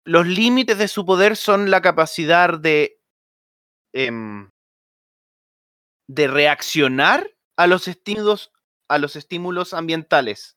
los 0.05 0.27
límites 0.27 0.79
de 0.79 0.89
su 0.89 1.05
poder 1.05 1.37
son 1.37 1.71
la 1.71 1.83
capacidad 1.83 2.59
de, 2.59 3.01
em, 3.93 4.51
de 6.09 6.29
reaccionar 6.29 7.29
a 7.57 7.67
los 7.67 7.89
estímulos, 7.89 8.53
a 8.89 8.99
los 8.99 9.17
estímulos 9.17 9.75
ambientales. 9.75 10.57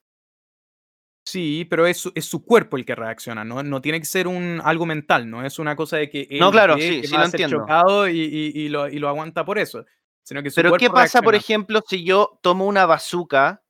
Sí, 1.26 1.66
pero 1.70 1.86
es 1.86 1.98
su, 1.98 2.12
es 2.16 2.26
su 2.26 2.44
cuerpo 2.44 2.78
el 2.78 2.86
que 2.86 2.96
reacciona, 2.96 3.44
¿no? 3.44 3.62
No 3.62 3.82
tiene 3.82 4.00
que 4.00 4.06
ser 4.06 4.28
un, 4.28 4.62
algo 4.64 4.86
mental, 4.86 5.30
no 5.30 5.46
es 5.46 5.60
una 5.60 5.76
cosa 5.76 5.98
de 5.98 6.10
que 6.10 6.28
él 6.30 6.40
No, 6.40 6.52
claro, 6.52 6.76
sí, 6.76 7.02
que 7.02 7.08
sí 7.08 7.14
va 7.14 7.20
lo 7.20 7.26
a 7.26 7.30
ser 7.30 7.42
entiendo. 7.42 7.64
chocado 7.64 8.08
y, 8.10 8.20
y- 8.20 8.52
y 8.62 8.70
lo, 8.70 8.88
y 8.90 8.98
lo 9.00 9.10
aguanta 9.10 9.46
por 9.46 9.60
eso. 9.60 9.86
Sino 10.24 10.42
que 10.42 10.50
su 10.50 10.56
Pero 10.56 10.76
¿qué 10.78 10.90
pasa, 10.90 11.22
por 11.22 11.36
ejemplo, 11.36 11.82
si 11.88 12.04
yo 12.04 12.40
tomo 12.42 12.66
una 12.66 12.86
bazooka, 12.86 13.64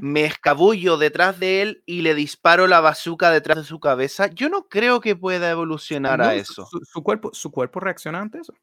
Me 0.00 0.24
escabullo 0.24 0.96
detrás 0.96 1.38
de 1.38 1.60
él 1.62 1.82
y 1.86 2.00
le 2.00 2.14
disparo 2.14 2.66
la 2.66 2.80
bazooka 2.80 3.30
detrás 3.30 3.58
de 3.58 3.64
su 3.64 3.78
cabeza? 3.80 4.28
Yo 4.28 4.48
no 4.48 4.68
creo 4.68 5.00
que 5.00 5.14
pueda 5.14 5.50
evolucionar 5.50 6.18
No, 6.20 6.24
a 6.24 6.34
eso. 6.34 6.66
Su, 6.66 6.80
su 6.84 7.02
cuerpo, 7.02 7.30
su 7.34 7.50
cuerpo 7.50 7.78
reacciona 7.80 8.20
ante 8.20 8.38
eso. 8.38 8.54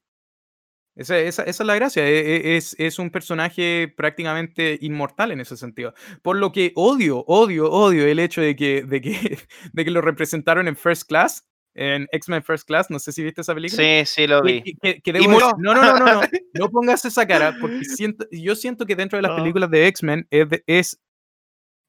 Esa, 0.95 1.17
esa- 1.19 1.43
esa 1.43 1.63
es 1.63 1.67
la 1.67 1.75
gracia. 1.75 2.07
e- 2.07 2.35
e- 2.53 2.57
Es, 2.57 2.75
es 2.79 2.99
un 2.99 3.09
personaje 3.11 3.93
prácticamente 3.97 4.77
inmortal 4.81 5.31
en 5.31 5.41
ese 5.41 5.57
sentido. 5.57 5.93
Por 6.21 6.37
lo 6.37 6.51
que 6.53 6.71
odio, 6.75 7.23
odio, 7.27 7.69
odio 7.69 8.05
el 8.07 8.19
hecho 8.19 8.41
de 8.41 8.55
que, 8.55 8.83
de 8.83 9.01
que, 9.01 9.11
de 9.73 9.85
que 9.85 9.91
lo 9.91 10.01
representaron 10.01 10.67
en 10.67 10.77
First 10.77 11.07
Class, 11.07 11.45
en 11.75 12.07
X-Men 12.11 12.41
First 12.43 12.65
Class. 12.67 12.89
No 12.89 12.97
sé 12.99 13.11
si 13.11 13.21
viste 13.23 13.41
esa 13.41 13.53
película. 13.53 13.81
Sí, 13.83 14.05
sí 14.05 14.27
lo 14.27 14.41
vi. 14.41 14.61
que- 14.63 14.73
que- 14.81 15.01
que 15.01 15.09
Y 15.11 15.13
debo 15.13 15.29
murió. 15.29 15.47
decir- 15.47 15.57
no, 15.59 15.73
no, 15.75 15.83
no, 15.83 15.99
no, 15.99 16.05
no, 16.05 16.21
no 16.53 16.69
pongas 16.69 17.05
esa 17.05 17.27
cara, 17.27 17.55
porque 17.61 17.81
siento, 18.01 18.25
yo 18.31 18.55
siento 18.55 18.85
que 18.85 18.95
dentro 18.95 19.17
de 19.17 19.23
las 19.23 19.31
películas 19.39 19.69
de 19.69 19.87
X-Men 19.87 20.27
es, 20.31 20.49
de- 20.49 20.63
es 20.67 20.99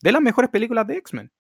de 0.03 0.13
las 0.13 0.21
mejores 0.21 0.51
películas 0.51 0.87
de 0.87 0.97
X-Men, 0.99 1.33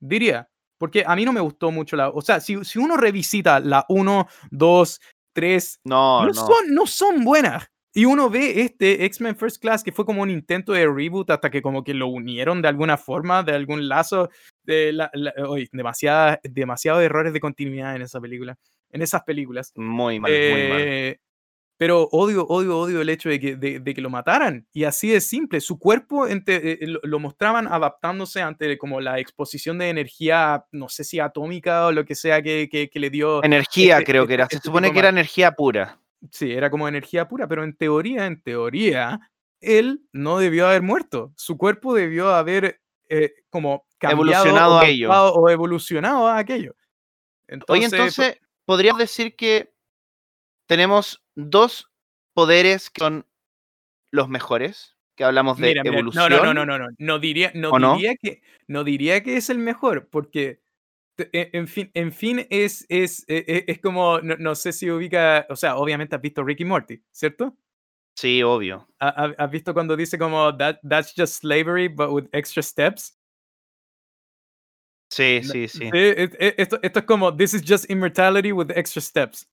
diría, 0.00 0.48
porque 0.78 1.04
a 1.06 1.14
mí 1.14 1.24
no 1.24 1.32
me 1.32 1.40
gustó 1.40 1.70
mucho 1.70 1.94
la, 1.96 2.08
o 2.08 2.20
sea, 2.22 2.40
si, 2.40 2.64
si 2.64 2.78
uno 2.80 2.96
revisita 2.96 3.60
la 3.60 3.84
1, 3.88 4.26
2, 4.50 5.00
3, 5.34 5.80
No, 5.84 6.22
no, 6.22 6.26
no. 6.26 6.34
Son, 6.34 6.74
no 6.74 6.86
son 6.86 7.24
buenas. 7.24 7.68
Y 7.94 8.06
uno 8.06 8.30
ve 8.30 8.62
este 8.62 9.04
X-Men 9.04 9.36
First 9.36 9.60
Class 9.60 9.82
que 9.84 9.92
fue 9.92 10.06
como 10.06 10.22
un 10.22 10.30
intento 10.30 10.72
de 10.72 10.86
reboot 10.86 11.30
hasta 11.30 11.50
que 11.50 11.60
como 11.60 11.84
que 11.84 11.92
lo 11.92 12.06
unieron 12.06 12.62
de 12.62 12.68
alguna 12.68 12.96
forma, 12.96 13.42
de 13.42 13.52
algún 13.52 13.88
lazo. 13.88 14.30
De 14.64 14.92
la, 14.92 15.10
la- 15.12 15.34
oye, 15.48 15.68
demasiada- 15.72 16.40
demasiados 16.42 17.02
errores 17.02 17.32
de 17.32 17.40
continuidad 17.40 17.94
en 17.96 18.02
esa 18.02 18.20
película, 18.20 18.56
en 18.90 19.02
esas 19.02 19.22
películas. 19.24 19.72
Muy 19.76 20.18
mal, 20.20 20.30
muy 20.30 20.68
mal. 20.70 20.80
Eh, 20.80 21.18
Pero 21.76 22.04
odio, 22.12 22.46
odio, 22.46 22.78
odio 22.78 23.00
el 23.00 23.08
hecho 23.08 23.28
de 23.28 23.40
que, 23.40 23.56
de, 23.56 23.80
de 23.80 23.94
que 23.94 24.00
lo 24.00 24.08
mataran. 24.08 24.66
Y 24.72 24.84
así 24.84 25.08
de 25.10 25.20
simple. 25.20 25.60
Su 25.60 25.78
cuerpo 25.80 26.28
ente- 26.28 26.60
eh, 26.62 26.86
lo, 26.86 27.00
lo 27.02 27.18
mostraban 27.18 27.66
adaptándose 27.66 28.40
ante 28.40 28.78
como 28.78 29.00
la 29.00 29.18
exposición 29.18 29.78
de 29.78 29.88
energía, 29.88 30.64
no 30.70 30.88
sé 30.88 31.02
si 31.02 31.18
atómica 31.18 31.86
o 31.88 31.92
lo 31.92 32.04
que 32.04 32.14
sea 32.14 32.40
que, 32.40 32.68
que- 32.70 32.88
que 32.88 33.00
le 33.00 33.10
dio. 33.10 33.42
Energía 33.44 33.98
este- 33.98 34.04
creo 34.12 34.26
que 34.28 34.34
era. 34.34 34.44
este- 34.44 34.54
Se 34.54 34.58
este 34.58 34.68
supone 34.68 34.92
que 34.92 34.98
era 35.00 35.08
energía 35.08 35.52
pura. 35.52 35.98
Sí, 36.30 36.52
era 36.52 36.70
como 36.70 36.88
energía 36.88 37.28
pura, 37.28 37.48
pero 37.48 37.64
en 37.64 37.76
teoría, 37.76 38.26
en 38.26 38.42
teoría, 38.42 39.20
él 39.60 40.02
no 40.12 40.38
debió 40.38 40.68
haber 40.68 40.82
muerto. 40.82 41.32
Su 41.36 41.58
cuerpo 41.58 41.94
debió 41.94 42.30
haber 42.30 42.80
eh, 43.08 43.32
como 43.50 43.86
cambiado 43.98 44.22
Evolucionado 44.22 44.74
o, 44.76 44.78
a 44.78 44.86
ello. 44.86 45.08
mutado 45.08 45.34
o 45.34 45.50
evolucionado 45.50 46.28
a 46.28 46.38
aquello. 46.38 46.72
Oye, 46.72 47.84
Entonces, 47.84 47.90
pues 47.90 47.92
entonces, 47.92 48.40
¿podrías 48.64 48.96
decir 48.96 49.36
que 49.36 49.74
tenemos 50.66 51.22
dos 51.34 51.90
poderes 52.32 52.88
que 52.90 53.00
son 53.00 53.26
los 54.10 54.28
mejores? 54.28 54.96
Que 55.14 55.24
hablamos 55.24 55.58
de 55.58 55.68
Mira, 55.68 55.82
mira, 55.82 55.94
evolución. 55.94 56.30
No, 56.30 56.44
no, 56.44 56.54
no, 56.54 56.64
no, 56.64 56.78
no, 56.78 56.88
no. 56.96 57.18
Diría, 57.18 57.52
no 57.54 57.72
diría 57.94 58.14
que, 58.16 58.42
no 58.66 58.84
diría 58.84 59.22
que 59.22 59.36
es 59.36 59.50
el 59.50 59.58
mejor, 59.58 60.08
porque 60.08 60.61
en 61.16 61.68
fin, 61.68 61.90
en 61.94 62.12
fin 62.12 62.46
es, 62.50 62.86
es, 62.88 63.24
e- 63.28 63.44
e- 63.46 63.64
es 63.68 63.78
como, 63.80 64.20
no, 64.20 64.36
no 64.36 64.54
sé 64.54 64.72
si 64.72 64.90
ubica, 64.90 65.46
o 65.50 65.56
sea, 65.56 65.76
obviamente 65.76 66.16
has 66.16 66.22
visto 66.22 66.42
Ricky 66.42 66.64
Morty, 66.64 67.02
¿cierto? 67.10 67.56
Sí, 68.16 68.42
obvio. 68.42 68.88
Ha- 69.00 69.08
ha- 69.08 69.34
¿Has 69.38 69.50
visto 69.50 69.72
cuando 69.74 69.96
dice 69.96 70.18
como 70.18 70.56
that, 70.56 70.76
that's 70.88 71.12
just 71.16 71.40
slavery 71.40 71.88
but 71.88 72.10
with 72.10 72.28
extra 72.32 72.62
steps? 72.62 73.18
Sí, 75.10 75.40
sí, 75.42 75.68
sí. 75.68 75.90
e- 75.92 76.54
esto, 76.56 76.78
esto 76.82 76.98
es 77.00 77.04
como 77.04 77.36
this 77.36 77.52
is 77.52 77.62
just 77.66 77.90
immortality 77.90 78.52
with 78.52 78.70
extra 78.70 79.02
steps. 79.02 79.46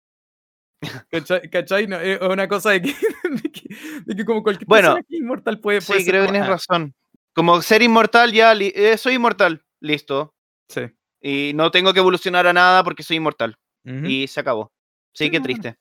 ¿Cachai? 1.12 1.50
¿Cachai? 1.50 1.88
No, 1.88 2.00
es 2.00 2.20
una 2.22 2.48
cosa 2.48 2.72
de 2.72 2.82
que, 2.82 2.94
de 3.44 3.52
que, 3.52 3.76
de 4.06 4.16
que 4.16 4.26
como 4.26 4.42
cualquier 4.44 4.68
Bueno, 4.68 4.88
persona 4.90 5.04
que 5.04 5.18
inmortal 5.18 5.60
puede, 5.60 5.82
puede 5.82 6.00
Sí, 6.00 6.06
ser 6.06 6.14
creo 6.14 6.26
que 6.26 6.32
tienes 6.32 6.48
ah, 6.48 6.52
razón. 6.52 6.94
Como 7.34 7.62
ser 7.62 7.82
inmortal, 7.82 8.32
ya, 8.32 8.54
eh, 8.54 8.98
soy 8.98 9.16
inmortal, 9.16 9.64
listo. 9.82 10.34
sí. 10.70 10.82
Y 11.22 11.52
no 11.56 11.70
tengo 11.72 11.94
que 11.94 12.00
evolucionar 12.00 12.48
a 12.48 12.54
nada 12.54 12.84
porque 12.84 13.04
soy 13.04 13.18
inmortal. 13.18 13.58
Y 13.84 14.28
se 14.28 14.40
acabó. 14.40 14.72
Sí, 15.14 15.26
Sí, 15.26 15.32
qué 15.32 15.40
triste. 15.42 15.78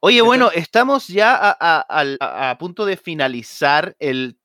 Oye, 0.00 0.20
bueno, 0.22 0.50
estamos 0.52 1.08
ya 1.08 1.34
a, 1.34 1.56
a- 1.58 1.80
al- 1.80 2.18
a- 2.20 2.50
a 2.50 2.58
punto 2.58 2.84
de 2.84 2.96
finalizar 2.96 3.96
el, 3.98 4.38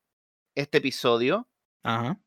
este 0.55 0.77
episodio. 0.79 1.47
Ajá. 1.83 2.19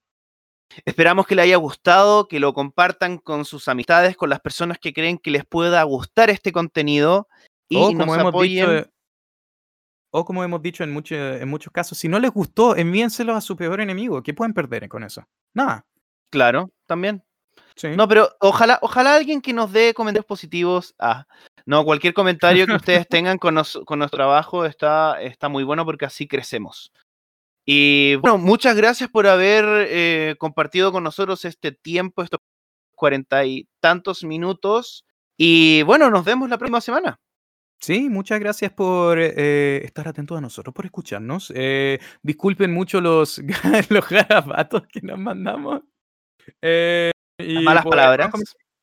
Esperamos 0.85 1.27
que 1.27 1.35
le 1.35 1.43
haya 1.43 1.57
gustado, 1.57 2.29
que 2.29 2.41
lo 2.41 2.53
compartan 2.53 3.19
con 3.19 3.45
sus 3.45 3.69
amistades, 3.69 4.17
con 4.17 4.29
las 4.31 4.41
personas 4.41 4.79
que 4.79 4.93
creen 4.93 5.19
que 5.19 5.31
les 5.31 5.45
pueda 5.45 5.83
gustar 5.85 6.31
este 6.31 6.53
contenido 6.53 7.29
y 7.69 7.77
O 7.77 7.91
nos 7.93 7.99
como 8.01 8.15
hemos 8.15 8.29
apoyen. 8.29 8.55
dicho, 8.67 8.73
eh, 8.79 8.91
o 10.11 10.25
como 10.25 10.45
hemos 10.45 10.62
dicho 10.62 10.85
en, 10.85 10.93
mucho- 10.93 11.15
en 11.17 11.49
muchos 11.49 11.73
casos, 11.73 11.99
si 11.99 12.09
no 12.09 12.19
les 12.19 12.31
gustó, 12.31 12.77
envíenselo 12.77 13.35
a 13.35 13.41
su 13.41 13.57
peor 13.57 13.81
enemigo. 13.81 14.23
¿Qué 14.23 14.35
pueden 14.35 14.55
perder 14.55 14.89
con 14.89 15.03
eso? 15.05 15.27
Nada. 15.55 15.87
Claro, 16.31 16.71
también. 16.87 17.25
Sí. 17.77 17.89
No, 17.97 18.07
pero 18.09 18.31
ojalá, 18.41 18.79
ojalá 18.83 19.16
alguien 19.16 19.41
que 19.41 19.53
nos 19.53 19.72
dé 19.72 19.95
comentarios 19.95 20.27
positivos. 20.27 20.95
Ah, 20.99 21.27
no, 21.66 21.85
cualquier 21.85 22.14
comentario 22.14 22.66
que 22.66 22.75
ustedes 22.75 23.09
tengan 23.09 23.39
con, 23.39 23.55
nos- 23.55 23.81
con 23.85 23.99
nuestro 23.99 24.18
trabajo 24.18 24.64
está, 24.64 25.20
está 25.20 25.49
muy 25.49 25.64
bueno 25.64 25.85
porque 25.85 26.05
así 26.05 26.27
crecemos. 26.29 26.93
Y 27.66 28.16
bueno, 28.16 28.37
muchas 28.39 28.77
gracias 28.77 29.09
por 29.11 29.27
haber 29.27 29.64
eh, 29.89 30.37
compartido 30.39 30.93
con 30.93 31.03
nosotros 31.03 31.45
este 31.47 31.72
tiempo, 31.72 32.22
estos 32.22 32.41
cuarenta 32.95 33.45
y 33.45 33.66
tantos 33.81 34.22
minutos. 34.22 35.05
Y 35.37 35.83
bueno, 35.83 36.11
nos 36.11 36.25
vemos 36.25 36.49
la 36.49 36.59
próxima 36.59 36.81
semana. 36.81 37.18
Sí, 37.81 38.09
muchas 38.09 38.39
gracias 38.39 38.70
por 38.72 39.18
eh, 39.20 39.83
estar 39.85 40.07
atentos 40.07 40.39
a 40.39 40.41
nosotros, 40.41 40.72
por 40.75 40.85
escucharnos. 40.85 41.53
Eh, 41.57 41.99
disculpen 42.22 42.72
mucho 42.72 43.01
los, 43.01 43.41
los 43.91 44.09
garabatos 44.09 44.83
que 44.87 45.01
nos 45.03 45.18
mandamos. 45.18 45.83
Eh, 46.62 47.11
y 47.39 47.62
malas 47.62 47.85
pues, 47.85 47.93
palabras. 47.97 48.30
no, 48.32 48.41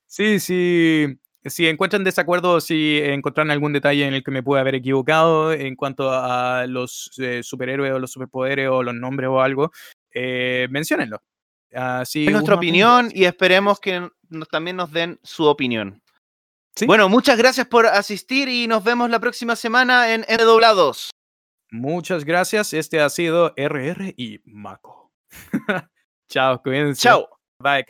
Sí, 0.08 0.40
sí. 0.40 1.18
Si 1.46 1.68
encuentran 1.68 2.04
desacuerdo, 2.04 2.62
si 2.62 3.00
encuentran 3.02 3.50
algún 3.50 3.74
detalle 3.74 4.06
en 4.06 4.14
el 4.14 4.24
que 4.24 4.30
me 4.32 4.44
pueda 4.44 4.62
haber 4.62 4.76
equivocado 4.76 5.54
en 5.54 5.76
cuanto 5.76 6.12
a 6.12 6.68
los 6.68 7.10
eh, 7.18 7.42
superhéroes 7.44 7.94
o 7.94 8.00
los 8.00 8.12
superpoderes 8.12 8.70
o 8.70 8.84
los 8.84 8.94
nombres 8.94 9.30
o 9.30 9.42
algo, 9.42 9.72
eh, 10.14 10.68
menciónenlo. 10.70 11.22
Así 11.74 12.26
Es 12.28 12.32
nuestra 12.34 12.56
opinión 12.56 13.10
y 13.14 13.24
esperemos 13.24 13.80
que 13.80 14.08
nos- 14.30 14.50
también 14.50 14.76
nos 14.76 14.92
den 14.92 15.20
su 15.24 15.46
opinión. 15.46 16.02
Sí. 16.76 16.86
Bueno, 16.86 17.10
muchas 17.10 17.38
gracias 17.38 17.66
por 17.68 17.86
asistir 17.88 18.48
y 18.50 18.68
nos 18.68 18.84
vemos 18.84 19.10
la 19.10 19.20
próxima 19.20 19.56
semana 19.56 20.14
en 20.14 20.26
N 20.28 20.44
Doblados. 20.44 21.10
Muchas 21.72 22.26
gracias. 22.26 22.74
Este 22.74 23.00
ha 23.00 23.10
sido 23.10 23.54
RR 23.56 24.14
y 24.18 24.42
Mako. 24.44 25.12
Chao, 26.30 26.62
cuídense. 26.62 27.02
Chao. 27.02 27.28
Bye. 27.60 27.80